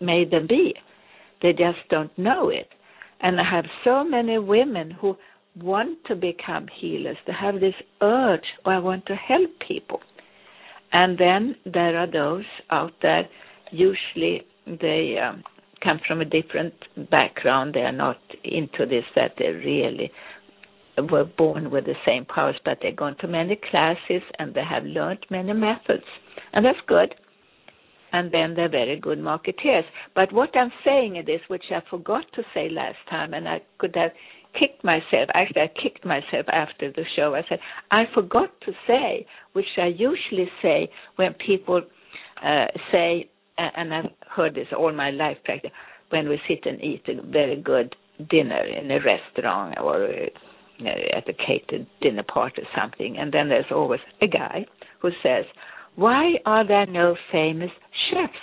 made 0.01 0.31
them 0.31 0.47
be. 0.49 0.75
They 1.43 1.53
just 1.53 1.79
don't 1.91 2.17
know 2.19 2.49
it. 2.49 2.69
And 3.21 3.41
I 3.41 3.45
have 3.51 3.65
so 3.85 4.05
many 4.05 4.39
women 4.39 4.91
who 4.91 5.17
want 5.57 5.99
to 6.07 6.17
become 6.17 6.67
healers. 6.81 7.17
They 7.27 7.33
have 7.39 7.55
this 7.55 7.75
urge, 8.03 8.45
oh, 8.65 8.71
I 8.71 8.79
want 8.79 9.07
to 9.07 9.15
help 9.15 9.51
people. 9.67 10.01
And 10.93 11.19
then 11.19 11.57
there 11.65 11.99
are 11.99 12.11
those 12.11 12.45
out 12.71 12.93
there, 13.03 13.29
usually 13.71 14.43
they 14.67 15.17
um, 15.23 15.43
come 15.85 16.01
from 16.07 16.21
a 16.21 16.25
different 16.25 16.75
background. 17.11 17.75
They 17.75 17.81
are 17.81 17.93
not 17.93 18.19
into 18.43 18.87
this, 18.87 19.05
that 19.15 19.33
they 19.39 19.49
really 19.49 20.11
were 21.11 21.25
born 21.25 21.71
with 21.71 21.85
the 21.85 21.95
same 22.07 22.25
powers, 22.25 22.57
but 22.65 22.79
they've 22.83 22.97
gone 22.97 23.17
to 23.21 23.29
many 23.29 23.59
classes 23.71 24.23
and 24.39 24.55
they 24.55 24.63
have 24.69 24.85
learned 24.85 25.27
many 25.31 25.53
methods. 25.53 26.05
And 26.53 26.65
that's 26.65 26.79
good. 26.87 27.15
And 28.13 28.33
then 28.33 28.55
they're 28.55 28.69
very 28.71 28.99
good 29.01 29.19
marketeers. 29.19 29.83
But 30.15 30.33
what 30.33 30.57
I'm 30.57 30.71
saying 30.85 31.17
is 31.17 31.27
this, 31.27 31.41
which 31.49 31.65
I 31.71 31.83
forgot 31.91 32.25
to 32.35 32.43
say 32.55 32.69
last 32.71 32.99
time, 33.11 33.35
and 33.35 33.49
I 33.49 33.61
could 33.79 33.95
have 33.97 34.13
kicked 34.59 34.85
myself. 34.85 35.29
Actually, 35.35 35.63
I 35.63 35.71
kicked 35.83 36.05
myself 36.05 36.47
after 36.53 36.93
the 36.93 37.03
show. 37.17 37.35
I 37.35 37.43
said, 37.49 37.59
I 37.91 38.05
forgot 38.15 38.51
to 38.67 38.73
say, 38.87 39.27
which 39.53 39.67
I 39.79 39.87
usually 39.87 40.49
say 40.63 40.89
when 41.17 41.35
people 41.45 41.83
uh, 42.45 42.67
say, 42.93 43.29
and 43.59 43.95
I've 43.95 44.11
heard 44.35 44.55
this 44.55 44.69
all 44.77 44.93
my 44.93 45.11
life 45.11 45.39
practice, 45.45 45.71
when 46.11 46.29
we 46.29 46.41
sit 46.49 46.67
and 46.67 46.83
eat 46.83 47.03
a 47.09 47.23
very 47.23 47.61
good 47.61 47.95
dinner 48.31 48.65
in 48.65 48.91
a 48.91 48.99
restaurant 49.01 49.79
or 49.81 50.05
uh, 50.05 51.17
at 51.17 51.29
a 51.29 51.33
catered 51.35 51.87
dinner 52.01 52.23
party 52.23 52.63
or 52.63 52.81
something, 52.81 53.17
and 53.19 53.33
then 53.33 53.49
there's 53.49 53.71
always 53.71 54.01
a 54.21 54.27
guy 54.27 54.67
who 55.01 55.11
says, 55.23 55.45
Why 55.97 56.35
are 56.47 56.67
there 56.67 56.87
no 56.87 57.17
famous 57.31 57.71
chefs 58.11 58.35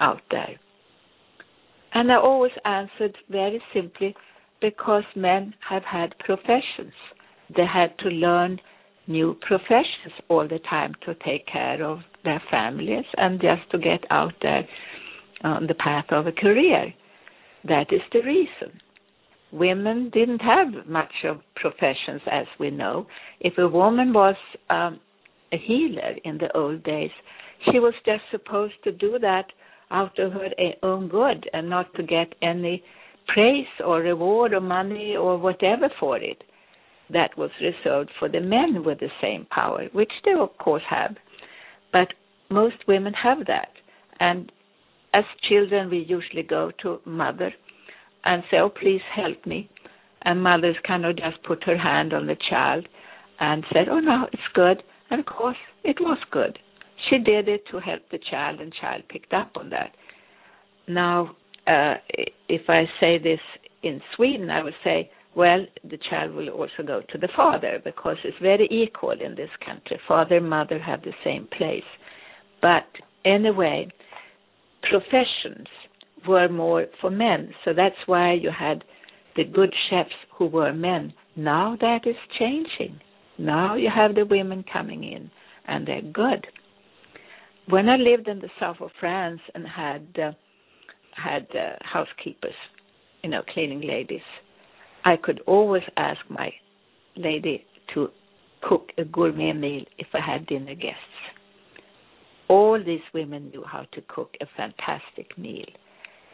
out 0.00 0.22
there? 0.30 0.58
And 1.94 2.10
I 2.10 2.16
always 2.16 2.52
answered 2.64 3.16
very 3.30 3.62
simply, 3.72 4.14
because 4.60 5.04
men 5.14 5.54
have 5.68 5.82
had 5.82 6.18
professions. 6.18 6.94
They 7.54 7.66
had 7.66 7.96
to 7.98 8.08
learn 8.08 8.58
new 9.06 9.36
professions 9.46 10.14
all 10.28 10.46
the 10.48 10.58
time 10.70 10.94
to 11.04 11.14
take 11.26 11.46
care 11.46 11.82
of 11.84 11.98
their 12.24 12.42
families 12.50 13.04
and 13.16 13.40
just 13.40 13.70
to 13.70 13.78
get 13.78 14.00
out 14.10 14.32
there 14.42 14.66
on 15.42 15.66
the 15.66 15.74
path 15.74 16.06
of 16.10 16.26
a 16.26 16.32
career. 16.32 16.92
That 17.64 17.92
is 17.92 18.00
the 18.12 18.20
reason. 18.20 18.80
Women 19.52 20.10
didn't 20.12 20.40
have 20.40 20.86
much 20.86 21.12
of 21.24 21.40
professions 21.56 22.22
as 22.30 22.46
we 22.58 22.70
know. 22.70 23.06
If 23.40 23.58
a 23.58 23.68
woman 23.68 24.12
was 24.12 24.36
um, 24.68 24.98
a 25.52 25.58
healer 25.58 26.14
in 26.24 26.38
the 26.38 26.54
old 26.56 26.82
days, 26.82 27.10
she 27.70 27.78
was 27.78 27.94
just 28.04 28.22
supposed 28.30 28.74
to 28.84 28.92
do 28.92 29.18
that 29.20 29.46
out 29.90 30.18
of 30.18 30.32
her 30.32 30.48
own 30.82 31.08
good 31.08 31.48
and 31.52 31.70
not 31.70 31.94
to 31.94 32.02
get 32.02 32.34
any 32.42 32.82
praise 33.28 33.66
or 33.84 34.00
reward 34.00 34.52
or 34.52 34.60
money 34.60 35.14
or 35.16 35.38
whatever 35.38 35.88
for 36.00 36.18
it. 36.18 36.42
That 37.10 37.36
was 37.36 37.50
reserved 37.60 38.10
for 38.18 38.28
the 38.28 38.40
men 38.40 38.82
with 38.84 39.00
the 39.00 39.10
same 39.20 39.46
power, 39.50 39.88
which 39.92 40.12
they 40.24 40.32
of 40.32 40.56
course 40.58 40.82
have. 40.88 41.16
But 41.92 42.08
most 42.50 42.76
women 42.88 43.12
have 43.14 43.46
that. 43.46 43.68
And 44.20 44.50
as 45.12 45.24
children, 45.48 45.90
we 45.90 45.98
usually 45.98 46.42
go 46.42 46.72
to 46.82 47.00
mother 47.04 47.52
and 48.24 48.42
say, 48.50 48.58
Oh, 48.58 48.70
please 48.70 49.02
help 49.14 49.44
me. 49.46 49.70
And 50.22 50.42
mother's 50.42 50.76
kind 50.86 51.04
of 51.04 51.16
just 51.16 51.42
put 51.46 51.62
her 51.64 51.76
hand 51.76 52.14
on 52.14 52.26
the 52.26 52.36
child 52.48 52.88
and 53.38 53.64
said, 53.72 53.88
Oh, 53.90 54.00
no, 54.00 54.26
it's 54.32 54.42
good. 54.54 54.82
And 55.10 55.20
of 55.20 55.26
course, 55.26 55.56
it 55.84 56.00
was 56.00 56.18
good. 56.30 56.58
She 57.10 57.18
did 57.18 57.48
it 57.48 57.64
to 57.70 57.78
help 57.78 58.02
the 58.10 58.18
child, 58.30 58.60
and 58.60 58.72
child 58.80 59.02
picked 59.08 59.34
up 59.34 59.52
on 59.56 59.70
that. 59.70 59.94
Now, 60.88 61.36
uh, 61.66 61.94
if 62.48 62.62
I 62.68 62.84
say 63.00 63.18
this 63.18 63.40
in 63.82 64.00
Sweden, 64.16 64.50
I 64.50 64.62
would 64.62 64.74
say, 64.82 65.10
well, 65.36 65.66
the 65.82 65.98
child 66.08 66.34
will 66.34 66.48
also 66.50 66.82
go 66.86 67.02
to 67.10 67.18
the 67.18 67.28
father 67.36 67.80
because 67.84 68.16
it's 68.24 68.36
very 68.40 68.68
equal 68.70 69.10
in 69.12 69.34
this 69.34 69.50
country. 69.64 69.98
Father 70.06 70.36
and 70.36 70.48
mother 70.48 70.78
have 70.78 71.02
the 71.02 71.12
same 71.24 71.48
place. 71.58 71.82
But 72.62 72.86
anyway, 73.24 73.88
professions 74.88 75.66
were 76.28 76.48
more 76.48 76.86
for 77.00 77.10
men. 77.10 77.52
So 77.64 77.72
that's 77.74 77.96
why 78.06 78.34
you 78.34 78.50
had 78.56 78.84
the 79.36 79.44
good 79.44 79.72
chefs 79.90 80.14
who 80.36 80.46
were 80.46 80.72
men. 80.72 81.12
Now 81.36 81.76
that 81.80 82.06
is 82.06 82.16
changing. 82.38 83.00
Now 83.38 83.74
you 83.74 83.90
have 83.94 84.14
the 84.14 84.24
women 84.24 84.64
coming 84.72 85.02
in, 85.02 85.30
and 85.66 85.86
they're 85.86 86.02
good. 86.02 86.46
When 87.68 87.88
I 87.88 87.96
lived 87.96 88.28
in 88.28 88.38
the 88.38 88.50
south 88.60 88.76
of 88.80 88.90
France 89.00 89.40
and 89.54 89.66
had 89.66 90.06
uh, 90.22 90.32
had 91.16 91.46
uh, 91.54 91.76
housekeepers, 91.80 92.54
you 93.22 93.30
know, 93.30 93.42
cleaning 93.52 93.80
ladies, 93.80 94.20
I 95.04 95.16
could 95.16 95.40
always 95.46 95.82
ask 95.96 96.18
my 96.28 96.50
lady 97.16 97.64
to 97.94 98.08
cook 98.62 98.88
a 98.98 99.04
gourmet 99.04 99.52
meal 99.52 99.84
if 99.98 100.06
I 100.14 100.20
had 100.20 100.46
dinner 100.46 100.74
guests. 100.74 100.98
All 102.48 102.82
these 102.84 103.00
women 103.12 103.50
knew 103.50 103.64
how 103.66 103.86
to 103.92 104.00
cook 104.08 104.34
a 104.40 104.46
fantastic 104.56 105.36
meal. 105.38 105.66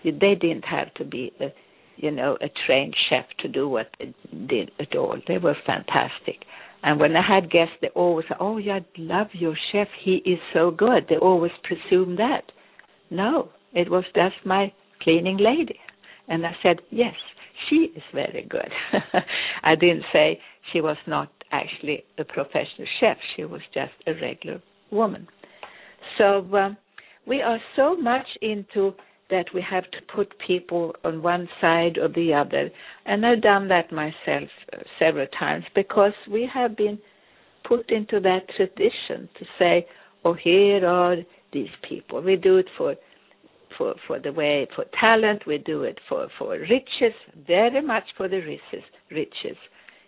They 0.05 0.35
didn't 0.35 0.65
have 0.65 0.93
to 0.95 1.05
be 1.05 1.33
a, 1.41 1.49
you 1.97 2.11
know, 2.11 2.39
a 2.41 2.49
trained 2.67 2.95
chef 3.09 3.27
to 3.41 3.49
do 3.49 3.69
what 3.69 3.89
they 3.99 4.15
did 4.49 4.71
at 4.79 4.97
all. 4.97 5.17
They 5.29 5.39
were 5.39 5.57
fantastic. 5.67 6.45
And 6.83 6.99
when 6.99 7.15
I 7.15 7.23
had 7.27 7.51
guests, 7.51 7.75
they 7.83 7.89
always 7.89 8.27
said, 8.29 8.39
"Oh, 8.41 8.57
yeah, 8.57 8.77
I 8.79 8.85
love 8.97 9.29
your 9.33 9.57
chef. 9.71 9.89
He 10.03 10.17
is 10.25 10.39
so 10.55 10.71
good." 10.71 11.07
They 11.09 11.17
always 11.17 11.53
presume 11.63 12.17
that. 12.17 12.51
No, 13.11 13.51
it 13.73 13.91
was 13.91 14.05
just 14.15 14.37
my 14.45 14.73
cleaning 15.03 15.37
lady. 15.37 15.79
And 16.29 16.47
I 16.47 16.57
said, 16.63 16.81
Yes, 16.91 17.15
she 17.69 17.93
is 17.97 18.03
very 18.15 18.47
good. 18.49 18.71
I 19.63 19.75
didn't 19.75 20.05
say 20.13 20.41
she 20.73 20.81
was 20.81 20.97
not 21.07 21.31
actually 21.53 22.05
a 22.19 22.25
professional 22.25 22.87
chef, 23.01 23.17
she 23.37 23.45
was 23.45 23.61
just 23.75 23.93
a 24.07 24.13
regular 24.15 24.63
woman. 24.91 25.27
So 26.19 26.47
um, 26.57 26.77
we 27.27 27.43
are 27.43 27.59
so 27.77 27.97
much 27.97 28.27
into 28.41 28.93
that 29.31 29.47
we 29.55 29.65
have 29.69 29.85
to 29.85 29.99
put 30.15 30.33
people 30.45 30.95
on 31.05 31.23
one 31.23 31.49
side 31.61 31.97
or 31.99 32.09
the 32.09 32.35
other. 32.35 32.69
And 33.07 33.25
I've 33.25 33.43
done 33.43 33.69
that 33.69 33.93
myself 33.93 34.49
uh, 34.73 34.79
several 34.99 35.27
times 35.39 35.65
because 35.75 36.13
we 36.31 36.49
have 36.53 36.77
been 36.77 36.99
put 37.67 37.91
into 37.91 38.21
that 38.21 38.41
tradition 38.57 39.29
to 39.39 39.45
say, 39.59 39.87
oh, 40.25 40.35
here 40.35 40.85
are 40.85 41.17
these 41.53 41.69
people. 41.89 42.21
We 42.23 42.37
do 42.37 42.57
it 42.57 42.67
for 42.77 42.97
for 43.81 43.95
for 44.07 44.21
the 44.21 44.33
way 44.33 44.69
for 44.77 44.85
talent 45.01 45.47
we 45.47 45.57
do 45.57 45.85
it 45.85 45.99
for 46.07 46.29
for 46.39 46.51
riches 46.51 47.17
very 47.47 47.81
much 47.81 48.05
for 48.17 48.29
the 48.29 48.41
riches 48.41 48.85
riches. 49.11 49.57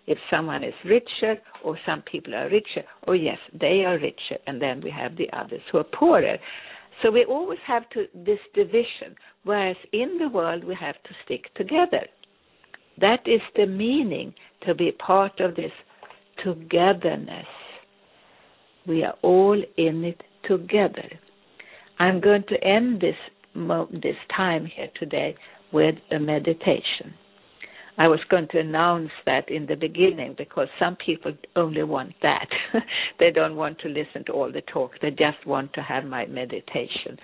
If 0.07 0.19
someone 0.31 0.63
is 0.63 0.75
richer 0.85 1.37
or 1.65 1.79
some 1.87 2.03
people 2.03 2.35
are 2.35 2.51
richer 2.51 2.85
oh 3.07 3.13
yes 3.13 3.39
they 3.59 3.85
are 3.87 3.99
richer 3.99 4.39
and 4.47 4.61
then 4.61 4.83
we 4.83 4.91
have 4.91 5.17
the 5.17 5.31
others 5.33 5.63
who 5.71 5.79
are 5.79 5.85
poorer. 5.99 6.37
So 7.03 7.11
we 7.11 7.25
always 7.25 7.59
have 7.67 7.89
to 7.91 8.05
this 8.15 8.39
division 8.55 9.17
whereas 9.45 9.77
in 9.93 10.19
the 10.19 10.29
world 10.29 10.65
we 10.65 10.77
have 10.79 10.97
to 11.05 11.11
stick 11.25 11.45
together. 11.55 12.05
That 13.01 13.21
is 13.27 13.41
the 13.57 13.67
meaning 13.67 14.35
to 14.67 14.75
be 14.75 14.93
part 14.93 15.41
of 15.41 15.57
this 15.57 15.73
togetherness. 16.45 17.47
We 18.87 19.03
are 19.03 19.15
all 19.23 19.61
in 19.79 20.05
it 20.05 20.21
together. 20.47 21.09
I'm 21.99 22.21
going 22.21 22.45
to 22.49 22.65
end 22.65 23.01
this 23.01 23.17
this 23.55 24.17
time 24.35 24.67
here 24.67 24.89
today 24.99 25.35
with 25.73 25.97
a 26.11 26.19
meditation. 26.19 27.15
I 27.99 28.09
was 28.09 28.21
going 28.31 28.49
to 28.53 28.59
announce 28.59 29.11
that 29.27 29.51
in 29.51 29.67
the 29.67 29.75
beginning 29.75 30.35
because 30.39 30.69
some 30.79 30.97
people 31.05 31.33
only 31.57 31.83
want 31.83 32.15
that. 32.23 32.49
they 33.19 33.31
don't 33.31 33.55
want 33.55 33.79
to 33.81 33.89
listen 33.89 34.25
to 34.27 34.33
all 34.33 34.51
the 34.51 34.63
talk. 34.63 34.93
They 35.03 35.11
just 35.11 35.47
want 35.47 35.73
to 35.75 35.83
have 35.83 36.05
my 36.05 36.27
meditation. 36.27 37.19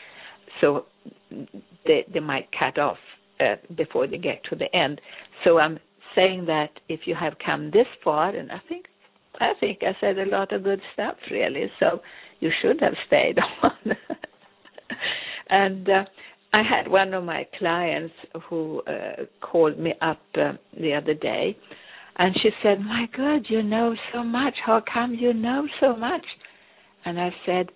So 0.61 0.87
they 1.87 2.05
they 2.12 2.20
might 2.20 2.49
cut 2.59 2.79
off 2.79 2.99
uh, 3.41 3.57
before 3.76 4.07
they 4.07 4.18
get 4.18 4.43
to 4.51 4.57
the 4.57 4.74
end. 4.76 5.01
So 5.45 5.59
I'm 5.59 5.79
saying 6.14 6.47
that 6.47 6.70
if 6.89 7.01
you 7.07 7.14
have 7.14 7.35
come 7.45 7.70
this 7.70 7.87
far, 8.05 8.35
and 8.35 8.53
I 8.53 8.61
think 8.68 8.87
I 9.41 9.53
think 9.59 9.79
I 9.83 9.97
said 10.01 10.18
a 10.18 10.26
lot 10.26 10.53
of 10.53 10.64
good 10.64 10.81
stuff 10.93 11.16
really. 11.31 11.70
So 11.81 12.01
you 12.41 12.51
should 12.61 12.81
have 12.81 12.95
stayed 13.07 13.39
on. 13.62 13.97
And 15.51 15.88
uh, 15.88 16.05
I 16.53 16.62
had 16.62 16.88
one 16.90 17.14
of 17.14 17.24
my 17.24 17.46
clients 17.59 18.14
who 18.49 18.82
uh, 18.86 19.24
called 19.40 19.78
me 19.78 19.94
up 20.01 20.20
uh, 20.34 20.53
the 20.78 20.94
other 20.94 21.14
day, 21.14 21.57
and 22.16 22.34
she 22.42 22.51
said, 22.62 22.80
"My 22.80 23.07
God, 23.16 23.46
you 23.49 23.62
know 23.62 23.94
so 24.12 24.22
much. 24.24 24.55
How 24.64 24.82
come 24.92 25.14
you 25.14 25.32
know 25.34 25.66
so 25.80 25.94
much?" 25.96 26.24
And 27.05 27.20
I 27.20 27.30
said, 27.46 27.68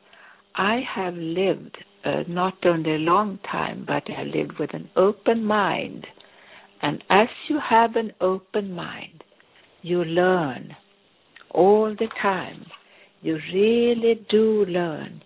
"I 0.54 0.80
have 0.94 1.14
lived 1.14 1.76
uh, 2.04 2.22
not 2.28 2.54
only 2.64 2.94
a 2.94 2.98
long 2.98 3.38
time, 3.50 3.84
but 3.86 4.02
I 4.10 4.24
lived 4.24 4.58
with 4.58 4.70
an 4.74 4.88
open 4.96 5.44
mind. 5.44 6.06
And 6.80 7.04
as 7.10 7.28
you 7.48 7.60
have 7.70 7.94
an 7.96 8.12
open 8.20 8.72
mind, 8.72 9.22
you 9.82 10.04
learn 10.04 10.74
all 11.50 11.94
the 11.96 12.08
time. 12.20 12.66
You 13.20 13.38
really 13.52 14.26
do 14.30 14.64
learn 14.64 15.22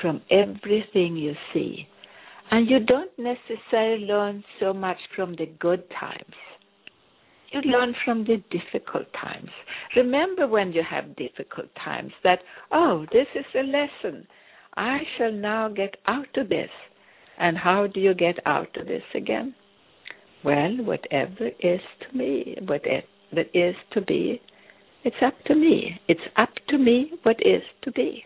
from 0.00 0.22
everything 0.30 1.16
you 1.16 1.34
see. 1.52 1.86
And 2.50 2.68
you 2.68 2.80
don't 2.80 3.10
necessarily 3.18 4.04
learn 4.04 4.44
so 4.60 4.72
much 4.72 4.98
from 5.16 5.34
the 5.36 5.46
good 5.58 5.84
times. 5.98 6.34
You 7.52 7.60
learn 7.70 7.94
from 8.04 8.24
the 8.24 8.42
difficult 8.50 9.06
times. 9.12 9.50
Remember 9.96 10.46
when 10.46 10.72
you 10.72 10.82
have 10.88 11.16
difficult 11.16 11.68
times 11.82 12.12
that, 12.24 12.40
oh, 12.70 13.04
this 13.12 13.26
is 13.34 13.44
a 13.54 13.62
lesson. 13.62 14.26
I 14.76 14.98
shall 15.16 15.32
now 15.32 15.68
get 15.68 15.96
out 16.06 16.34
of 16.36 16.48
this. 16.48 16.70
And 17.38 17.58
how 17.58 17.86
do 17.86 18.00
you 18.00 18.14
get 18.14 18.36
out 18.46 18.74
of 18.76 18.86
this 18.86 19.02
again? 19.14 19.54
Well, 20.44 20.76
whatever 20.80 21.48
is 21.60 21.80
to 22.00 22.16
me, 22.16 22.56
whatever 22.66 23.04
is 23.54 23.74
to 23.92 24.00
be, 24.00 24.40
it's 25.04 25.16
up 25.22 25.34
to 25.46 25.54
me. 25.54 26.00
It's 26.08 26.20
up 26.36 26.50
to 26.68 26.78
me 26.78 27.12
what 27.22 27.36
is 27.40 27.62
to 27.82 27.92
be. 27.92 28.24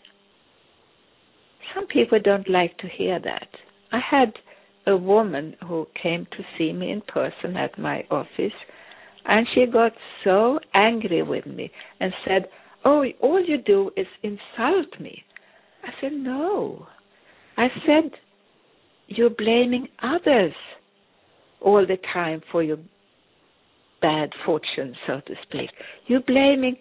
Some 1.75 1.87
people 1.87 2.19
don't 2.23 2.49
like 2.49 2.77
to 2.79 2.89
hear 2.89 3.19
that. 3.21 3.49
I 3.93 4.01
had 4.11 4.33
a 4.87 4.97
woman 4.97 5.57
who 5.67 5.87
came 6.01 6.27
to 6.33 6.45
see 6.57 6.73
me 6.73 6.93
in 6.93 7.03
person 7.03 7.57
at 7.57 7.79
my 7.79 8.05
office, 8.11 8.53
and 9.25 9.47
she 9.55 9.67
got 9.67 9.93
so 10.25 10.61
angry 10.75 11.23
with 11.23 11.47
me 11.47 11.71
and 12.01 12.13
said, 12.27 12.47
Oh, 12.85 13.05
all 13.21 13.45
you 13.45 13.59
do 13.59 13.91
is 13.97 14.07
insult 14.23 15.01
me. 15.01 15.25
I 15.83 15.91
said, 16.01 16.13
No. 16.13 16.87
I 17.57 17.69
said, 17.85 18.13
You're 19.09 19.31
blaming 19.31 19.89
others 20.03 20.53
all 21.61 21.85
the 21.87 21.99
time 22.13 22.43
for 22.53 22.63
your 22.63 22.79
bad 24.01 24.31
fortune, 24.45 24.95
so 25.07 25.21
to 25.27 25.35
speak. 25.49 25.71
You're 26.07 26.21
blaming 26.21 26.77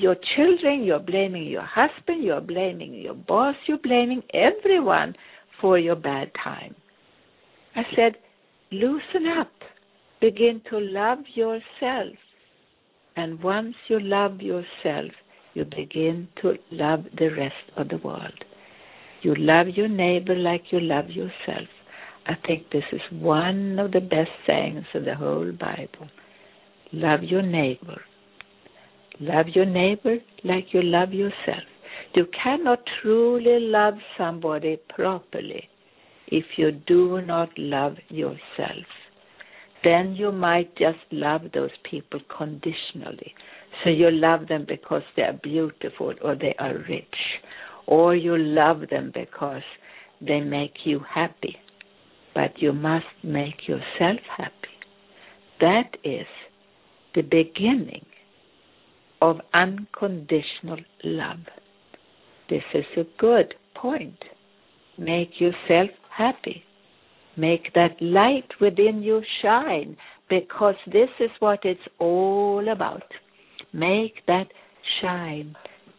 your 0.00 0.16
children, 0.36 0.84
you're 0.84 0.98
blaming 0.98 1.46
your 1.46 1.66
husband, 1.66 2.24
you're 2.24 2.40
blaming 2.40 2.94
your 2.94 3.14
boss, 3.14 3.54
you're 3.66 3.78
blaming 3.78 4.22
everyone 4.32 5.14
for 5.60 5.78
your 5.78 5.96
bad 5.96 6.30
time. 6.42 6.74
I 7.74 7.82
said, 7.94 8.16
loosen 8.70 9.26
up, 9.38 9.50
begin 10.20 10.62
to 10.70 10.78
love 10.78 11.18
yourself. 11.34 12.14
And 13.16 13.42
once 13.42 13.74
you 13.88 14.00
love 14.00 14.40
yourself, 14.40 15.10
you 15.54 15.64
begin 15.64 16.28
to 16.42 16.54
love 16.70 17.04
the 17.18 17.30
rest 17.30 17.54
of 17.76 17.88
the 17.88 17.98
world. 17.98 18.44
You 19.22 19.34
love 19.36 19.66
your 19.74 19.88
neighbor 19.88 20.36
like 20.36 20.64
you 20.70 20.80
love 20.80 21.10
yourself. 21.10 21.68
I 22.26 22.34
think 22.46 22.70
this 22.70 22.84
is 22.92 23.00
one 23.10 23.78
of 23.78 23.90
the 23.90 24.00
best 24.00 24.30
sayings 24.46 24.84
of 24.94 25.04
the 25.04 25.14
whole 25.14 25.50
Bible. 25.50 26.08
Love 26.92 27.22
your 27.22 27.42
neighbor. 27.42 28.00
Love 29.20 29.46
your 29.54 29.64
neighbor 29.64 30.18
like 30.44 30.66
you 30.72 30.82
love 30.82 31.12
yourself. 31.12 31.64
You 32.14 32.26
cannot 32.42 32.80
truly 33.02 33.58
love 33.60 33.94
somebody 34.16 34.78
properly 34.88 35.68
if 36.28 36.44
you 36.56 36.70
do 36.72 37.20
not 37.22 37.50
love 37.58 37.96
yourself. 38.08 38.86
Then 39.82 40.14
you 40.14 40.30
might 40.30 40.76
just 40.76 40.98
love 41.10 41.42
those 41.52 41.70
people 41.88 42.20
conditionally. 42.36 43.34
So 43.82 43.90
you 43.90 44.10
love 44.10 44.48
them 44.48 44.66
because 44.68 45.02
they 45.16 45.22
are 45.22 45.38
beautiful 45.42 46.14
or 46.22 46.34
they 46.34 46.54
are 46.58 46.74
rich, 46.88 47.06
or 47.86 48.14
you 48.14 48.36
love 48.36 48.82
them 48.90 49.12
because 49.14 49.62
they 50.20 50.40
make 50.40 50.74
you 50.84 51.00
happy. 51.12 51.56
But 52.34 52.60
you 52.60 52.72
must 52.72 53.06
make 53.22 53.66
yourself 53.66 54.20
happy. 54.36 54.52
That 55.60 55.96
is 56.04 56.26
the 57.14 57.22
beginning 57.22 58.04
of 59.20 59.40
unconditional 59.54 60.78
love. 61.04 61.40
This 62.48 62.62
is 62.74 62.84
a 62.96 63.04
good 63.18 63.54
point. 63.74 64.18
Make 64.96 65.40
yourself 65.40 65.90
happy. 66.16 66.62
Make 67.36 67.72
that 67.74 68.00
light 68.00 68.48
within 68.60 69.02
you 69.02 69.22
shine 69.42 69.96
because 70.28 70.74
this 70.86 71.08
is 71.20 71.30
what 71.38 71.60
it's 71.64 71.80
all 71.98 72.66
about. 72.70 73.04
Make 73.72 74.26
that 74.26 74.46
shine, 75.00 75.54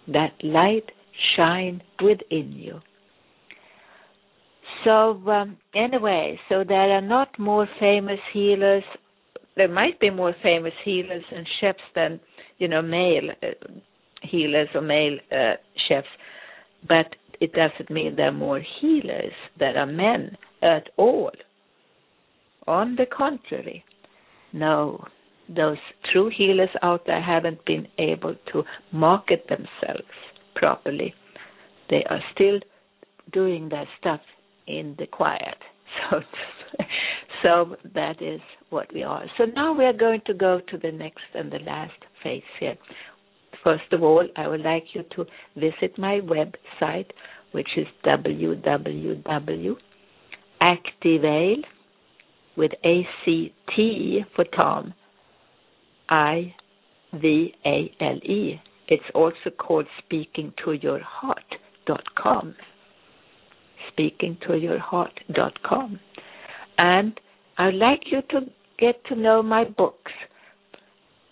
that 0.08 0.34
light 0.44 0.92
shine 1.36 1.82
within 2.02 2.52
you. 2.52 2.80
So, 4.84 5.22
um, 5.30 5.58
anyway, 5.76 6.40
so 6.48 6.64
there 6.68 6.92
are 6.92 7.02
not 7.02 7.38
more 7.38 7.68
famous 7.80 8.20
healers. 8.34 8.84
There 9.56 9.68
might 9.68 10.00
be 10.00 10.10
more 10.10 10.34
famous 10.42 10.74
healers 10.86 11.24
and 11.36 11.46
chefs 11.60 11.80
than, 11.96 12.20
you 12.60 12.68
know, 12.68 12.82
male 12.82 13.32
uh, 13.42 13.48
healers 14.22 14.68
or 14.76 14.82
male 14.82 15.18
uh, 15.32 15.54
chefs, 15.88 16.08
but 16.88 17.16
it 17.42 17.54
doesn't 17.54 17.90
mean 17.90 18.16
there 18.16 18.28
are 18.28 18.32
more 18.32 18.62
healers 18.80 19.34
that 19.60 19.76
are 19.76 19.86
men 19.86 20.38
at 20.62 20.90
all. 20.98 21.32
On 22.68 22.96
the 22.96 23.06
contrary, 23.06 23.84
no, 24.54 25.04
those 25.48 25.78
true 26.12 26.30
healers 26.36 26.70
out 26.84 27.06
there 27.08 27.22
haven't 27.22 27.64
been 27.66 27.88
able 27.98 28.36
to 28.52 28.64
market 28.92 29.46
themselves 29.50 30.08
properly. 30.56 31.14
They 31.90 32.04
are 32.10 32.22
still 32.34 32.60
doing 33.32 33.70
their 33.70 33.88
stuff 34.00 34.22
in 34.68 34.96
the 34.98 35.08
quiet. 35.08 35.58
So, 36.12 36.22
so 37.42 37.76
that 37.96 38.22
is 38.22 38.42
what 38.70 38.94
we 38.94 39.02
are. 39.02 39.26
So 39.38 39.46
now 39.46 39.74
we 39.74 39.86
are 39.86 39.94
going 39.94 40.22
to 40.28 40.34
go 40.36 40.62
to 40.70 40.78
the 40.78 40.92
next 40.92 41.24
and 41.34 41.52
the 41.52 41.60
last 41.60 41.94
phase 42.24 42.44
here. 42.60 42.76
First 43.64 43.92
of 43.92 44.04
all, 44.04 44.28
I 44.36 44.48
would 44.48 44.62
like 44.62 44.86
you 44.94 45.04
to 45.16 45.26
visit 45.56 45.98
my 45.98 46.20
website, 46.22 47.08
which 47.52 47.70
is 47.78 47.88
www.activale 48.06 49.76
with 52.58 52.72
A 52.86 53.08
C 53.26 53.54
T 53.76 54.24
for 54.36 54.46
Tom 54.46 54.94
I 56.10 56.54
V 57.14 57.54
A 57.66 57.92
L 58.02 58.18
E. 58.18 58.60
It's 58.88 59.04
also 59.14 59.50
called 59.58 59.86
speakingtoyourheart.com. 60.12 62.56
Speakingtoyourheart.com. 63.98 66.00
And 66.78 67.20
I'd 67.58 67.74
like 67.76 68.02
you 68.12 68.22
to 68.32 68.42
get 68.80 69.04
to 69.06 69.16
know 69.16 69.42
my 69.44 69.64
books, 69.66 70.12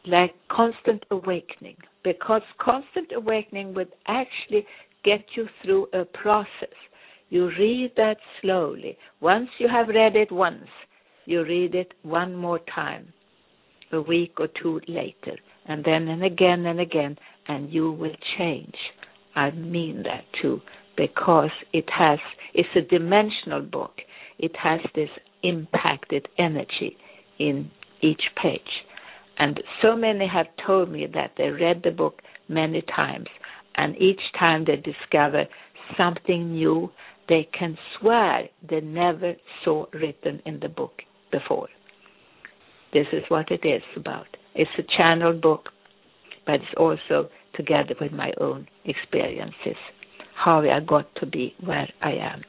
like 0.07 0.33
Constant 0.49 1.03
Awakening, 1.11 1.77
because 2.03 2.41
Constant 2.59 3.11
Awakening 3.15 3.73
would 3.73 3.91
actually 4.07 4.65
get 5.03 5.23
you 5.35 5.47
through 5.63 5.87
a 5.93 6.05
process. 6.05 6.75
You 7.29 7.51
read 7.59 7.91
that 7.97 8.17
slowly. 8.41 8.97
Once 9.19 9.49
you 9.59 9.67
have 9.67 9.89
read 9.89 10.15
it 10.15 10.31
once, 10.31 10.67
you 11.25 11.43
read 11.43 11.75
it 11.75 11.93
one 12.03 12.35
more 12.35 12.59
time 12.73 13.13
a 13.91 14.01
week 14.01 14.33
or 14.39 14.47
two 14.61 14.81
later, 14.87 15.37
and 15.67 15.83
then 15.83 16.07
and 16.07 16.23
again 16.23 16.65
and 16.65 16.79
again, 16.79 17.17
and 17.47 17.71
you 17.71 17.91
will 17.91 18.15
change. 18.37 18.75
I 19.35 19.51
mean 19.51 20.03
that 20.03 20.25
too, 20.41 20.61
because 20.95 21.51
it 21.73 21.85
has, 21.97 22.19
it's 22.53 22.69
a 22.75 22.81
dimensional 22.81 23.61
book. 23.61 23.93
It 24.39 24.55
has 24.61 24.79
this 24.95 25.09
impacted 25.43 26.27
energy 26.37 26.97
in 27.39 27.69
each 28.01 28.21
page. 28.41 28.61
And 29.39 29.61
so 29.81 29.95
many 29.95 30.27
have 30.27 30.47
told 30.65 30.91
me 30.91 31.07
that 31.13 31.33
they 31.38 31.49
read 31.49 31.81
the 31.83 31.91
book 31.91 32.21
many 32.49 32.81
times, 32.95 33.27
and 33.75 33.95
each 33.97 34.21
time 34.39 34.65
they 34.65 34.77
discover 34.77 35.45
something 35.97 36.53
new 36.53 36.91
they 37.29 37.47
can 37.57 37.77
swear 37.99 38.43
they 38.67 38.79
never 38.79 39.33
saw 39.63 39.85
written 39.93 40.41
in 40.45 40.59
the 40.61 40.69
book 40.69 41.01
before. 41.31 41.67
This 42.93 43.07
is 43.11 43.23
what 43.27 43.51
it 43.51 43.67
is 43.67 43.83
about. 43.95 44.27
It's 44.55 44.71
a 44.77 44.97
channeled 44.97 45.41
book, 45.41 45.69
but 46.45 46.55
it's 46.55 46.63
also 46.77 47.29
together 47.55 47.95
with 47.99 48.11
my 48.11 48.31
own 48.39 48.67
experiences, 48.85 49.75
how 50.35 50.61
I 50.61 50.79
got 50.79 51.13
to 51.15 51.25
be 51.25 51.53
where 51.63 51.89
I 52.01 52.11
am. 52.11 52.43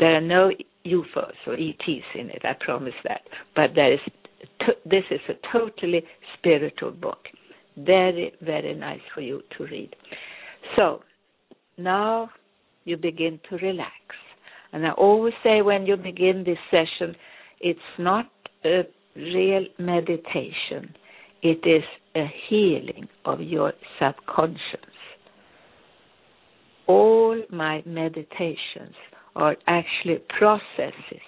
There 0.00 0.16
are 0.16 0.20
no 0.20 0.50
UFOs 0.84 1.34
or 1.46 1.54
ETs 1.54 2.04
in 2.14 2.30
it, 2.30 2.42
I 2.44 2.54
promise 2.58 2.94
that. 3.04 3.22
But 3.54 3.70
there 3.74 3.92
is 3.92 4.00
this 4.84 5.04
is 5.10 5.20
a 5.28 5.34
totally 5.52 6.02
spiritual 6.38 6.92
book. 6.92 7.18
Very, 7.76 8.32
very 8.40 8.74
nice 8.74 9.00
for 9.14 9.20
you 9.20 9.42
to 9.56 9.64
read. 9.64 9.94
So 10.76 11.02
now 11.76 12.30
you 12.84 12.96
begin 12.96 13.40
to 13.50 13.56
relax. 13.56 13.92
And 14.72 14.86
I 14.86 14.90
always 14.92 15.34
say 15.42 15.62
when 15.62 15.86
you 15.86 15.96
begin 15.96 16.44
this 16.44 16.58
session, 16.70 17.14
it's 17.60 17.78
not 17.98 18.26
a 18.64 18.82
real 19.16 19.64
meditation, 19.78 20.94
it 21.42 21.60
is 21.64 21.84
a 22.16 22.26
healing 22.48 23.08
of 23.24 23.40
your 23.40 23.72
subconscious. 24.00 24.58
All 26.86 27.40
my 27.50 27.82
meditations 27.86 28.94
are 29.36 29.56
actually 29.66 30.18
processes 30.38 31.22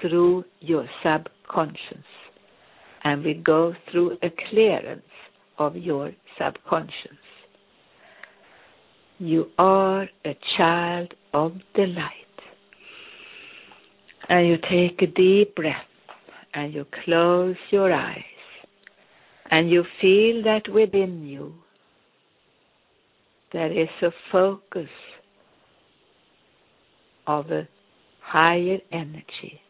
through 0.00 0.44
your 0.60 0.86
subconscious. 1.02 2.04
And 3.04 3.24
we 3.24 3.34
go 3.34 3.74
through 3.90 4.18
a 4.22 4.28
clearance 4.50 5.02
of 5.58 5.76
your 5.76 6.12
subconscious. 6.38 7.18
You 9.18 9.46
are 9.58 10.08
a 10.24 10.38
child 10.56 11.14
of 11.32 11.52
the 11.74 11.86
light. 11.86 12.12
And 14.28 14.48
you 14.48 14.56
take 14.56 15.02
a 15.02 15.12
deep 15.12 15.54
breath 15.56 15.76
and 16.54 16.72
you 16.72 16.86
close 17.04 17.56
your 17.70 17.92
eyes 17.92 18.22
and 19.52 19.70
you 19.70 19.84
feel 20.00 20.42
that 20.44 20.62
within 20.72 21.24
you 21.24 21.54
there 23.52 23.70
is 23.70 23.88
a 24.02 24.10
focus 24.32 24.88
of 27.26 27.50
a 27.50 27.68
higher 28.22 28.78
energy 28.90 29.60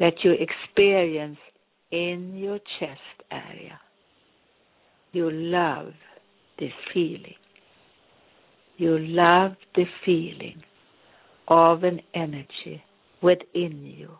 that 0.00 0.14
you 0.24 0.32
experience 0.32 1.38
in 1.94 2.36
your 2.36 2.58
chest 2.80 3.22
area. 3.30 3.78
You 5.12 5.30
love 5.30 5.92
this 6.58 6.72
feeling. 6.92 7.38
You 8.78 8.98
love 8.98 9.52
the 9.76 9.84
feeling 10.04 10.60
of 11.46 11.84
an 11.84 12.00
energy 12.12 12.82
within 13.22 13.94
you. 13.96 14.10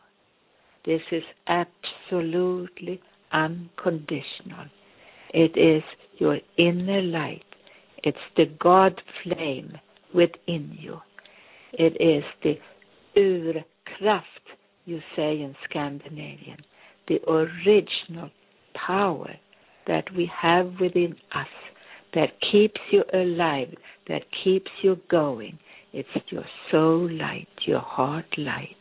This 0.87 1.01
is 1.11 1.25
absolutely 1.49 3.01
unconditional. 3.33 4.67
It 5.31 5.59
is 5.59 5.83
your 6.19 6.39
inner 6.57 7.03
light. 7.03 7.43
It's 8.05 8.17
the 8.37 8.47
God 8.61 9.01
flame 9.25 9.73
within 10.15 10.77
you. 10.79 10.99
It 11.73 11.97
is 12.01 12.23
the 12.45 12.55
urkraft, 13.17 14.23
you 14.85 15.01
say 15.17 15.41
in 15.41 15.57
Scandinavian, 15.69 16.59
the 17.09 17.21
original 17.29 18.31
power 18.87 19.35
that 19.87 20.05
we 20.17 20.31
have 20.41 20.73
within 20.81 21.15
us 21.35 21.47
that 22.15 22.31
keeps 22.51 22.81
you 22.91 23.03
alive, 23.13 23.75
that 24.09 24.23
keeps 24.43 24.71
you 24.83 24.97
going. 25.11 25.59
It's 25.93 26.09
your 26.31 26.45
soul 26.71 27.11
light, 27.11 27.49
your 27.67 27.81
heart 27.81 28.27
light. 28.37 28.77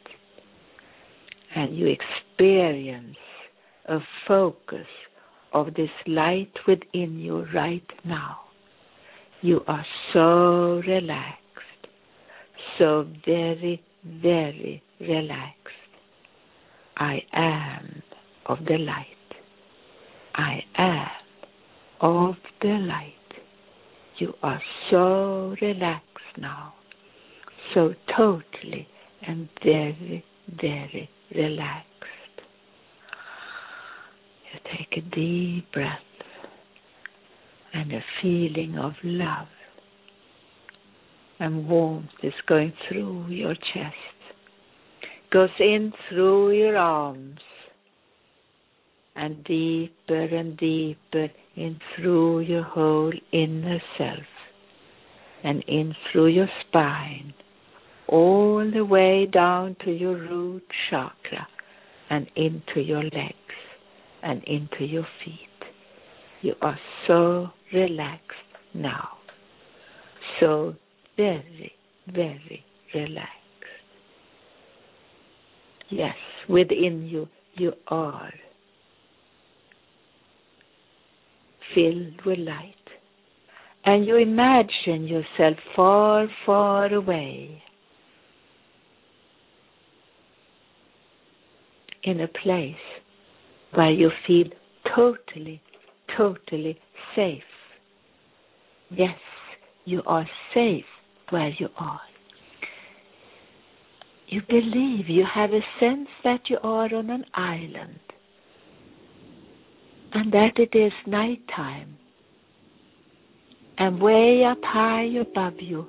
And 1.56 1.78
you 1.78 1.88
experience 1.88 3.18
a 3.88 4.00
focus 4.28 4.88
of 5.54 5.68
this 5.76 5.90
light 6.08 6.52
within 6.68 7.20
you 7.20 7.46
right 7.54 7.86
now. 8.06 8.38
You 9.42 9.62
are 9.68 9.86
so 10.14 10.82
relaxed, 10.88 11.40
so 12.80 13.08
very, 13.26 13.84
very 14.06 14.82
relaxed. 15.00 15.83
I 16.98 17.24
am 17.34 18.04
of 18.46 18.60
the 18.66 18.78
light. 18.78 19.08
I 20.36 20.64
am 20.78 21.10
of 22.02 22.36
the 22.62 22.78
light. 22.80 23.14
You 24.18 24.34
are 24.44 24.62
so 24.90 25.56
relaxed 25.62 26.38
now, 26.38 26.74
so 27.74 27.94
totally 28.16 28.88
and 29.26 29.50
very, 29.64 30.24
very 30.62 31.10
relaxed. 31.36 31.88
You 34.52 34.60
take 34.78 34.98
a 34.98 35.16
deep 35.16 35.72
breath 35.72 36.00
and 37.74 37.92
a 37.92 38.04
feeling 38.22 38.78
of 38.78 38.94
love 39.04 39.48
and 41.44 41.68
warmth 41.68 42.10
is 42.22 42.34
going 42.48 42.72
through 42.88 43.28
your 43.28 43.54
chest, 43.54 44.23
goes 45.34 45.50
in 45.60 45.92
through 46.08 46.52
your 46.52 46.78
arms 46.78 47.40
and 49.16 49.44
deeper 49.44 50.24
and 50.26 50.56
deeper 50.58 51.28
in 51.56 51.80
through 51.96 52.42
your 52.42 52.62
whole 52.62 53.12
inner 53.32 53.82
self 53.98 54.28
and 55.44 55.64
in 55.68 55.96
through 56.12 56.28
your 56.28 56.48
spine, 56.62 57.34
all 58.08 58.70
the 58.72 58.86
way 58.86 59.26
down 59.26 59.76
to 59.84 59.92
your 59.92 60.16
root 60.16 60.64
chakra 60.90 61.48
and 62.12 62.28
into 62.36 62.80
your 62.82 63.04
legs 63.04 63.58
and 64.22 64.44
into 64.44 64.86
your 64.86 65.08
feet. 65.26 65.68
You 66.42 66.54
are 66.62 66.78
so 67.08 67.48
relaxed 67.74 68.38
now, 68.76 69.10
so 70.40 70.76
very, 71.18 71.74
very 72.08 72.64
relaxed. 72.94 73.43
Yes, 75.90 76.16
within 76.50 77.08
you, 77.08 77.28
you 77.56 77.74
are 77.88 78.32
filled 81.76 82.26
with 82.26 82.40
light. 82.40 82.74
And 83.86 84.06
you 84.06 84.16
imagine 84.16 85.08
yourself 85.08 85.58
far, 85.76 86.28
far 86.46 86.94
away 86.94 87.62
in 92.04 92.22
a 92.22 92.28
place 92.28 92.76
where 93.74 93.92
you 93.92 94.10
feel 94.26 94.46
totally, 94.96 95.62
totally 96.18 96.80
safe. 97.16 97.44
Yes, 98.90 99.18
you 99.86 100.02
are 100.06 100.28
safe 100.54 100.86
where 101.30 101.50
you 101.60 101.68
are. 101.78 102.00
You 104.34 104.42
believe, 104.50 105.10
you 105.10 105.24
have 105.32 105.52
a 105.52 105.60
sense 105.80 106.10
that 106.24 106.50
you 106.50 106.58
are 106.64 106.92
on 106.96 107.12
an 107.12 107.24
island 107.36 108.00
and 110.12 110.34
that 110.34 110.54
it 110.58 110.76
is 110.76 110.92
nighttime. 111.06 111.96
And 113.78 114.02
way 114.02 114.44
up 114.44 114.58
high 114.64 115.04
above 115.22 115.54
you, 115.60 115.86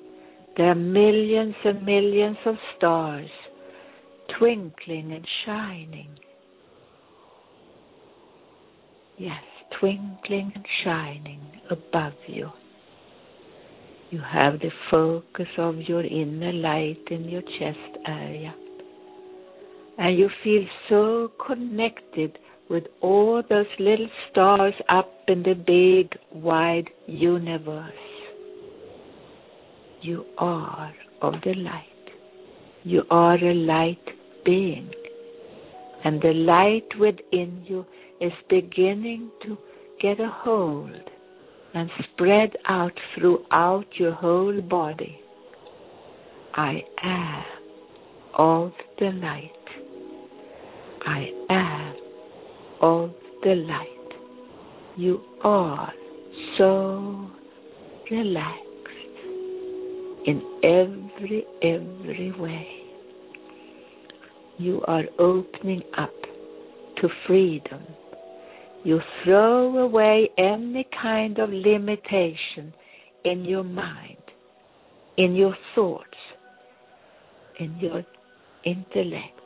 there 0.59 0.72
are 0.72 0.74
millions 0.74 1.55
and 1.64 1.86
millions 1.86 2.36
of 2.45 2.57
stars 2.76 3.30
twinkling 4.38 5.12
and 5.12 5.26
shining. 5.47 6.11
Yes, 9.16 9.42
twinkling 9.80 10.53
and 10.55 10.66
shining 10.84 11.40
above 11.70 12.12
you. 12.26 12.51
You 14.15 14.21
have 14.33 14.61
the 14.61 14.71
focus 14.93 15.49
of 15.59 15.75
your 15.89 16.05
inner 16.05 16.53
light 16.53 17.03
in 17.11 17.29
your 17.29 17.43
chest 17.59 17.99
area. 18.07 18.55
And 19.99 20.17
you 20.17 20.31
feel 20.45 20.62
so 20.89 21.33
connected 21.45 22.39
with 22.71 22.85
all 23.01 23.43
those 23.51 23.67
little 23.81 24.09
stars 24.31 24.75
up 24.89 25.11
in 25.27 25.43
the 25.43 25.55
big, 25.55 26.17
wide 26.33 26.91
universe. 27.09 27.91
You 30.03 30.25
are 30.39 30.95
of 31.21 31.35
the 31.45 31.55
light. 31.55 32.07
You 32.85 33.03
are 33.11 33.45
a 33.45 33.53
light 33.53 34.07
being. 34.45 34.93
And 36.05 36.23
the 36.23 36.35
light 36.35 37.01
within 37.01 37.65
you 37.67 37.85
is 38.21 38.33
beginning 38.49 39.33
to 39.43 39.59
get 40.01 40.21
a 40.21 40.31
hold 40.31 41.11
and 41.75 41.91
spread 42.12 42.51
out 42.68 42.93
throughout 43.14 43.87
your 43.95 44.12
whole 44.12 44.61
body. 44.62 45.18
I 46.55 46.83
am 47.03 47.45
of 48.39 48.72
the 49.01 49.11
light. 49.11 49.51
I 51.05 51.31
am 51.51 51.97
of 52.81 53.11
the 53.43 53.55
light. 53.57 53.89
You 54.97 55.20
are 55.43 55.93
so 56.57 57.29
relaxed 58.09 58.64
in 60.27 60.41
every, 60.62 61.45
every 61.62 62.33
way. 62.39 62.68
You 64.59 64.81
are 64.87 65.05
opening 65.18 65.83
up 65.99 66.14
to 67.01 67.09
freedom. 67.27 67.83
You 68.85 69.01
throw 69.24 69.78
away 69.78 70.28
any 70.37 70.87
kind 71.03 71.39
of 71.39 71.49
limitation 71.49 72.74
in 73.24 73.43
your 73.47 73.64
mind, 73.64 74.18
in 75.16 75.35
your 75.35 75.57
thoughts, 75.74 76.05
in 77.59 77.74
your 77.80 78.05
intellect. 78.66 79.41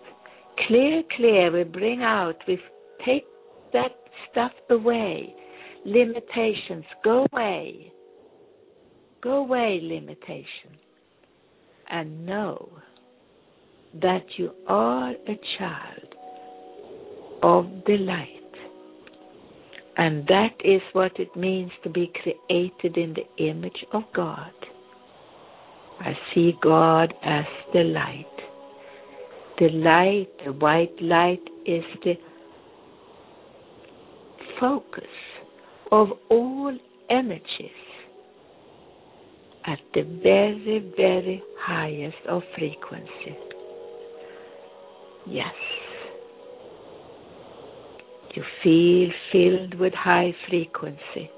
Clear, 0.66 1.02
clear, 1.16 1.52
we 1.52 1.62
bring 1.62 2.02
out, 2.02 2.34
we 2.48 2.58
take 3.06 3.24
that 3.72 3.92
stuff 4.30 4.50
away. 4.70 5.32
Limitations, 5.84 6.84
go 7.04 7.24
away. 7.32 7.92
Go 9.22 9.44
away, 9.44 9.78
limitation. 9.82 10.76
And 11.88 12.26
know 12.26 12.70
that 14.02 14.24
you 14.36 14.50
are 14.66 15.12
a 15.12 15.40
child 15.58 16.14
of 17.42 17.66
the 17.86 17.98
light. 17.98 18.37
And 19.98 20.24
that 20.28 20.54
is 20.64 20.80
what 20.92 21.18
it 21.18 21.34
means 21.34 21.72
to 21.82 21.90
be 21.90 22.12
created 22.22 22.96
in 22.96 23.14
the 23.14 23.44
image 23.44 23.84
of 23.92 24.04
God. 24.14 24.52
I 25.98 26.12
see 26.32 26.52
God 26.62 27.12
as 27.24 27.44
the 27.72 27.82
light. 27.82 28.24
The 29.58 29.70
light, 29.70 30.28
the 30.44 30.52
white 30.52 30.94
light, 31.02 31.42
is 31.66 31.82
the 32.04 32.14
focus 34.60 35.02
of 35.90 36.10
all 36.30 36.78
energies 37.10 37.70
at 39.66 39.80
the 39.94 40.02
very, 40.22 40.92
very 40.96 41.42
highest 41.58 42.16
of 42.28 42.42
frequency. 42.56 43.36
Yes. 45.26 45.54
You 48.38 48.44
feel 48.62 49.10
filled 49.32 49.74
with 49.80 49.92
high 49.94 50.32
frequency 50.48 51.28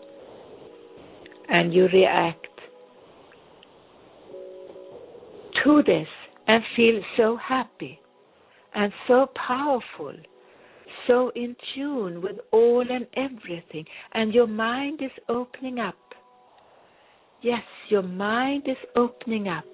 and 1.49 1.73
you 1.73 1.89
react 1.95 2.47
to 5.65 5.83
this 5.87 6.09
and 6.47 6.63
feel 6.77 7.01
so 7.17 7.39
happy 7.39 7.99
and 8.75 8.93
so 9.09 9.29
powerful, 9.47 10.13
so 11.07 11.33
in 11.35 11.57
tune 11.75 12.21
with 12.21 12.37
all 12.53 12.85
and 12.87 13.07
everything, 13.17 13.87
and 14.13 14.35
your 14.35 14.47
mind 14.47 15.01
is 15.03 15.11
opening 15.31 15.79
up. 15.79 15.97
Yes, 17.41 17.63
your 17.89 18.03
mind 18.03 18.65
is 18.67 18.77
opening 18.95 19.49
up. 19.49 19.65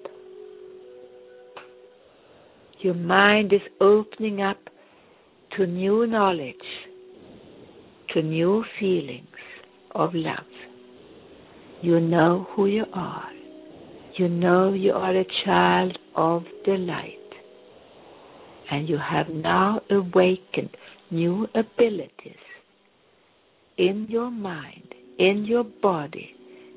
Your 2.79 2.93
mind 2.93 3.51
is 3.51 3.61
opening 3.81 4.41
up 4.41 4.59
to 5.57 5.67
new 5.67 6.07
knowledge, 6.07 6.55
to 8.13 8.21
new 8.21 8.63
feelings 8.79 9.27
of 9.95 10.11
love. 10.13 10.45
You 11.81 11.99
know 11.99 12.47
who 12.51 12.67
you 12.67 12.85
are. 12.93 13.29
You 14.17 14.27
know 14.29 14.73
you 14.73 14.93
are 14.93 15.15
a 15.15 15.25
child 15.45 15.97
of 16.15 16.43
the 16.65 16.73
light. 16.73 17.13
And 18.71 18.89
you 18.89 18.97
have 18.97 19.29
now 19.29 19.81
awakened 19.89 20.75
new 21.11 21.47
abilities 21.55 22.43
in 23.77 24.07
your 24.09 24.31
mind, 24.31 24.93
in 25.19 25.45
your 25.45 25.63
body, 25.63 26.31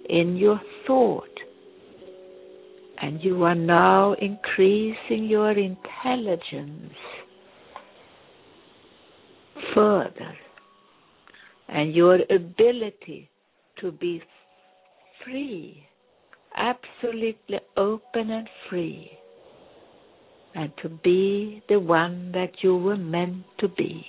in 0.08 0.36
your 0.36 0.60
thought. 0.86 1.24
And 3.02 3.22
you 3.24 3.42
are 3.44 3.54
now 3.54 4.14
increasing 4.20 5.24
your 5.24 5.52
intelligence 5.52 6.92
further 9.74 10.34
and 11.72 11.94
your 11.94 12.18
ability 12.30 13.30
to 13.80 13.92
be 13.92 14.22
free, 15.24 15.84
absolutely 16.56 17.60
open 17.76 18.30
and 18.30 18.48
free, 18.68 19.10
and 20.54 20.72
to 20.82 20.88
be 20.88 21.62
the 21.68 21.78
one 21.78 22.32
that 22.32 22.50
you 22.62 22.76
were 22.76 22.96
meant 22.96 23.44
to 23.60 23.68
be, 23.68 24.04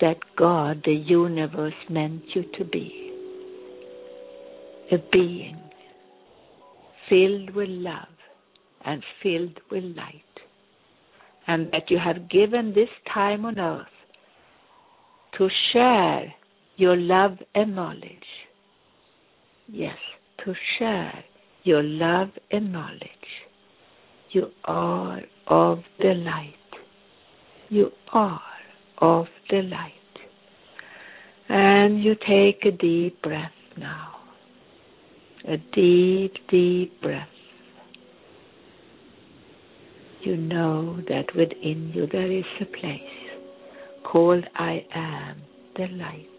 that 0.00 0.18
God, 0.36 0.82
the 0.84 0.92
universe, 0.92 1.72
meant 1.88 2.22
you 2.34 2.44
to 2.58 2.64
be. 2.64 3.12
A 4.92 4.96
being 5.12 5.58
filled 7.08 7.54
with 7.54 7.68
love 7.68 8.08
and 8.84 9.02
filled 9.22 9.58
with 9.70 9.84
light, 9.96 10.22
and 11.46 11.70
that 11.72 11.90
you 11.90 11.98
have 11.98 12.28
given 12.30 12.74
this 12.74 12.88
time 13.12 13.44
on 13.46 13.58
earth 13.58 13.86
to 15.36 15.48
share 15.72 16.34
your 16.78 16.96
love 16.96 17.36
and 17.56 17.74
knowledge. 17.74 18.30
Yes, 19.66 19.96
to 20.44 20.54
share 20.78 21.24
your 21.64 21.82
love 21.82 22.28
and 22.52 22.72
knowledge. 22.72 23.02
You 24.30 24.46
are 24.64 25.20
of 25.48 25.80
the 25.98 26.14
light. 26.14 26.54
You 27.68 27.90
are 28.12 28.40
of 28.98 29.26
the 29.50 29.62
light. 29.62 29.92
And 31.48 32.02
you 32.02 32.14
take 32.14 32.64
a 32.64 32.70
deep 32.70 33.20
breath 33.22 33.50
now. 33.76 34.14
A 35.48 35.56
deep, 35.74 36.34
deep 36.48 37.02
breath. 37.02 37.28
You 40.22 40.36
know 40.36 41.00
that 41.08 41.34
within 41.34 41.90
you 41.92 42.06
there 42.06 42.30
is 42.30 42.44
a 42.60 42.66
place 42.66 43.00
called 44.04 44.44
I 44.54 44.84
am 44.94 45.42
the 45.76 45.88
light. 45.88 46.37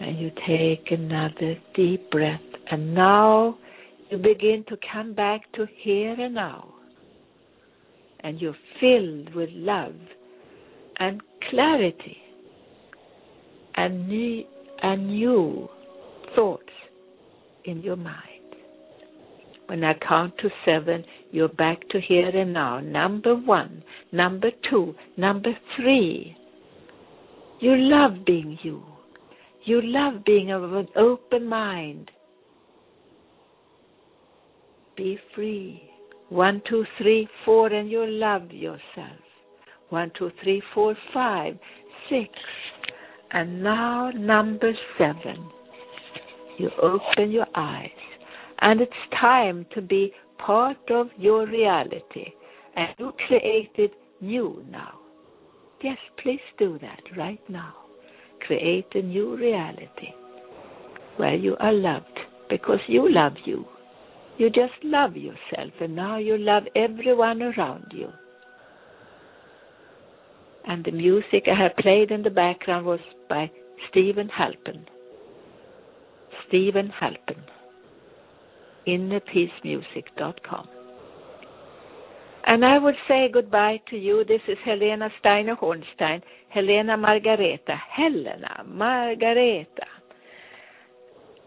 And 0.00 0.18
you 0.18 0.30
take 0.46 0.90
another 0.92 1.56
deep 1.74 2.10
breath, 2.10 2.40
and 2.70 2.94
now 2.94 3.58
you 4.10 4.18
begin 4.18 4.64
to 4.68 4.76
come 4.92 5.12
back 5.12 5.40
to 5.54 5.66
here 5.82 6.18
and 6.18 6.34
now. 6.34 6.72
And 8.20 8.40
you're 8.40 8.56
filled 8.80 9.34
with 9.34 9.50
love 9.52 9.94
and 10.98 11.20
clarity 11.50 12.16
and 13.76 14.08
new, 14.08 14.44
and 14.82 15.08
new 15.08 15.68
thoughts 16.34 16.62
in 17.64 17.80
your 17.82 17.96
mind. 17.96 18.24
When 19.66 19.84
I 19.84 19.94
count 19.94 20.34
to 20.38 20.48
seven, 20.64 21.04
you're 21.30 21.48
back 21.48 21.86
to 21.90 22.00
here 22.00 22.28
and 22.28 22.52
now. 22.52 22.80
Number 22.80 23.34
one, 23.34 23.82
number 24.12 24.50
two, 24.70 24.94
number 25.16 25.50
three. 25.76 26.34
You 27.60 27.74
love 27.76 28.24
being 28.24 28.58
you. 28.62 28.82
You 29.64 29.80
love 29.82 30.24
being 30.24 30.50
of 30.50 30.72
an 30.72 30.88
open 30.96 31.46
mind. 31.46 32.10
Be 34.96 35.18
free. 35.34 35.82
One, 36.28 36.62
two, 36.68 36.84
three, 36.98 37.28
four, 37.44 37.68
and 37.68 37.90
you 37.90 38.06
love 38.06 38.50
yourself. 38.50 39.20
One, 39.90 40.12
two, 40.18 40.30
three, 40.42 40.62
four, 40.74 40.94
five, 41.14 41.58
six. 42.10 42.28
And 43.30 43.62
now 43.62 44.10
number 44.10 44.72
seven. 44.98 45.50
You 46.58 46.70
open 46.82 47.30
your 47.30 47.46
eyes 47.54 47.90
and 48.60 48.80
it's 48.80 48.92
time 49.20 49.66
to 49.74 49.80
be 49.80 50.12
part 50.38 50.78
of 50.90 51.08
your 51.16 51.46
reality. 51.46 52.32
And 52.76 52.88
you 52.98 53.12
created 53.26 53.92
new 54.20 54.64
now. 54.68 54.98
Yes, 55.82 55.98
please 56.22 56.40
do 56.58 56.78
that 56.80 57.00
right 57.16 57.40
now. 57.48 57.74
Create 58.48 58.86
a 58.94 59.02
new 59.02 59.36
reality 59.36 60.12
where 61.16 61.36
you 61.36 61.56
are 61.60 61.72
loved 61.72 62.18
because 62.50 62.80
you 62.88 63.08
love 63.08 63.34
you. 63.44 63.64
You 64.38 64.48
just 64.48 64.72
love 64.82 65.16
yourself, 65.16 65.72
and 65.80 65.94
now 65.94 66.18
you 66.18 66.36
love 66.36 66.64
everyone 66.74 67.42
around 67.42 67.92
you. 67.92 68.08
And 70.66 70.84
the 70.84 70.92
music 70.92 71.44
I 71.46 71.62
have 71.62 71.76
played 71.76 72.10
in 72.10 72.22
the 72.22 72.30
background 72.30 72.86
was 72.86 73.00
by 73.28 73.50
Steven 73.90 74.28
Halpern. 74.28 74.84
Steven 76.48 76.90
Halpern 77.00 77.44
innerpeacemusic.com. 78.88 80.77
And 82.48 82.64
I 82.64 82.78
would 82.78 82.94
say 83.06 83.28
goodbye 83.30 83.78
to 83.90 83.96
you. 83.98 84.24
This 84.26 84.40
is 84.48 84.56
Helena 84.64 85.10
Steiner 85.20 85.54
Hornsteyn, 85.54 86.22
Helena 86.48 86.96
Margareta, 86.96 87.76
Helena 87.94 88.64
Margareta. 88.66 89.86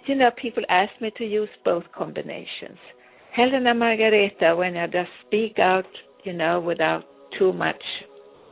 You 0.05 0.13
know, 0.13 0.29
people 0.39 0.61
ask 0.69 0.91
me 1.01 1.11
to 1.17 1.25
use 1.25 1.49
both 1.65 1.85
combinations. 1.97 2.77
Helena 3.35 3.73
Margareta, 3.73 4.55
when 4.55 4.77
I 4.77 4.85
just 4.85 5.09
speak 5.25 5.57
out, 5.57 5.87
you 6.23 6.33
know, 6.33 6.59
without 6.59 7.05
too 7.39 7.51
much 7.51 7.81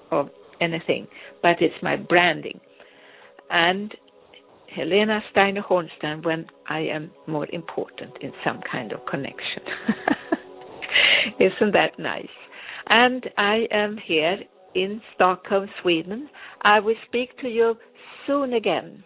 of 0.10 0.30
anything, 0.60 1.06
but 1.44 1.62
it's 1.62 1.84
my 1.84 1.98
branding. 1.98 2.60
And 3.52 3.94
Helena 4.76 5.20
Steiner 5.30 5.62
Hornsteyn 5.62 6.26
when 6.26 6.48
I 6.68 6.80
am 6.80 7.12
more 7.28 7.46
important 7.54 8.14
in 8.22 8.32
some 8.44 8.60
kind 8.72 8.92
of 8.92 9.06
connection. 9.06 9.62
Isn't 11.40 11.74
that 11.74 11.98
nice? 11.98 12.28
And 12.88 13.26
I 13.38 13.66
am 13.72 13.98
here 14.06 14.38
in 14.76 15.02
Stockholm, 15.16 15.68
Sweden. 15.82 16.30
I 16.62 16.80
will 16.80 16.96
speak 17.08 17.38
to 17.40 17.48
you 17.48 17.76
soon 18.26 18.54
again. 18.54 19.04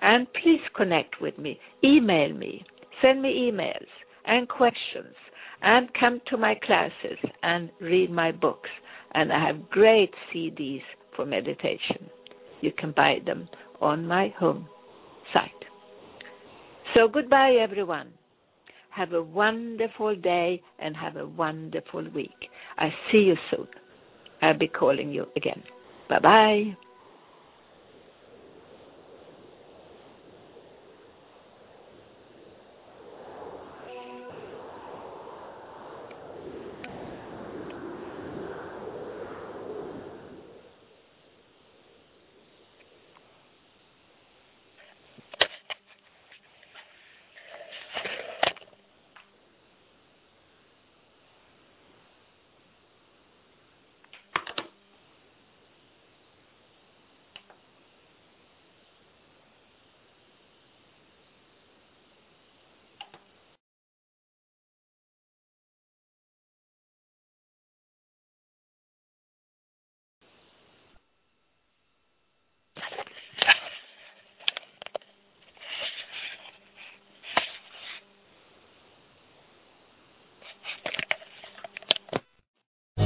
And 0.00 0.26
please 0.42 0.60
connect 0.76 1.20
with 1.20 1.38
me. 1.38 1.58
Email 1.82 2.32
me. 2.34 2.64
Send 3.02 3.22
me 3.22 3.50
emails 3.52 3.86
and 4.26 4.48
questions. 4.48 5.14
And 5.62 5.88
come 5.98 6.20
to 6.28 6.36
my 6.36 6.54
classes 6.64 7.18
and 7.42 7.70
read 7.80 8.10
my 8.10 8.32
books. 8.32 8.70
And 9.14 9.32
I 9.32 9.46
have 9.46 9.70
great 9.70 10.12
CDs 10.34 10.82
for 11.14 11.24
meditation. 11.24 12.10
You 12.60 12.72
can 12.76 12.92
buy 12.94 13.16
them 13.24 13.48
on 13.80 14.06
my 14.06 14.34
home 14.38 14.68
site. 15.32 15.50
So 16.94 17.08
goodbye, 17.08 17.56
everyone. 17.60 18.15
Have 18.96 19.12
a 19.12 19.22
wonderful 19.22 20.16
day 20.16 20.62
and 20.78 20.96
have 20.96 21.16
a 21.16 21.26
wonderful 21.26 22.02
week. 22.14 22.48
I 22.78 22.88
see 23.12 23.18
you 23.18 23.36
soon. 23.50 23.68
I'll 24.40 24.58
be 24.58 24.68
calling 24.68 25.10
you 25.10 25.26
again. 25.36 25.62
Bye 26.08 26.20
bye. 26.20 26.76